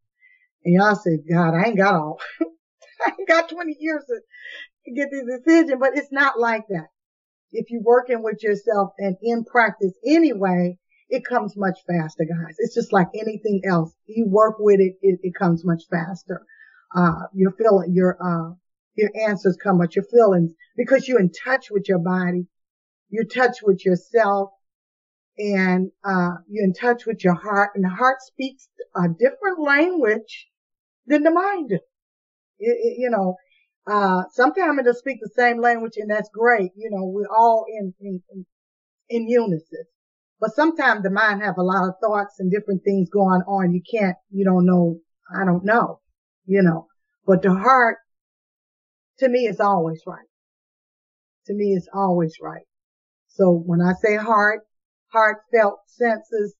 And 0.64 0.74
y'all 0.74 0.94
say, 0.94 1.18
God, 1.30 1.54
I 1.54 1.68
ain't 1.68 1.78
got 1.78 1.94
all, 1.94 2.18
I 3.06 3.12
got 3.26 3.48
20 3.48 3.76
years 3.78 4.04
to 4.06 4.92
get 4.92 5.08
this 5.10 5.24
decision, 5.38 5.78
but 5.78 5.96
it's 5.96 6.12
not 6.12 6.38
like 6.38 6.66
that. 6.68 6.88
If 7.52 7.70
you're 7.70 7.82
working 7.82 8.22
with 8.22 8.42
yourself 8.42 8.90
and 8.98 9.16
in 9.22 9.44
practice 9.44 9.92
anyway, 10.04 10.78
it 11.08 11.24
comes 11.24 11.56
much 11.56 11.78
faster, 11.86 12.24
guys. 12.24 12.56
It's 12.58 12.74
just 12.74 12.92
like 12.92 13.08
anything 13.14 13.62
else. 13.64 13.92
You 14.06 14.26
work 14.28 14.56
with 14.58 14.80
it, 14.80 14.94
it, 15.02 15.20
it 15.22 15.34
comes 15.38 15.64
much 15.64 15.84
faster. 15.90 16.44
Uh, 16.94 17.26
you're 17.32 17.52
feeling, 17.52 17.92
your, 17.92 18.16
uh, 18.20 18.54
your 18.96 19.10
answers 19.28 19.56
come, 19.62 19.78
but 19.78 19.94
your 19.94 20.04
feelings, 20.04 20.52
because 20.76 21.06
you're 21.06 21.20
in 21.20 21.30
touch 21.44 21.70
with 21.70 21.88
your 21.88 21.98
body, 21.98 22.46
you're 23.10 23.24
in 23.24 23.28
touch 23.28 23.58
with 23.62 23.84
yourself, 23.84 24.50
and 25.38 25.90
uh, 26.04 26.34
you're 26.48 26.64
in 26.64 26.72
touch 26.72 27.06
with 27.06 27.22
your 27.24 27.34
heart, 27.34 27.70
and 27.74 27.84
the 27.84 27.88
heart 27.88 28.20
speaks 28.22 28.68
a 28.96 29.08
different 29.08 29.60
language 29.60 30.48
than 31.06 31.22
the 31.22 31.30
mind. 31.30 31.72
It, 32.58 32.98
you 32.98 33.10
know, 33.10 33.36
uh, 33.86 34.24
sometimes 34.32 34.78
it'll 34.78 34.94
speak 34.94 35.18
the 35.20 35.30
same 35.36 35.60
language, 35.60 35.94
and 35.96 36.10
that's 36.10 36.30
great. 36.32 36.70
You 36.76 36.90
know, 36.90 37.04
we're 37.04 37.28
all 37.34 37.64
in 37.68 37.94
in 38.00 38.22
in, 38.30 38.46
in 39.08 39.28
unison. 39.28 39.84
But 40.40 40.54
sometimes 40.54 41.02
the 41.02 41.10
mind 41.10 41.42
have 41.42 41.58
a 41.58 41.62
lot 41.62 41.88
of 41.88 41.94
thoughts 42.02 42.38
and 42.38 42.50
different 42.50 42.82
things 42.84 43.08
going 43.08 43.42
on. 43.46 43.72
You 43.72 43.80
can't, 43.90 44.16
you 44.30 44.44
don't 44.44 44.66
know. 44.66 44.98
I 45.34 45.44
don't 45.44 45.64
know, 45.64 46.00
you 46.44 46.62
know. 46.62 46.88
But 47.26 47.42
the 47.42 47.54
heart, 47.54 47.98
to 49.20 49.28
me, 49.28 49.46
is 49.46 49.60
always 49.60 50.02
right. 50.06 50.26
To 51.46 51.54
me, 51.54 51.72
is 51.72 51.88
always 51.94 52.36
right. 52.42 52.66
So 53.28 53.50
when 53.52 53.80
I 53.80 53.92
say 53.94 54.16
heart, 54.16 54.60
heartfelt 55.12 55.80
senses, 55.86 56.54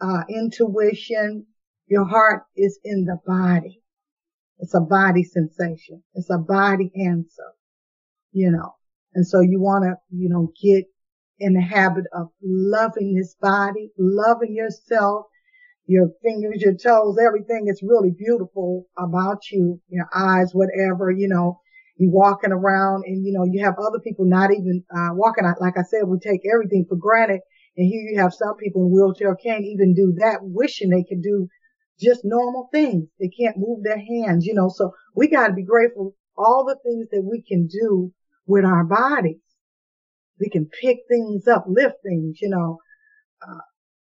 uh, 0.00 0.22
intuition, 0.28 1.46
your 1.86 2.04
heart 2.04 2.44
is 2.56 2.78
in 2.84 3.04
the 3.04 3.18
body. 3.26 3.81
It's 4.62 4.74
a 4.74 4.80
body 4.80 5.24
sensation. 5.24 6.04
It's 6.14 6.30
a 6.30 6.38
body 6.38 6.92
answer, 6.94 7.50
you 8.30 8.48
know. 8.52 8.76
And 9.12 9.26
so 9.26 9.40
you 9.40 9.60
want 9.60 9.84
to, 9.84 9.96
you 10.16 10.28
know, 10.28 10.52
get 10.62 10.84
in 11.40 11.54
the 11.54 11.60
habit 11.60 12.04
of 12.14 12.28
loving 12.40 13.14
this 13.14 13.34
body, 13.42 13.90
loving 13.98 14.54
yourself, 14.54 15.26
your 15.86 16.10
fingers, 16.22 16.62
your 16.62 16.76
toes, 16.76 17.18
everything 17.20 17.64
is 17.66 17.82
really 17.82 18.12
beautiful 18.16 18.86
about 18.96 19.50
you, 19.50 19.80
your 19.88 20.08
eyes, 20.14 20.54
whatever, 20.54 21.10
you 21.10 21.26
know, 21.26 21.58
you 21.96 22.08
walking 22.12 22.52
around 22.52 23.02
and, 23.04 23.26
you 23.26 23.32
know, 23.32 23.44
you 23.44 23.64
have 23.64 23.74
other 23.80 23.98
people 23.98 24.24
not 24.24 24.52
even, 24.52 24.84
uh, 24.96 25.10
walking 25.12 25.44
out. 25.44 25.60
Like 25.60 25.76
I 25.76 25.82
said, 25.82 26.06
we 26.06 26.18
take 26.20 26.42
everything 26.54 26.86
for 26.88 26.94
granted. 26.94 27.40
And 27.76 27.88
here 27.88 28.02
you 28.02 28.20
have 28.20 28.32
some 28.32 28.54
people 28.58 28.86
in 28.86 28.92
wheelchair 28.92 29.34
can't 29.34 29.64
even 29.64 29.92
do 29.92 30.14
that, 30.20 30.38
wishing 30.42 30.90
they 30.90 31.02
could 31.02 31.20
do 31.20 31.48
just 32.02 32.24
normal 32.24 32.68
things. 32.72 33.08
They 33.20 33.28
can't 33.28 33.56
move 33.56 33.82
their 33.82 33.98
hands, 33.98 34.46
you 34.46 34.54
know, 34.54 34.68
so 34.68 34.92
we 35.14 35.28
got 35.28 35.48
to 35.48 35.52
be 35.52 35.64
grateful 35.64 36.14
all 36.36 36.64
the 36.64 36.78
things 36.82 37.08
that 37.10 37.22
we 37.22 37.42
can 37.42 37.66
do 37.66 38.12
with 38.46 38.64
our 38.64 38.84
bodies. 38.84 39.40
We 40.40 40.48
can 40.48 40.66
pick 40.66 40.98
things 41.08 41.46
up, 41.46 41.64
lift 41.68 41.96
things, 42.02 42.40
you 42.40 42.48
know. 42.48 42.78
Uh, 43.46 43.60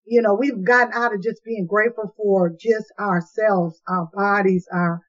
you 0.05 0.21
know, 0.21 0.35
we've 0.35 0.65
gotten 0.65 0.93
out 0.95 1.15
of 1.15 1.23
just 1.23 1.45
being 1.45 1.67
grateful 1.67 2.13
for 2.17 2.51
just 2.51 2.93
ourselves, 2.99 3.81
our 3.89 4.09
bodies, 4.13 4.67
our 4.73 5.01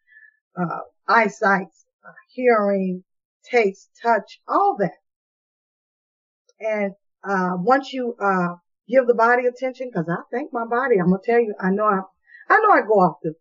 uh, 0.59 0.79
eyesight, 1.07 1.67
uh, 2.07 2.11
hearing, 2.29 3.03
taste, 3.43 3.89
touch, 4.01 4.39
all 4.47 4.77
that. 4.79 4.91
And 6.59 6.93
uh, 7.27 7.57
once 7.57 7.91
you 7.91 8.15
uh, 8.21 8.55
give 8.87 9.07
the 9.07 9.13
body 9.13 9.45
attention, 9.45 9.89
because 9.91 10.07
I 10.09 10.21
thank 10.31 10.53
my 10.53 10.65
body, 10.65 10.97
I'm 10.99 11.09
gonna 11.09 11.21
tell 11.23 11.39
you, 11.39 11.53
I 11.59 11.71
know 11.71 11.85
I, 11.85 12.01
I 12.49 12.59
know 12.59 12.71
I 12.71 12.81
go 12.81 12.95
off 12.95 13.17
the 13.23 13.33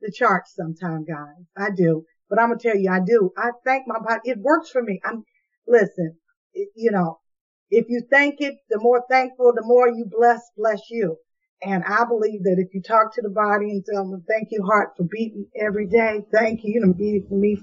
the 0.00 0.12
charts 0.12 0.54
sometimes, 0.56 1.06
guys. 1.06 1.44
I 1.56 1.70
do, 1.70 2.04
but 2.28 2.40
I'm 2.40 2.48
gonna 2.48 2.60
tell 2.60 2.76
you, 2.76 2.90
I 2.90 3.00
do. 3.00 3.32
I 3.36 3.50
thank 3.64 3.86
my 3.86 3.98
body. 3.98 4.20
It 4.24 4.38
works 4.38 4.70
for 4.70 4.82
me. 4.82 5.00
I'm 5.04 5.24
listen 5.68 6.16
you 6.74 6.90
know, 6.90 7.20
if 7.70 7.86
you 7.88 8.02
thank 8.10 8.40
it, 8.40 8.56
the 8.68 8.78
more 8.80 9.04
thankful, 9.10 9.52
the 9.54 9.64
more 9.64 9.88
you 9.88 10.06
bless, 10.10 10.40
bless 10.56 10.80
you. 10.90 11.16
And 11.62 11.84
I 11.84 12.04
believe 12.06 12.42
that 12.44 12.56
if 12.58 12.74
you 12.74 12.80
talk 12.82 13.14
to 13.14 13.22
the 13.22 13.28
body 13.28 13.70
and 13.70 13.84
tell 13.84 14.10
them, 14.10 14.24
thank 14.28 14.48
you, 14.50 14.62
heart, 14.64 14.90
for 14.96 15.04
beating 15.04 15.46
every 15.60 15.86
day. 15.86 16.20
Thank 16.32 16.60
you. 16.64 16.74
You 16.74 16.86
know, 16.86 16.94
beating 16.94 17.26
for 17.28 17.34
me 17.34 17.58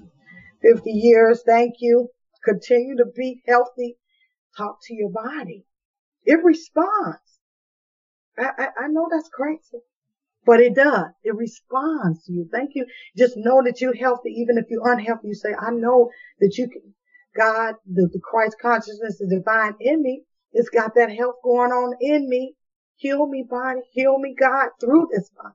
50 0.62 0.90
years. 0.90 1.42
Thank 1.44 1.74
you. 1.80 2.08
Continue 2.44 2.96
to 2.98 3.06
be 3.16 3.42
healthy. 3.46 3.96
Talk 4.56 4.78
to 4.84 4.94
your 4.94 5.10
body. 5.10 5.64
It 6.24 6.42
responds. 6.44 7.18
I, 8.38 8.50
I, 8.56 8.68
I 8.84 8.88
know 8.88 9.08
that's 9.10 9.28
crazy, 9.30 9.82
but 10.48 10.60
it 10.60 10.74
does. 10.74 11.12
It 11.24 11.36
responds 11.36 12.24
to 12.24 12.32
you. 12.32 12.48
Thank 12.50 12.70
you. 12.74 12.86
Just 13.14 13.34
know 13.36 13.62
that 13.66 13.82
you're 13.82 13.94
healthy. 13.94 14.30
Even 14.30 14.56
if 14.56 14.64
you're 14.70 14.90
unhealthy, 14.90 15.28
you 15.28 15.34
say, 15.34 15.50
I 15.50 15.70
know 15.72 16.08
that 16.40 16.56
you 16.56 16.70
can, 16.70 16.94
God, 17.36 17.74
the, 17.84 18.08
the 18.10 18.18
Christ 18.18 18.56
consciousness, 18.60 19.18
the 19.18 19.28
divine 19.28 19.74
in 19.78 20.02
me, 20.02 20.22
it's 20.52 20.70
got 20.70 20.94
that 20.94 21.12
health 21.12 21.34
going 21.44 21.70
on 21.70 21.96
in 22.00 22.30
me. 22.30 22.54
Heal 22.96 23.26
me 23.26 23.44
body, 23.48 23.80
heal 23.92 24.18
me 24.18 24.34
God 24.40 24.70
through 24.80 25.08
this 25.12 25.30
body, 25.36 25.54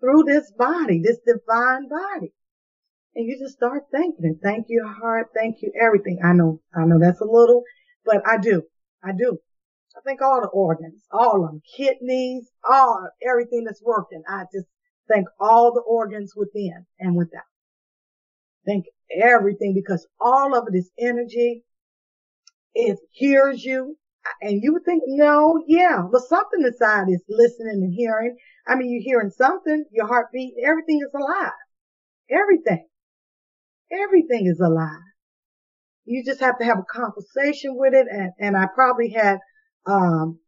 through 0.00 0.24
this 0.24 0.52
body, 0.52 1.00
this 1.02 1.18
divine 1.26 1.88
body. 1.88 2.34
And 3.16 3.26
you 3.26 3.38
just 3.40 3.56
start 3.56 3.84
thanking 3.90 4.26
it. 4.26 4.36
Thank 4.42 4.66
you 4.68 4.86
heart. 4.86 5.28
Thank 5.34 5.62
you 5.62 5.72
everything. 5.80 6.18
I 6.22 6.34
know, 6.34 6.60
I 6.76 6.84
know 6.84 6.98
that's 7.00 7.22
a 7.22 7.24
little, 7.24 7.62
but 8.04 8.20
I 8.26 8.36
do. 8.36 8.64
I 9.02 9.12
do. 9.16 9.38
I 9.96 10.00
think 10.06 10.20
all 10.22 10.40
the 10.40 10.48
organs, 10.48 11.02
all 11.10 11.44
of 11.44 11.50
them, 11.50 11.62
kidneys, 11.76 12.50
all, 12.68 13.08
everything 13.26 13.64
that's 13.64 13.82
working. 13.82 14.22
I 14.28 14.44
just 14.52 14.66
thank 15.08 15.26
all 15.40 15.72
the 15.72 15.80
organs 15.80 16.34
within 16.36 16.86
and 17.00 17.16
without. 17.16 17.42
Thank 18.66 18.86
everything 19.10 19.74
because 19.74 20.06
all 20.20 20.54
of 20.56 20.68
it 20.72 20.76
is 20.76 20.90
energy. 20.98 21.64
It 22.74 22.98
hears 23.12 23.64
you. 23.64 23.96
And 24.42 24.62
you 24.62 24.74
would 24.74 24.84
think, 24.84 25.04
no, 25.06 25.62
yeah, 25.66 26.02
but 26.10 26.20
something 26.22 26.62
inside 26.62 27.08
is 27.08 27.22
listening 27.28 27.82
and 27.82 27.94
hearing. 27.94 28.36
I 28.66 28.74
mean, 28.74 28.90
you're 28.90 29.02
hearing 29.02 29.30
something, 29.30 29.86
your 29.90 30.06
heartbeat, 30.06 30.54
everything 30.62 31.00
is 31.02 31.14
alive. 31.14 31.52
Everything. 32.30 32.86
Everything 33.90 34.46
is 34.46 34.60
alive. 34.60 35.00
You 36.04 36.22
just 36.24 36.40
have 36.40 36.58
to 36.58 36.64
have 36.64 36.78
a 36.78 36.82
conversation 36.82 37.76
with 37.76 37.94
it. 37.94 38.06
And, 38.10 38.32
and 38.38 38.56
I 38.56 38.66
probably 38.74 39.10
had, 39.10 39.38
um, 39.88 40.38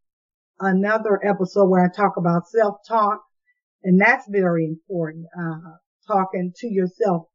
another 0.60 1.20
episode 1.24 1.68
where 1.68 1.84
I 1.84 1.88
talk 1.88 2.16
about 2.16 2.48
self-talk 2.48 3.22
and 3.82 4.00
that's 4.00 4.26
very 4.28 4.66
important. 4.66 5.26
Uh, 5.38 5.76
talking 6.06 6.52
to 6.56 6.66
yourself 6.66 7.26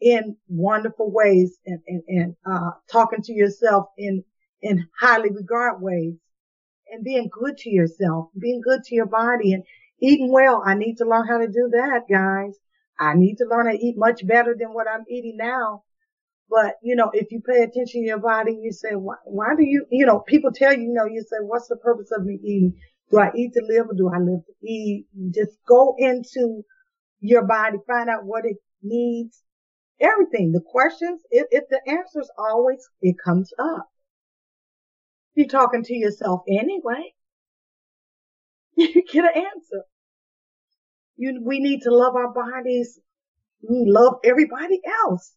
in 0.00 0.36
wonderful 0.48 1.10
ways 1.10 1.58
and, 1.66 1.80
and, 1.86 2.02
and 2.08 2.36
uh, 2.46 2.70
talking 2.90 3.22
to 3.22 3.32
yourself 3.32 3.86
in, 3.96 4.24
in 4.62 4.86
highly 4.98 5.30
regard 5.30 5.80
ways 5.80 6.14
and 6.90 7.04
being 7.04 7.28
good 7.32 7.56
to 7.58 7.70
yourself, 7.70 8.28
being 8.38 8.60
good 8.62 8.82
to 8.84 8.94
your 8.94 9.06
body 9.06 9.52
and 9.52 9.64
eating 10.00 10.32
well. 10.32 10.62
I 10.64 10.74
need 10.74 10.96
to 10.98 11.06
learn 11.06 11.26
how 11.28 11.38
to 11.38 11.46
do 11.46 11.70
that, 11.72 12.02
guys. 12.10 12.58
I 12.98 13.14
need 13.14 13.36
to 13.36 13.46
learn 13.46 13.66
to 13.66 13.78
eat 13.78 13.96
much 13.96 14.26
better 14.26 14.54
than 14.58 14.72
what 14.72 14.86
I'm 14.88 15.04
eating 15.08 15.36
now. 15.36 15.84
But, 16.50 16.76
you 16.82 16.96
know, 16.96 17.10
if 17.12 17.32
you 17.32 17.40
pay 17.40 17.62
attention 17.62 18.02
to 18.02 18.06
your 18.06 18.18
body, 18.18 18.58
you 18.62 18.72
say, 18.72 18.94
why, 18.94 19.16
why 19.24 19.54
do 19.56 19.64
you, 19.64 19.86
you 19.90 20.06
know, 20.06 20.20
people 20.20 20.52
tell 20.52 20.72
you, 20.74 20.82
you 20.82 20.92
know, 20.92 21.06
you 21.06 21.22
say, 21.22 21.38
what's 21.40 21.68
the 21.68 21.76
purpose 21.76 22.10
of 22.16 22.24
me 22.24 22.38
eating? 22.44 22.74
Do 23.10 23.18
I 23.18 23.30
eat 23.36 23.52
to 23.54 23.62
live 23.66 23.86
or 23.88 23.94
do 23.94 24.10
I 24.14 24.18
live 24.18 24.40
to 24.46 24.66
eat? 24.66 25.06
Just 25.30 25.58
go 25.66 25.94
into 25.98 26.62
your 27.20 27.44
body, 27.46 27.78
find 27.86 28.08
out 28.10 28.24
what 28.24 28.44
it 28.44 28.56
needs 28.82 29.42
Everything. 30.00 30.52
The 30.52 30.60
questions, 30.60 31.22
if, 31.30 31.46
if 31.50 31.64
the 31.70 31.80
answers 31.88 32.28
always, 32.36 32.88
it 33.00 33.16
comes 33.24 33.52
up. 33.58 33.88
You're 35.34 35.48
talking 35.48 35.84
to 35.84 35.94
yourself 35.94 36.42
anyway. 36.48 37.14
You 38.76 39.04
get 39.04 39.24
an 39.24 39.42
answer. 39.54 39.84
You, 41.16 41.40
we 41.44 41.60
need 41.60 41.82
to 41.82 41.94
love 41.94 42.16
our 42.16 42.32
bodies. 42.32 42.98
We 43.62 43.84
love 43.86 44.14
everybody 44.24 44.80
else. 45.04 45.32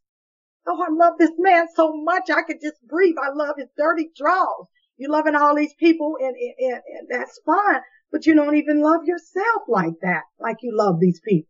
Oh, 0.68 0.84
I 0.84 0.92
love 0.92 1.14
this 1.18 1.32
man 1.38 1.68
so 1.74 1.94
much. 1.96 2.30
I 2.30 2.42
could 2.44 2.62
just 2.62 2.86
breathe. 2.88 3.16
I 3.22 3.30
love 3.34 3.56
his 3.58 3.70
dirty 3.78 4.10
draws. 4.16 4.68
You're 4.98 5.12
loving 5.12 5.36
all 5.36 5.56
these 5.56 5.74
people 5.76 6.18
and, 6.20 6.36
and, 6.36 6.82
and 6.88 7.08
that's 7.10 7.40
fine, 7.46 7.82
but 8.12 8.26
you 8.26 8.34
don't 8.34 8.56
even 8.56 8.82
love 8.82 9.02
yourself 9.06 9.64
like 9.68 9.94
that, 10.02 10.24
like 10.40 10.58
you 10.62 10.76
love 10.76 11.00
these 11.00 11.22
people. 11.22 11.50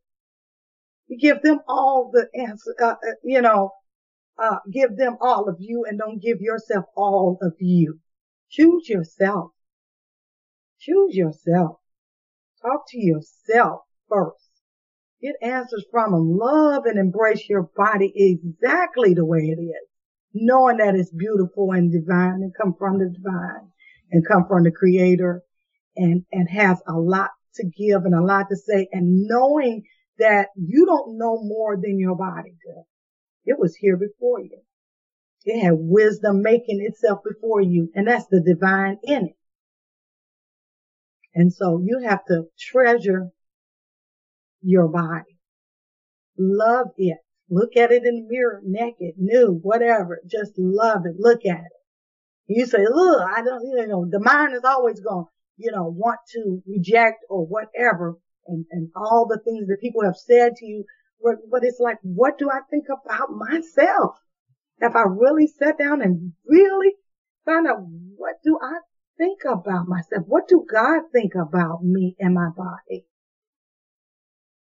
You 1.08 1.18
give 1.18 1.42
them 1.42 1.62
all 1.68 2.12
the 2.14 2.28
answer, 2.40 2.76
uh, 2.82 2.96
uh, 3.02 3.14
you 3.24 3.42
know, 3.42 3.72
uh, 4.38 4.58
give 4.72 4.98
them 4.98 5.18
all 5.22 5.48
of 5.48 5.56
you 5.60 5.86
and 5.88 5.98
don't 5.98 6.22
give 6.22 6.42
yourself 6.42 6.86
all 6.96 7.38
of 7.42 7.54
you. 7.60 8.00
Choose 8.50 8.90
yourself. 8.90 9.52
Choose 10.80 11.16
yourself. 11.16 11.80
Talk 12.62 12.84
to 12.90 13.00
yourself 13.00 13.82
first. 14.10 14.47
Get 15.22 15.36
answers 15.42 15.86
from. 15.92 16.12
Love 16.14 16.86
and 16.86 17.00
embrace 17.00 17.48
your 17.50 17.70
body 17.76 18.12
exactly 18.16 19.14
the 19.14 19.26
way 19.26 19.40
it 19.40 19.60
is. 19.62 19.88
Knowing 20.34 20.78
that 20.78 20.96
it's 20.96 21.12
beautiful 21.12 21.72
and 21.72 21.92
divine 21.92 22.42
and 22.44 22.54
come 22.56 22.76
from 22.78 23.00
the 23.00 23.10
divine 23.10 23.72
and 24.12 24.28
come 24.28 24.46
from 24.48 24.64
the 24.64 24.72
creator 24.72 25.42
and, 25.96 26.24
and 26.32 26.48
has 26.50 26.80
a 26.88 26.94
lot 26.94 27.32
to 27.56 27.66
give 27.66 28.06
and 28.06 28.14
a 28.14 28.22
lot 28.22 28.46
to 28.50 28.56
say 28.56 28.88
and 28.92 29.26
knowing 29.28 29.84
that 30.20 30.50
you 30.56 30.86
don't 30.86 31.18
know 31.18 31.42
more 31.42 31.76
than 31.76 32.00
your 32.00 32.16
body 32.16 32.54
does. 32.66 32.86
It 33.46 33.58
was 33.58 33.76
here 33.76 33.98
before 33.98 34.42
you. 34.42 34.60
It 35.46 35.64
had 35.64 35.74
wisdom 35.76 36.42
making 36.42 36.82
itself 36.82 37.20
before 37.24 37.62
you, 37.62 37.90
and 37.96 38.08
that's 38.08 38.28
the 38.28 38.42
divine 38.42 38.98
in 39.04 39.28
it. 39.28 39.38
And 41.34 41.54
so 41.54 41.82
you 41.84 42.02
have 42.08 42.26
to 42.26 42.48
treasure 42.60 43.32
your 44.68 44.90
body. 44.90 45.40
Love 46.38 46.88
it. 46.98 47.18
Look 47.50 47.78
at 47.78 47.92
it 47.92 48.04
in 48.04 48.16
the 48.16 48.28
mirror, 48.28 48.62
naked, 48.66 49.14
new, 49.18 49.60
whatever. 49.62 50.20
Just 50.30 50.52
love 50.58 51.06
it. 51.06 51.16
Look 51.18 51.46
at 51.46 51.60
it. 51.62 51.78
You 52.48 52.66
say, 52.66 52.86
look, 52.90 53.22
I 53.22 53.42
don't, 53.42 53.66
you 53.66 53.88
know, 53.88 54.06
the 54.10 54.20
mind 54.20 54.54
is 54.54 54.66
always 54.66 55.00
going, 55.00 55.26
you 55.56 55.72
know, 55.72 55.86
want 55.86 56.20
to 56.34 56.62
reject 56.68 57.24
or 57.30 57.46
whatever 57.46 58.18
and, 58.46 58.66
and 58.72 58.90
all 58.96 59.26
the 59.28 59.40
things 59.40 59.68
that 59.68 59.80
people 59.80 60.04
have 60.04 60.18
said 60.18 60.56
to 60.58 60.66
you. 60.66 60.84
But, 61.24 61.36
but 61.50 61.64
it's 61.64 61.80
like, 61.80 61.98
what 62.04 62.38
do 62.38 62.50
I 62.50 62.60
think 62.70 62.86
about 62.92 63.30
myself? 63.32 64.18
If 64.80 64.96
I 64.96 65.04
really 65.08 65.48
sat 65.48 65.78
down 65.78 66.02
and 66.02 66.34
really 66.46 66.92
find 67.46 67.68
out 67.68 67.80
what 68.18 68.36
do 68.44 68.60
I 68.62 68.80
think 69.18 69.40
about 69.46 69.88
myself? 69.88 70.26
What 70.28 70.48
do 70.50 70.66
God 70.70 71.04
think 71.14 71.34
about 71.36 71.84
me 71.84 72.16
and 72.20 72.36
my 72.36 72.50
body? 72.56 73.06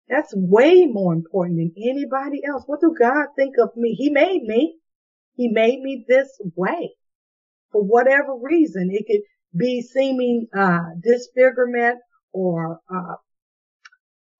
That's 0.09 0.33
way 0.35 0.85
more 0.85 1.13
important 1.13 1.57
than 1.57 1.73
anybody 1.77 2.41
else. 2.45 2.63
What 2.67 2.81
do 2.81 2.95
God 2.97 3.27
think 3.35 3.55
of 3.61 3.75
me? 3.75 3.93
He 3.93 4.09
made 4.09 4.43
me. 4.43 4.77
He 5.35 5.49
made 5.49 5.81
me 5.81 6.05
this 6.07 6.29
way 6.55 6.95
for 7.71 7.83
whatever 7.83 8.35
reason. 8.35 8.89
It 8.91 9.05
could 9.07 9.21
be 9.57 9.81
seeming, 9.81 10.47
uh, 10.55 10.91
disfigurement 11.01 11.99
or, 12.33 12.79
uh, 12.93 13.15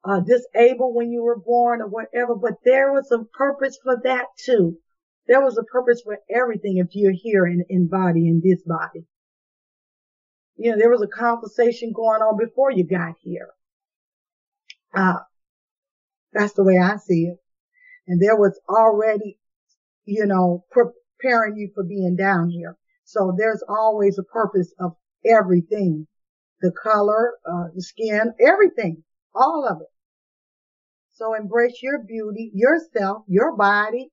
uh, 0.05 0.19
disabled 0.19 0.95
when 0.95 1.11
you 1.11 1.23
were 1.23 1.39
born 1.39 1.81
or 1.81 1.87
whatever, 1.87 2.35
but 2.35 2.53
there 2.63 2.93
was 2.93 3.11
a 3.11 3.23
purpose 3.37 3.77
for 3.83 3.99
that 4.03 4.25
too. 4.37 4.77
There 5.27 5.41
was 5.41 5.57
a 5.57 5.63
purpose 5.63 6.01
for 6.03 6.19
everything 6.29 6.77
if 6.77 6.89
you're 6.93 7.11
here 7.11 7.47
in, 7.47 7.65
in 7.69 7.87
body, 7.87 8.27
in 8.27 8.41
this 8.43 8.61
body. 8.63 9.05
You 10.57 10.71
know, 10.71 10.77
there 10.77 10.91
was 10.91 11.01
a 11.01 11.07
conversation 11.07 11.91
going 11.91 12.21
on 12.21 12.37
before 12.37 12.71
you 12.71 12.83
got 12.83 13.15
here. 13.21 13.49
Uh, 14.93 15.19
that's 16.35 16.53
the 16.53 16.63
way 16.63 16.77
I 16.77 16.97
see 16.97 17.23
it. 17.23 17.37
And 18.07 18.21
there 18.21 18.35
was 18.35 18.59
already, 18.69 19.39
you 20.05 20.25
know, 20.25 20.65
preparing 20.69 21.57
you 21.57 21.71
for 21.73 21.83
being 21.83 22.15
down 22.15 22.49
here. 22.49 22.75
So 23.05 23.33
there's 23.37 23.63
always 23.67 24.19
a 24.19 24.23
purpose 24.23 24.73
of 24.79 24.95
everything. 25.25 26.07
The 26.61 26.71
color, 26.71 27.33
uh, 27.49 27.67
the 27.73 27.81
skin, 27.81 28.33
everything, 28.39 29.03
all 29.33 29.67
of 29.69 29.81
it. 29.81 29.87
So 31.13 31.33
embrace 31.33 31.81
your 31.81 31.99
beauty, 31.99 32.51
yourself, 32.53 33.23
your 33.27 33.55
body, 33.55 34.11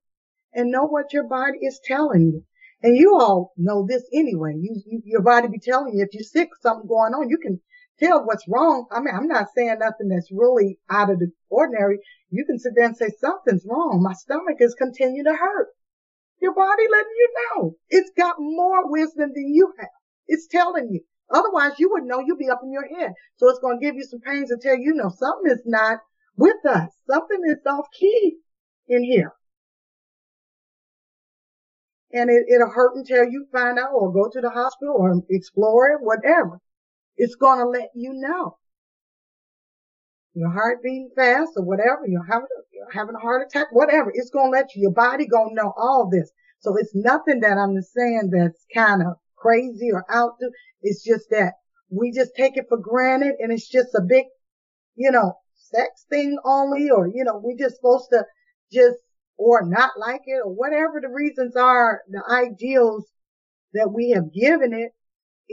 and 0.53 0.71
know 0.71 0.85
what 0.85 1.13
your 1.13 1.27
body 1.27 1.59
is 1.61 1.79
telling 1.83 2.31
you. 2.31 2.43
And 2.81 2.97
you 2.97 3.17
all 3.19 3.53
know 3.57 3.85
this 3.87 4.03
anyway. 4.13 4.53
You, 4.59 4.81
you, 4.85 5.01
your 5.05 5.21
body 5.21 5.47
be 5.47 5.59
telling 5.59 5.95
you 5.95 6.03
if 6.03 6.13
you're 6.13 6.23
sick, 6.23 6.49
something 6.61 6.87
going 6.87 7.13
on. 7.13 7.29
You 7.29 7.37
can 7.37 7.59
tell 7.99 8.25
what's 8.25 8.47
wrong. 8.47 8.87
I 8.91 8.99
mean, 8.99 9.13
I'm 9.15 9.27
not 9.27 9.47
saying 9.55 9.77
nothing 9.79 10.09
that's 10.09 10.31
really 10.31 10.79
out 10.89 11.09
of 11.09 11.19
the 11.19 11.31
ordinary. 11.49 11.99
You 12.29 12.45
can 12.45 12.59
sit 12.59 12.73
there 12.75 12.85
and 12.85 12.97
say 12.97 13.09
something's 13.19 13.65
wrong. 13.69 14.01
My 14.03 14.13
stomach 14.13 14.57
is 14.59 14.75
continuing 14.75 15.25
to 15.25 15.35
hurt. 15.35 15.69
Your 16.41 16.53
body 16.53 16.83
letting 16.91 17.13
you 17.17 17.29
know. 17.33 17.75
It's 17.89 18.11
got 18.17 18.35
more 18.39 18.89
wisdom 18.91 19.31
than 19.33 19.53
you 19.53 19.73
have. 19.79 19.89
It's 20.27 20.47
telling 20.47 20.89
you. 20.91 21.01
Otherwise, 21.29 21.79
you 21.79 21.89
would 21.91 22.03
know 22.03 22.19
you'd 22.19 22.37
be 22.37 22.49
up 22.49 22.61
in 22.63 22.71
your 22.71 22.87
head. 22.87 23.13
So 23.37 23.49
it's 23.49 23.59
going 23.59 23.79
to 23.79 23.85
give 23.85 23.95
you 23.95 24.03
some 24.03 24.19
pains 24.19 24.51
and 24.51 24.61
tell 24.61 24.77
you, 24.77 24.93
know, 24.93 25.09
something 25.09 25.51
is 25.51 25.63
not 25.65 25.99
with 26.35 26.65
us. 26.65 26.89
Something 27.09 27.39
is 27.45 27.65
off 27.65 27.87
key 27.97 28.37
in 28.87 29.03
here. 29.03 29.33
And 32.11 32.29
it, 32.29 32.43
it'll 32.53 32.69
hurt 32.69 32.95
until 32.95 33.23
you 33.23 33.47
find 33.51 33.79
out 33.79 33.89
or 33.93 34.13
go 34.13 34.29
to 34.29 34.41
the 34.41 34.49
hospital 34.49 34.95
or 34.97 35.23
explore 35.29 35.89
it, 35.89 35.99
whatever. 36.01 36.59
It's 37.17 37.35
going 37.35 37.59
to 37.59 37.67
let 37.67 37.89
you 37.95 38.13
know. 38.13 38.57
Your 40.33 40.51
heart 40.51 40.81
beating 40.81 41.11
fast 41.15 41.51
or 41.57 41.63
whatever, 41.63 42.07
you're 42.07 42.25
having, 42.25 42.47
a, 42.47 42.61
you're 42.71 42.91
having 42.91 43.15
a 43.15 43.19
heart 43.19 43.47
attack, 43.47 43.67
whatever. 43.71 44.11
It's 44.13 44.31
going 44.31 44.51
to 44.51 44.57
let 44.57 44.75
you, 44.75 44.83
your 44.83 44.91
body 44.91 45.27
going 45.27 45.49
to 45.49 45.63
know 45.63 45.73
all 45.77 46.09
this. 46.11 46.31
So 46.59 46.75
it's 46.77 46.95
nothing 46.95 47.41
that 47.41 47.57
I'm 47.57 47.79
saying 47.81 48.31
that's 48.31 48.65
kind 48.73 49.03
of 49.03 49.13
crazy 49.35 49.91
or 49.91 50.05
out 50.09 50.33
there. 50.39 50.49
It's 50.81 51.03
just 51.03 51.29
that 51.29 51.53
we 51.89 52.11
just 52.11 52.31
take 52.35 52.57
it 52.57 52.65
for 52.67 52.79
granted 52.79 53.35
and 53.39 53.51
it's 53.51 53.69
just 53.69 53.93
a 53.95 54.01
big, 54.01 54.25
you 54.95 55.11
know, 55.11 55.33
sex 55.55 56.05
thing 56.09 56.37
only 56.43 56.89
or, 56.89 57.07
you 57.07 57.23
know, 57.23 57.41
we 57.43 57.55
just 57.55 57.75
supposed 57.75 58.09
to 58.11 58.25
just, 58.71 58.97
or 59.37 59.63
not 59.65 59.91
like 59.99 60.21
it 60.25 60.41
or 60.43 60.51
whatever 60.51 60.99
the 61.01 61.09
reasons 61.09 61.55
are, 61.55 62.01
the 62.09 62.23
ideals 62.31 63.05
that 63.73 63.91
we 63.91 64.11
have 64.11 64.33
given 64.33 64.73
it 64.73 64.91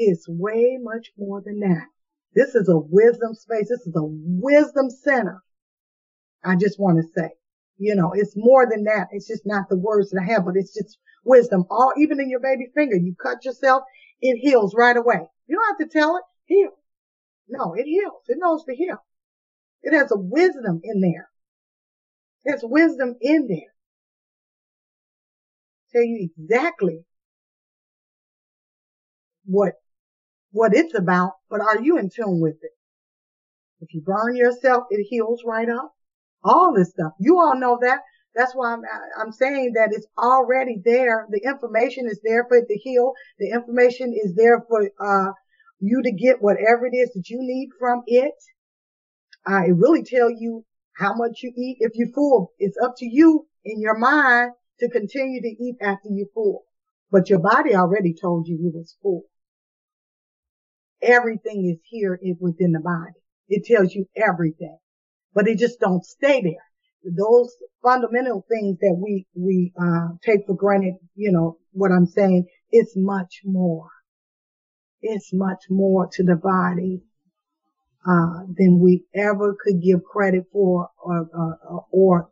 is 0.00 0.26
way 0.28 0.78
much 0.80 1.12
more 1.18 1.42
than 1.44 1.60
that. 1.60 1.86
This 2.34 2.54
is 2.54 2.68
a 2.68 2.78
wisdom 2.78 3.34
space. 3.34 3.68
This 3.68 3.86
is 3.86 3.94
a 3.96 4.02
wisdom 4.04 4.88
center. 4.88 5.42
I 6.44 6.56
just 6.56 6.80
want 6.80 6.98
to 6.98 7.20
say, 7.20 7.30
you 7.78 7.94
know, 7.94 8.12
it's 8.14 8.34
more 8.36 8.66
than 8.68 8.84
that. 8.84 9.08
It's 9.12 9.26
just 9.26 9.46
not 9.46 9.68
the 9.68 9.78
words 9.78 10.10
that 10.10 10.22
I 10.22 10.32
have, 10.32 10.44
but 10.44 10.56
it's 10.56 10.74
just 10.74 10.98
wisdom. 11.24 11.64
All, 11.70 11.92
even 11.98 12.20
in 12.20 12.30
your 12.30 12.40
baby 12.40 12.68
finger, 12.74 12.96
you 12.96 13.14
cut 13.20 13.44
yourself, 13.44 13.82
it 14.20 14.36
heals 14.38 14.74
right 14.74 14.96
away. 14.96 15.20
You 15.46 15.56
don't 15.56 15.78
have 15.78 15.88
to 15.88 15.98
tell 15.98 16.16
it, 16.16 16.22
heal. 16.46 16.70
No, 17.48 17.74
it 17.74 17.84
heals. 17.84 18.22
It 18.28 18.38
knows 18.40 18.64
to 18.64 18.74
heal. 18.74 19.04
It 19.82 19.92
has 19.92 20.10
a 20.12 20.18
wisdom 20.18 20.80
in 20.82 21.00
there. 21.00 21.28
There's 22.44 22.62
wisdom 22.62 23.16
in 23.20 23.48
there. 23.48 23.74
Tell 25.92 26.02
you 26.02 26.30
exactly 26.38 27.04
what 29.44 29.74
what 30.52 30.74
it's 30.74 30.94
about, 30.94 31.32
but 31.48 31.60
are 31.60 31.80
you 31.80 31.98
in 31.98 32.10
tune 32.10 32.40
with 32.40 32.56
it? 32.62 32.72
If 33.80 33.94
you 33.94 34.02
burn 34.02 34.36
yourself, 34.36 34.84
it 34.90 35.06
heals 35.08 35.42
right 35.46 35.68
up. 35.68 35.94
All 36.42 36.74
this 36.74 36.90
stuff. 36.90 37.12
You 37.18 37.40
all 37.40 37.58
know 37.58 37.78
that. 37.80 38.00
That's 38.34 38.52
why 38.54 38.72
I'm, 38.72 38.82
I'm 39.18 39.32
saying 39.32 39.72
that 39.74 39.90
it's 39.92 40.06
already 40.18 40.80
there. 40.84 41.26
The 41.30 41.42
information 41.44 42.06
is 42.06 42.20
there 42.22 42.46
for 42.48 42.58
it 42.58 42.68
to 42.68 42.78
heal. 42.78 43.12
The 43.38 43.50
information 43.50 44.14
is 44.14 44.34
there 44.34 44.64
for, 44.68 44.88
uh, 45.00 45.32
you 45.80 46.02
to 46.02 46.12
get 46.12 46.42
whatever 46.42 46.86
it 46.86 46.94
is 46.94 47.10
that 47.14 47.28
you 47.28 47.38
need 47.40 47.70
from 47.78 48.02
it. 48.06 48.34
Uh, 49.46 49.62
it 49.66 49.74
really 49.76 50.02
tell 50.02 50.30
you 50.30 50.64
how 50.96 51.14
much 51.14 51.40
you 51.42 51.52
eat. 51.56 51.78
If 51.80 51.92
you're 51.94 52.12
full, 52.12 52.52
it's 52.58 52.76
up 52.84 52.94
to 52.98 53.06
you 53.06 53.46
in 53.64 53.80
your 53.80 53.98
mind 53.98 54.52
to 54.80 54.90
continue 54.90 55.40
to 55.40 55.48
eat 55.48 55.76
after 55.80 56.08
you're 56.10 56.28
full. 56.34 56.64
But 57.10 57.30
your 57.30 57.40
body 57.40 57.74
already 57.74 58.14
told 58.14 58.46
you 58.46 58.56
you 58.56 58.70
was 58.74 58.96
full 59.02 59.29
everything 61.02 61.70
is 61.70 61.80
here 61.84 62.18
within 62.40 62.72
the 62.72 62.80
body. 62.80 63.18
It 63.48 63.64
tells 63.64 63.94
you 63.94 64.06
everything, 64.16 64.78
but 65.34 65.48
it 65.48 65.58
just 65.58 65.80
don't 65.80 66.04
stay 66.04 66.40
there. 66.42 67.12
Those 67.16 67.52
fundamental 67.82 68.44
things 68.48 68.78
that 68.80 68.96
we, 68.96 69.26
we, 69.34 69.72
uh, 69.80 70.08
take 70.24 70.46
for 70.46 70.54
granted, 70.54 70.94
you 71.14 71.32
know, 71.32 71.58
what 71.72 71.90
I'm 71.90 72.06
saying, 72.06 72.46
it's 72.70 72.94
much 72.96 73.40
more. 73.44 73.88
It's 75.02 75.32
much 75.32 75.64
more 75.70 76.08
to 76.12 76.22
the 76.22 76.36
body, 76.36 77.02
uh, 78.06 78.44
than 78.56 78.78
we 78.80 79.04
ever 79.14 79.56
could 79.62 79.82
give 79.82 80.04
credit 80.04 80.44
for 80.52 80.88
or, 81.02 81.28
or, 81.34 81.86
or 81.90 82.30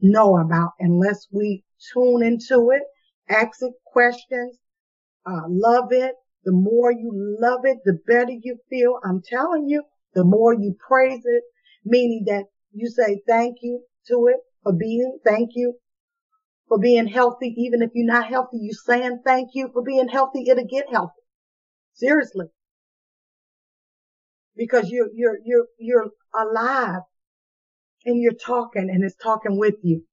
know 0.00 0.38
about 0.38 0.72
unless 0.80 1.26
we 1.32 1.64
tune 1.92 2.22
into 2.22 2.70
it, 2.70 2.82
ask 3.28 3.62
it 3.62 3.72
questions, 3.86 4.58
uh, 5.26 5.42
love 5.48 5.88
it, 5.92 6.14
the 6.48 6.52
more 6.54 6.90
you 6.90 7.10
love 7.38 7.60
it, 7.64 7.76
the 7.84 7.98
better 8.06 8.32
you 8.32 8.56
feel. 8.70 8.98
I'm 9.04 9.20
telling 9.20 9.68
you, 9.68 9.82
the 10.14 10.24
more 10.24 10.54
you 10.54 10.74
praise 10.88 11.20
it, 11.26 11.42
meaning 11.84 12.24
that 12.26 12.44
you 12.72 12.88
say 12.88 13.20
thank 13.28 13.58
you 13.60 13.82
to 14.06 14.28
it 14.28 14.38
for 14.62 14.72
being, 14.72 15.18
thank 15.26 15.50
you 15.56 15.74
for 16.66 16.78
being 16.78 17.06
healthy. 17.06 17.54
Even 17.58 17.82
if 17.82 17.90
you're 17.92 18.10
not 18.10 18.28
healthy, 18.28 18.56
you 18.62 18.72
saying 18.72 19.20
thank 19.26 19.50
you 19.52 19.68
for 19.74 19.82
being 19.82 20.08
healthy. 20.08 20.44
It'll 20.48 20.64
get 20.64 20.86
healthy. 20.90 21.20
Seriously. 21.92 22.46
Because 24.56 24.88
you're, 24.88 25.10
you're, 25.14 25.36
you're, 25.44 25.66
you're 25.78 26.06
alive 26.34 27.02
and 28.06 28.22
you're 28.22 28.32
talking 28.32 28.88
and 28.90 29.04
it's 29.04 29.16
talking 29.22 29.58
with 29.58 29.76
you. 29.82 30.04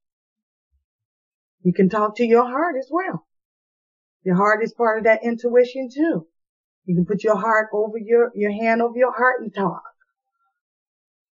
You 1.63 1.71
can 1.71 1.87
talk 1.87 2.17
to 2.17 2.25
your 2.25 2.43
heart 2.43 2.75
as 2.77 2.89
well. 2.91 3.25
Your 4.25 4.35
heart 4.35 4.63
is 4.63 4.73
part 4.73 4.97
of 4.97 5.03
that 5.03 5.23
intuition 5.23 5.87
too. 5.93 6.27
You 6.85 6.95
can 6.95 7.05
put 7.05 7.23
your 7.23 7.37
heart 7.37 7.69
over 7.71 7.97
your, 7.97 8.31
your 8.33 8.51
hand 8.51 8.81
over 8.81 8.97
your 8.97 9.13
heart 9.13 9.41
and 9.41 9.53
talk. 9.53 9.83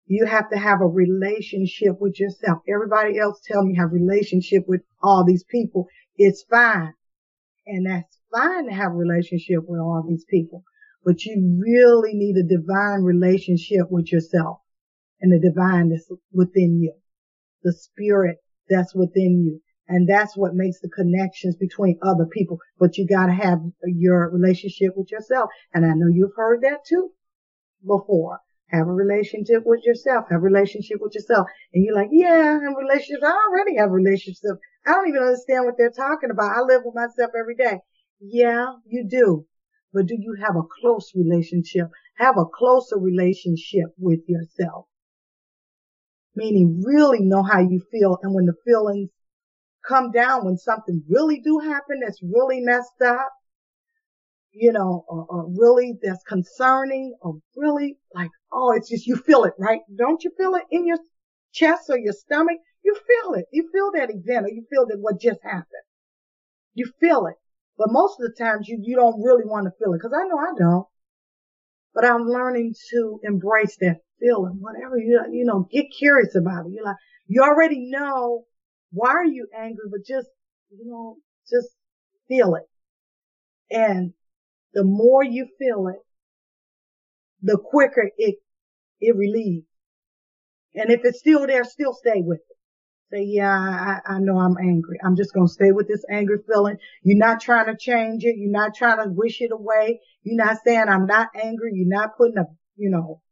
You 0.07 0.25
have 0.25 0.49
to 0.51 0.59
have 0.59 0.81
a 0.81 0.87
relationship 0.87 2.01
with 2.01 2.19
yourself. 2.19 2.63
Everybody 2.67 3.19
else 3.19 3.41
tell 3.47 3.63
me 3.63 3.77
have 3.77 3.93
relationship 3.93 4.65
with 4.67 4.81
all 5.03 5.23
these 5.27 5.45
people. 5.45 5.87
It's 6.17 6.45
fine. 6.51 6.95
And 7.67 7.85
that's 7.87 8.19
fine 8.33 8.65
to 8.65 8.73
have 8.73 8.93
relationship 8.93 9.65
with 9.67 9.81
all 9.81 10.03
these 10.09 10.25
people. 10.25 10.65
But 11.05 11.25
you 11.27 11.61
really 11.61 12.15
need 12.15 12.37
a 12.37 12.43
divine 12.43 13.03
relationship 13.03 13.91
with 13.91 14.11
yourself 14.11 14.61
and 15.21 15.31
the 15.31 15.47
divine 15.47 15.91
that's 15.91 16.11
within 16.33 16.81
you. 16.81 16.95
The 17.63 17.75
spirit 17.75 18.39
that's 18.71 18.95
within 18.95 19.43
you. 19.45 19.61
And 19.89 20.07
that's 20.07 20.37
what 20.37 20.55
makes 20.55 20.81
the 20.81 20.91
connections 20.91 21.57
between 21.57 21.99
other 22.03 22.27
people. 22.27 22.59
But 22.79 22.99
you 22.99 23.07
gotta 23.07 23.33
have 23.33 23.61
your 23.85 24.29
relationship 24.31 24.97
with 24.97 25.11
yourself. 25.11 25.51
And 25.73 25.87
I 25.87 25.95
know 25.95 26.09
you've 26.13 26.37
heard 26.37 26.63
that 26.63 26.85
too 26.87 27.11
before. 27.87 28.41
Have 28.69 28.87
a 28.87 28.93
relationship 28.93 29.63
with 29.65 29.83
yourself. 29.85 30.27
Have 30.29 30.41
a 30.41 30.43
relationship 30.43 30.99
with 31.01 31.15
yourself. 31.15 31.47
And 31.73 31.83
you're 31.83 31.95
like, 31.95 32.11
yeah, 32.13 32.59
I 32.61 32.65
have 32.65 32.77
relationships. 32.77 33.25
I 33.25 33.49
already 33.49 33.79
have 33.79 33.91
relationships. 33.91 34.45
I 34.87 34.93
don't 34.93 35.09
even 35.09 35.23
understand 35.23 35.65
what 35.65 35.77
they're 35.79 35.91
talking 35.91 36.31
about. 36.31 36.55
I 36.55 36.61
live 36.61 36.83
with 36.85 36.95
myself 36.95 37.31
every 37.39 37.55
day. 37.55 37.81
Yeah, 38.21 38.75
you 38.87 39.07
do. 39.09 39.47
But 39.95 40.07
do 40.07 40.17
you 40.19 40.37
have 40.45 40.55
a 40.57 40.69
close 40.81 41.13
relationship? 41.15 41.89
Have 42.19 42.37
a 42.37 42.45
closer 42.45 42.99
relationship 42.99 43.95
with 43.97 44.21
yourself. 44.29 44.87
Meaning 46.37 46.83
really 46.85 47.21
know 47.21 47.43
how 47.43 47.61
you 47.61 47.81
feel. 47.91 48.19
And 48.23 48.35
when 48.35 48.45
the 48.45 48.55
feelings 48.67 49.09
come 49.89 50.11
down, 50.13 50.45
when 50.45 50.59
something 50.59 51.03
really 51.09 51.41
do 51.41 51.59
happen 51.59 52.01
that's 52.03 52.21
really 52.23 52.61
messed 52.61 53.01
up, 53.05 53.33
you 54.53 54.73
know, 54.73 55.05
or, 55.09 55.27
or 55.29 55.47
really 55.57 55.95
that's 56.03 56.23
concerning 56.25 57.15
or 57.23 57.39
really 57.57 57.99
like, 58.15 58.31
oh, 58.53 58.73
it's 58.77 58.91
just, 58.91 59.07
you 59.07 59.17
feel 59.17 59.45
it, 59.45 59.55
right? 59.59 59.81
Don't 59.97 60.23
you 60.23 60.31
feel 60.37 60.55
it 60.55 60.65
in 60.71 60.87
your 60.87 60.99
chest 61.53 61.85
or 61.89 61.99
your 61.99 62.13
stomach? 62.13 62.59
You 62.85 62.95
feel 62.95 63.35
it. 63.35 63.47
You 63.53 63.69
feel 63.73 63.91
that 63.95 64.11
event 64.11 64.47
or 64.47 64.51
you 64.51 64.65
feel 64.71 64.87
that 64.87 64.99
what 65.01 65.21
just 65.21 65.41
happened. 65.43 65.87
You 66.75 66.91
feel 67.01 67.27
it. 67.27 67.35
But 67.77 67.93
most 67.93 68.19
of 68.21 68.27
the 68.27 68.45
times 68.45 68.69
you, 68.69 68.79
you 68.83 68.97
don't 68.97 69.23
really 69.23 69.45
want 69.45 69.65
to 69.65 69.73
feel 69.79 69.93
it 69.95 69.99
because 69.99 70.17
I 70.17 70.27
know 70.27 70.39
I 70.39 70.53
don't. 70.59 70.87
But 71.95 72.05
I'm 72.05 72.27
learning 72.27 72.75
to 72.91 73.21
embrace 73.23 73.77
that 73.81 74.01
feeling, 74.21 74.59
whatever 74.61 74.99
you, 74.99 75.21
you 75.31 75.45
know, 75.45 75.69
get 75.71 75.87
curious 75.97 76.35
about 76.35 76.67
it. 76.67 76.73
You're 76.75 76.85
like, 76.85 76.97
you 77.27 77.43
already 77.43 77.91
know 77.91 78.45
why 78.91 79.11
are 79.11 79.25
you 79.25 79.47
angry, 79.57 79.85
but 79.91 80.01
just, 80.07 80.29
you 80.71 80.87
know, 80.91 81.17
just 81.49 81.69
feel 82.29 82.55
it. 82.55 82.69
And 83.71 84.13
the 84.75 84.85
more 84.85 85.23
you 85.23 85.47
feel 85.59 85.89
it, 85.89 86.01
the 87.43 87.59
quicker 87.59 88.11
it, 88.17 88.37
it 89.01 89.17
relieves. 89.17 89.67
And 90.75 90.91
if 90.91 91.01
it's 91.05 91.19
still 91.19 91.47
there, 91.47 91.65
still 91.65 91.93
stay 91.93 92.23
with 92.23 92.39
it. 92.39 92.57
Say, 93.11 93.25
yeah, 93.25 93.51
I, 93.51 94.01
I 94.07 94.19
know 94.19 94.39
I'm 94.39 94.57
angry. 94.61 94.99
I'm 95.03 95.17
just 95.17 95.33
going 95.33 95.47
to 95.47 95.53
stay 95.53 95.73
with 95.73 95.89
this 95.89 96.05
angry 96.11 96.39
feeling. 96.47 96.77
You're 97.03 97.19
not 97.19 97.41
trying 97.41 97.67
to 97.67 97.77
change 97.79 98.25
it. 98.25 98.37
You're 98.37 98.53
not 98.53 98.75
trying 98.75 98.99
to 98.99 99.09
wish 99.09 99.41
it 99.41 99.51
away. 99.51 100.01
You're 100.23 100.45
not 100.45 100.59
saying 100.65 100.85
I'm 100.89 101.07
not 101.07 101.29
angry. 101.35 101.71
You're 101.73 101.89
not 101.89 102.17
putting 102.19 102.37
a, 102.37 102.45
you 102.77 102.91
know, 102.91 103.23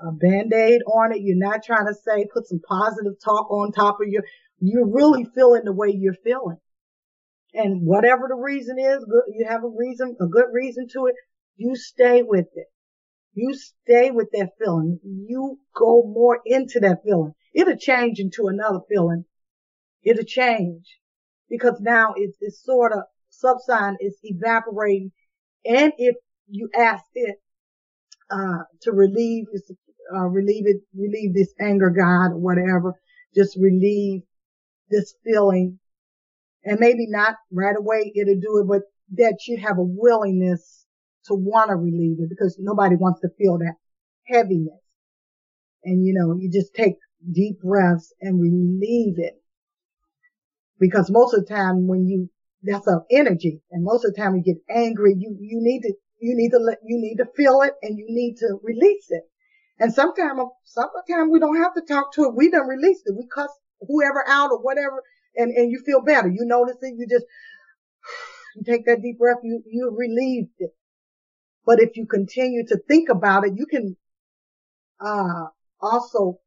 a 0.00 0.12
band-aid 0.12 0.82
on 0.86 1.12
it. 1.12 1.22
You're 1.22 1.36
not 1.36 1.64
trying 1.64 1.86
to 1.86 1.94
say, 1.94 2.26
put 2.32 2.46
some 2.46 2.60
positive 2.68 3.14
talk 3.24 3.50
on 3.50 3.72
top 3.72 3.96
of 4.00 4.08
your, 4.08 4.22
you're 4.60 4.88
really 4.88 5.24
feeling 5.34 5.62
the 5.64 5.72
way 5.72 5.90
you're 5.90 6.14
feeling. 6.24 6.58
And 7.54 7.86
whatever 7.86 8.26
the 8.28 8.36
reason 8.36 8.78
is, 8.78 9.04
you 9.28 9.46
have 9.48 9.64
a 9.64 9.68
reason, 9.68 10.16
a 10.20 10.26
good 10.26 10.46
reason 10.52 10.88
to 10.92 11.06
it, 11.06 11.14
you 11.56 11.74
stay 11.74 12.22
with 12.22 12.46
it. 12.54 12.66
You 13.34 13.54
stay 13.54 14.10
with 14.10 14.28
that 14.32 14.50
feeling. 14.58 14.98
You 15.04 15.58
go 15.74 16.02
more 16.06 16.40
into 16.44 16.80
that 16.80 16.98
feeling. 17.04 17.32
It'll 17.54 17.76
change 17.76 18.18
into 18.18 18.48
another 18.48 18.80
feeling. 18.88 19.24
It'll 20.02 20.24
change 20.24 20.98
because 21.48 21.80
now 21.80 22.14
it's, 22.16 22.36
it's 22.40 22.64
sort 22.64 22.92
of 22.92 23.00
subside 23.30 23.94
is 24.00 24.18
evaporating. 24.22 25.12
And 25.64 25.92
if 25.98 26.16
you 26.48 26.70
ask 26.76 27.04
it, 27.14 27.36
uh, 28.30 28.64
to 28.82 28.92
relieve, 28.92 29.44
uh, 30.14 30.26
relieve 30.26 30.66
it, 30.66 30.82
relieve 30.94 31.34
this 31.34 31.52
anger, 31.60 31.90
God, 31.90 32.32
or 32.32 32.38
whatever, 32.38 32.94
just 33.34 33.56
relieve 33.56 34.22
this 34.90 35.14
feeling 35.24 35.78
and 36.64 36.80
maybe 36.80 37.06
not 37.08 37.36
right 37.52 37.76
away 37.76 38.12
it'll 38.14 38.40
do 38.40 38.58
it, 38.58 38.68
but 38.68 38.82
that 39.14 39.38
you 39.46 39.56
have 39.58 39.78
a 39.78 39.82
willingness 39.82 40.84
to 41.26 41.34
want 41.34 41.70
to 41.70 41.76
relieve 41.76 42.18
it 42.20 42.28
because 42.28 42.56
nobody 42.58 42.96
wants 42.96 43.20
to 43.20 43.28
feel 43.38 43.58
that 43.58 43.74
heaviness. 44.26 44.80
And 45.84 46.04
you 46.04 46.14
know, 46.14 46.36
you 46.38 46.50
just 46.50 46.74
take 46.74 46.96
deep 47.32 47.60
breaths 47.60 48.12
and 48.20 48.40
relieve 48.40 49.18
it. 49.18 49.40
Because 50.78 51.10
most 51.10 51.34
of 51.34 51.46
the 51.46 51.54
time 51.54 51.86
when 51.86 52.06
you, 52.06 52.28
that's 52.62 52.86
an 52.86 53.02
energy. 53.10 53.62
And 53.70 53.84
most 53.84 54.04
of 54.04 54.14
the 54.14 54.20
time 54.20 54.34
you 54.36 54.42
get 54.42 54.62
angry, 54.68 55.14
you, 55.16 55.36
you 55.40 55.58
need 55.60 55.82
to, 55.82 55.94
you 56.20 56.34
need 56.36 56.50
to 56.50 56.58
let, 56.58 56.78
you 56.84 56.98
need 57.00 57.16
to 57.16 57.26
feel 57.36 57.62
it 57.62 57.72
and 57.82 57.96
you 57.96 58.06
need 58.08 58.36
to 58.38 58.58
release 58.62 59.06
it. 59.10 59.22
And 59.78 59.92
sometimes, 59.92 60.40
sometimes 60.64 61.30
we 61.30 61.38
don't 61.38 61.62
have 61.62 61.74
to 61.74 61.82
talk 61.82 62.12
to 62.14 62.24
it. 62.24 62.34
We 62.34 62.50
done 62.50 62.66
released 62.66 63.02
it. 63.06 63.14
We 63.16 63.26
cuss 63.32 63.50
whoever 63.80 64.24
out 64.28 64.50
or 64.50 64.62
whatever 64.62 65.02
and, 65.36 65.52
and 65.52 65.70
you 65.70 65.82
feel 65.84 66.02
better. 66.02 66.28
You 66.28 66.44
notice 66.44 66.76
it. 66.80 66.94
You 66.96 67.06
just, 67.08 67.26
you 68.56 68.62
take 68.64 68.86
that 68.86 69.02
deep 69.02 69.18
breath. 69.18 69.38
You, 69.42 69.62
you 69.66 69.94
relieved 69.96 70.54
it. 70.58 70.70
But 71.64 71.80
if 71.80 71.96
you 71.96 72.06
continue 72.06 72.64
to 72.66 72.78
think 72.88 73.08
about 73.08 73.44
it, 73.44 73.52
you 73.56 73.66
can, 73.66 73.96
uh, 75.04 75.46
also 75.80 76.38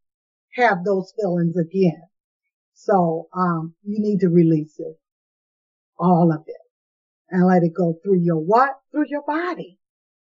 have 0.55 0.83
those 0.83 1.13
feelings 1.19 1.55
again. 1.55 2.01
So, 2.73 3.27
um, 3.33 3.75
you 3.83 3.99
need 3.99 4.21
to 4.21 4.29
release 4.29 4.75
it. 4.79 4.97
All 5.97 6.31
of 6.33 6.43
it. 6.47 6.55
And 7.29 7.45
let 7.45 7.61
it 7.61 7.73
go 7.77 7.99
through 8.01 8.21
your 8.21 8.37
what? 8.37 8.71
Through 8.91 9.05
your 9.07 9.23
body. 9.27 9.77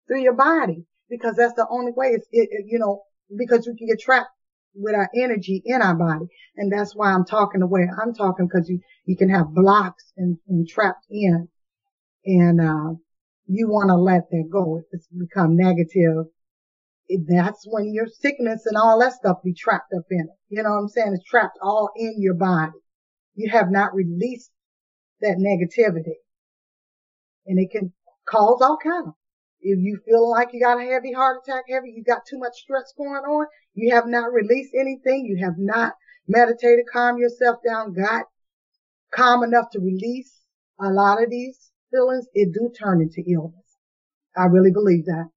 Through 0.08 0.22
your 0.22 0.34
body. 0.34 0.86
Because 1.10 1.36
that's 1.36 1.54
the 1.54 1.68
only 1.70 1.92
way 1.96 2.08
it's, 2.08 2.28
it, 2.32 2.50
it, 2.52 2.66
you 2.68 2.80
know, 2.80 3.04
because 3.38 3.66
you 3.66 3.76
can 3.78 3.88
get 3.88 4.00
trapped 4.00 4.30
with 4.78 4.96
our 4.96 5.10
energy 5.16 5.62
in 5.66 5.82
our 5.82 5.96
body. 5.96 6.26
And 6.56 6.72
that's 6.72 6.96
why 6.96 7.12
I'm 7.12 7.26
talking 7.26 7.60
the 7.60 7.68
way 7.68 7.88
I'm 8.02 8.14
talking 8.14 8.48
because 8.48 8.70
you, 8.70 8.80
you 9.06 9.18
can 9.18 9.30
have 9.30 9.54
blocks 9.54 10.14
and, 10.16 10.38
and 10.48 10.68
trapped 10.68 11.06
in. 11.10 11.50
And, 12.26 12.62
uh, 12.62 12.96
you 13.50 13.70
want 13.70 13.90
to 13.90 13.96
let 13.96 14.30
that 14.30 14.50
go. 14.52 14.82
It's 14.92 15.08
become 15.08 15.56
negative, 15.56 16.26
that's 17.10 17.66
when 17.66 17.94
your 17.94 18.08
sickness 18.08 18.66
and 18.66 18.78
all 18.78 19.00
that 19.00 19.14
stuff 19.14 19.38
be 19.44 19.54
trapped 19.54 19.94
up 19.98 20.06
in 20.12 20.22
it. 20.22 20.36
You 20.50 20.64
know 20.64 20.72
what 20.72 20.80
I'm 20.80 20.88
saying? 20.90 21.14
It's 21.14 21.24
trapped 21.24 21.58
all 21.62 21.90
in 21.96 22.16
your 22.18 22.34
body. 22.34 22.74
You 23.36 23.50
have 23.50 23.72
not 23.72 23.94
released 23.94 24.52
that 25.22 25.38
negativity. 25.38 26.16
And 27.46 27.60
it 27.60 27.72
can 27.72 27.94
cause 28.28 28.62
all 28.62 28.78
kind 28.84 29.08
of 29.08 29.14
if 29.62 29.80
you 29.80 30.00
feel 30.06 30.30
like 30.30 30.50
you 30.54 30.62
got 30.62 30.80
a 30.80 30.86
heavy 30.86 31.14
heart 31.14 31.42
attack, 31.44 31.66
heavy, 31.70 31.94
you 31.96 32.04
got 32.04 32.26
too 32.30 32.38
much 32.38 32.62
stress 32.62 32.94
going 32.98 33.10
on, 33.10 33.48
you 33.74 33.94
have 33.94 34.08
not 34.08 34.32
released 34.32 34.74
anything, 34.74 35.26
you 35.26 35.44
have 35.44 35.58
not 35.58 35.94
meditated, 36.28 36.86
calm 36.92 37.18
yourself 37.18 37.58
down, 37.68 37.94
got 37.94 38.26
calm 39.14 39.44
enough 39.44 39.70
to 39.72 39.80
release 39.80 40.42
a 40.80 40.90
lot 40.90 41.22
of 41.22 41.30
these 41.30 41.72
feelings, 41.92 42.28
it 42.34 42.54
do 42.54 42.72
turn 42.78 43.02
into 43.02 43.24
illness. 43.30 43.78
I 44.36 44.46
really 44.46 44.72
believe 44.72 45.06
that. 45.06 45.30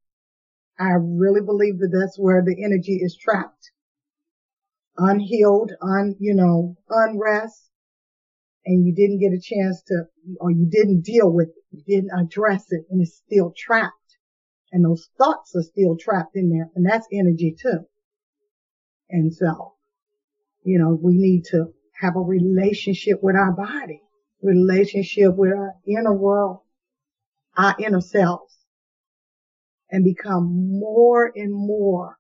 I 0.79 0.97
really 0.99 1.41
believe 1.41 1.79
that 1.79 1.93
that's 1.93 2.19
where 2.19 2.43
the 2.43 2.65
energy 2.65 3.01
is 3.03 3.17
trapped. 3.17 3.71
Unhealed, 4.97 5.73
un, 5.81 6.17
you 6.19 6.35
know, 6.35 6.77
unrest, 6.89 7.71
and 8.67 8.87
you 8.87 8.95
didn't 8.95 9.21
get 9.21 9.33
a 9.33 9.41
chance 9.41 9.83
to, 9.87 10.05
or 10.41 10.51
you 10.51 10.67
didn't 10.71 11.03
deal 11.03 11.31
with 11.31 11.49
it, 11.49 11.65
you 11.71 11.83
didn't 11.87 12.19
address 12.19 12.67
it, 12.71 12.85
and 12.91 13.01
it's 13.01 13.23
still 13.27 13.55
trapped. 13.57 13.95
And 14.73 14.85
those 14.85 15.09
thoughts 15.19 15.55
are 15.57 15.63
still 15.63 15.97
trapped 15.97 16.37
in 16.37 16.51
there. 16.51 16.71
And 16.75 16.87
that's 16.87 17.07
energy 17.13 17.57
too. 17.61 17.87
And 19.09 19.35
so, 19.35 19.75
you 20.63 20.79
know, 20.79 20.99
we 21.01 21.17
need 21.17 21.45
to 21.47 21.73
have 22.01 22.17
a 22.17 22.21
relationship 22.21 23.23
with 23.23 23.37
our 23.37 23.53
body, 23.53 24.03
relationship 24.43 25.37
with 25.37 25.53
our 25.53 25.75
inner 25.87 26.15
world, 26.15 26.61
our 27.57 27.75
inner 27.79 28.01
selves, 28.01 28.57
and 29.91 30.05
become 30.05 30.79
more 30.79 31.33
and 31.35 31.53
more 31.53 32.17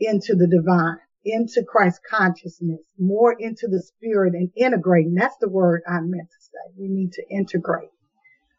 into 0.00 0.34
the 0.34 0.48
divine, 0.48 0.98
into 1.24 1.64
Christ 1.64 2.00
consciousness, 2.08 2.80
more 2.98 3.34
into 3.38 3.68
the 3.68 3.82
spirit 3.82 4.34
and 4.34 4.50
integrating. 4.56 5.14
That's 5.14 5.36
the 5.40 5.48
word 5.48 5.82
I 5.88 6.00
meant 6.00 6.30
to 6.30 6.40
say. 6.40 6.74
We 6.76 6.88
need 6.88 7.12
to 7.12 7.22
integrate. 7.30 7.90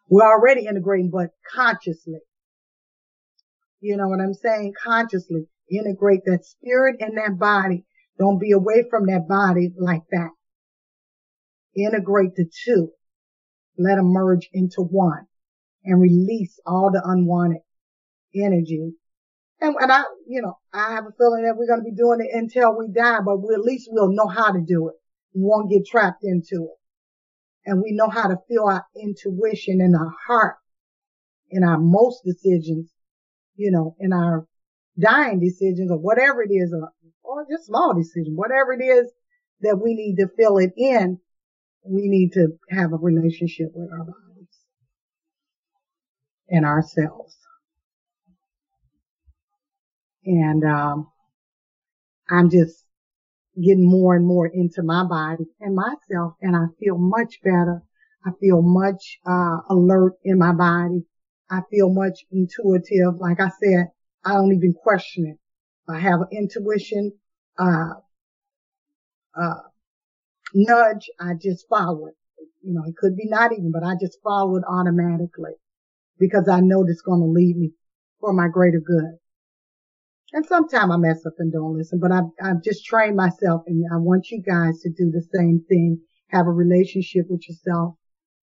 We're 0.10 0.26
already 0.26 0.66
integrating, 0.66 1.12
but 1.12 1.30
consciously. 1.54 2.20
You 3.80 3.96
know 3.96 4.08
what 4.08 4.20
I'm 4.20 4.34
saying? 4.34 4.74
Consciously 4.84 5.48
integrate 5.70 6.22
that 6.26 6.46
spirit 6.46 6.98
and 7.00 7.18
that 7.18 7.38
body. 7.38 7.86
Don't 8.18 8.40
be 8.40 8.52
away 8.52 8.86
from 8.90 9.06
that 9.06 9.28
body 9.28 9.72
like 9.78 10.02
that. 10.12 10.32
Integrate 11.76 12.36
the 12.36 12.50
two. 12.66 12.90
Let 13.78 13.96
them 13.96 14.08
merge 14.08 14.50
into 14.52 14.82
one 14.82 15.28
and 15.86 16.02
release 16.02 16.60
all 16.66 16.92
the 16.92 17.02
unwanted 17.06 17.62
energy. 18.36 18.94
And, 19.62 19.76
and 19.80 19.92
I, 19.92 20.04
you 20.28 20.42
know, 20.42 20.58
I 20.74 20.96
have 20.96 21.06
a 21.06 21.14
feeling 21.18 21.44
that 21.44 21.56
we're 21.56 21.68
going 21.68 21.82
to 21.82 21.90
be 21.90 21.96
doing 21.96 22.20
it 22.22 22.36
until 22.36 22.78
we 22.78 22.88
die, 22.92 23.20
but 23.24 23.38
we 23.38 23.54
at 23.54 23.62
least 23.62 23.90
we'll 23.92 24.12
know 24.12 24.28
how 24.28 24.52
to 24.52 24.60
do 24.60 24.90
it. 24.90 24.96
We 25.34 25.42
won't 25.44 25.70
get 25.70 25.86
trapped 25.86 26.24
into 26.24 26.70
it 26.72 26.79
and 27.66 27.82
we 27.82 27.92
know 27.92 28.10
how 28.10 28.28
to 28.28 28.38
feel 28.48 28.66
our 28.66 28.86
intuition 28.96 29.82
in 29.82 29.94
our 29.96 30.14
heart 30.28 30.56
in 31.50 31.64
our 31.64 31.80
most 31.80 32.24
decisions, 32.24 32.90
you 33.56 33.72
know, 33.72 33.96
in 34.00 34.14
our 34.14 34.46
dying 35.00 35.40
decisions 35.40 35.92
or 35.92 35.98
whatever 35.98 36.44
it 36.44 36.52
is, 36.52 36.74
or, 37.24 37.46
just 37.50 37.68
small 37.68 37.94
decisions, 37.94 38.36
whatever 38.36 38.74
it 38.74 38.84
is 38.84 39.10
that 39.62 39.80
we 39.82 39.94
need 39.94 40.16
to 40.18 40.28
fill 40.38 40.58
it 40.58 40.74
in, 40.78 41.20
we 41.84 42.08
need 42.08 42.34
to 42.34 42.50
have 42.70 42.92
a 42.92 42.98
relationship 42.98 43.68
with 43.74 43.92
our 43.92 44.06
bodies 44.06 44.58
and 46.50 46.66
ourselves. 46.66 47.36
And, 50.26 50.64
um, 50.64 51.08
I'm 52.30 52.50
just 52.50 52.86
getting 53.64 53.90
more 53.90 54.16
and 54.16 54.26
more 54.26 54.48
into 54.48 54.84
my 54.84 55.04
body 55.04 55.46
and 55.60 55.76
myself 55.76 56.34
and 56.42 56.56
I 56.56 56.66
feel 56.80 56.98
much 56.98 57.42
better. 57.44 57.84
I 58.26 58.32
feel 58.40 58.62
much, 58.62 59.20
uh, 59.26 59.58
alert 59.70 60.14
in 60.24 60.38
my 60.38 60.52
body. 60.54 61.06
I 61.50 61.62
feel 61.72 61.92
much 61.92 62.26
intuitive. 62.32 63.20
Like 63.20 63.40
I 63.40 63.50
said, 63.64 63.88
I 64.26 64.34
don't 64.34 64.54
even 64.54 64.74
question 64.74 65.26
it. 65.28 65.40
I 65.92 66.00
have 66.00 66.22
an 66.22 66.28
intuition, 66.32 67.14
uh, 67.58 67.94
uh, 69.36 69.62
nudge. 70.54 71.10
I 71.20 71.34
just 71.42 71.68
follow 71.70 72.08
it. 72.08 72.16
You 72.62 72.74
know, 72.74 72.84
it 72.88 72.96
could 72.98 73.16
be 73.16 73.28
not 73.28 73.54
even, 73.54 73.72
but 73.72 73.84
I 73.84 73.94
just 74.00 74.20
follow 74.24 74.58
it 74.58 74.64
automatically 74.70 75.54
because 76.20 76.50
I 76.50 76.60
know 76.60 76.86
it's 76.88 77.02
going 77.02 77.22
to 77.22 77.26
lead 77.26 77.58
me 77.58 77.72
for 78.20 78.34
my 78.34 78.48
greater 78.48 78.82
good. 78.82 79.18
And 80.32 80.46
sometimes 80.46 80.92
I 80.92 80.98
mess 80.98 81.26
up 81.26 81.34
and 81.40 81.52
don't 81.52 81.76
listen, 81.76 82.00
but 82.00 82.12
I've, 82.12 82.30
I've 82.42 82.64
just 82.64 82.86
trained 82.86 83.16
myself 83.16 83.64
and 83.66 83.84
I 83.92 83.98
want 83.98 84.30
you 84.30 84.42
guys 84.42 84.80
to 84.82 84.90
do 84.90 85.10
the 85.10 85.26
same 85.34 85.64
thing. 85.68 86.02
Have 86.28 86.46
a 86.46 86.52
relationship 86.52 87.26
with 87.30 87.48
yourself 87.50 87.96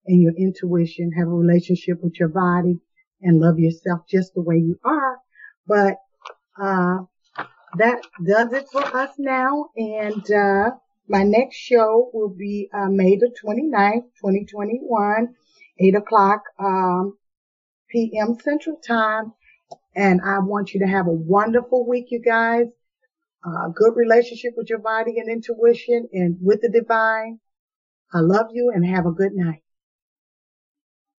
and 0.06 0.20
your 0.20 0.32
intuition. 0.32 1.12
Have 1.12 1.28
a 1.28 1.30
relationship 1.30 2.02
with 2.02 2.18
your 2.18 2.28
body 2.28 2.80
and 3.22 3.40
love 3.40 3.58
yourself 3.58 4.00
just 4.10 4.34
the 4.34 4.42
way 4.42 4.56
you 4.56 4.78
are. 4.84 5.18
But, 5.66 5.98
uh, 6.60 7.04
that 7.78 8.02
does 8.24 8.52
it 8.52 8.66
for 8.72 8.82
us 8.82 9.10
now. 9.18 9.66
And, 9.76 10.30
uh, 10.30 10.70
my 11.08 11.22
next 11.22 11.56
show 11.56 12.10
will 12.12 12.30
be, 12.30 12.68
uh, 12.74 12.88
May 12.88 13.16
the 13.16 13.32
29th, 13.40 14.06
2021, 14.20 15.36
8 15.78 15.94
o'clock, 15.94 16.42
um, 16.58 17.16
p.m. 17.90 18.36
Central 18.42 18.76
Time. 18.76 19.32
And 19.96 20.20
I 20.20 20.38
want 20.40 20.74
you 20.74 20.80
to 20.80 20.86
have 20.86 21.06
a 21.06 21.12
wonderful 21.12 21.88
week, 21.88 22.08
you 22.10 22.20
guys. 22.20 22.66
A 23.44 23.70
good 23.70 23.94
relationship 23.96 24.54
with 24.56 24.68
your 24.68 24.80
body 24.80 25.18
and 25.18 25.30
intuition 25.30 26.08
and 26.12 26.36
with 26.42 26.60
the 26.62 26.68
divine. 26.68 27.38
I 28.12 28.18
love 28.18 28.46
you 28.52 28.72
and 28.74 28.84
have 28.84 29.06
a 29.06 29.12
good 29.12 29.32
night. 29.34 29.62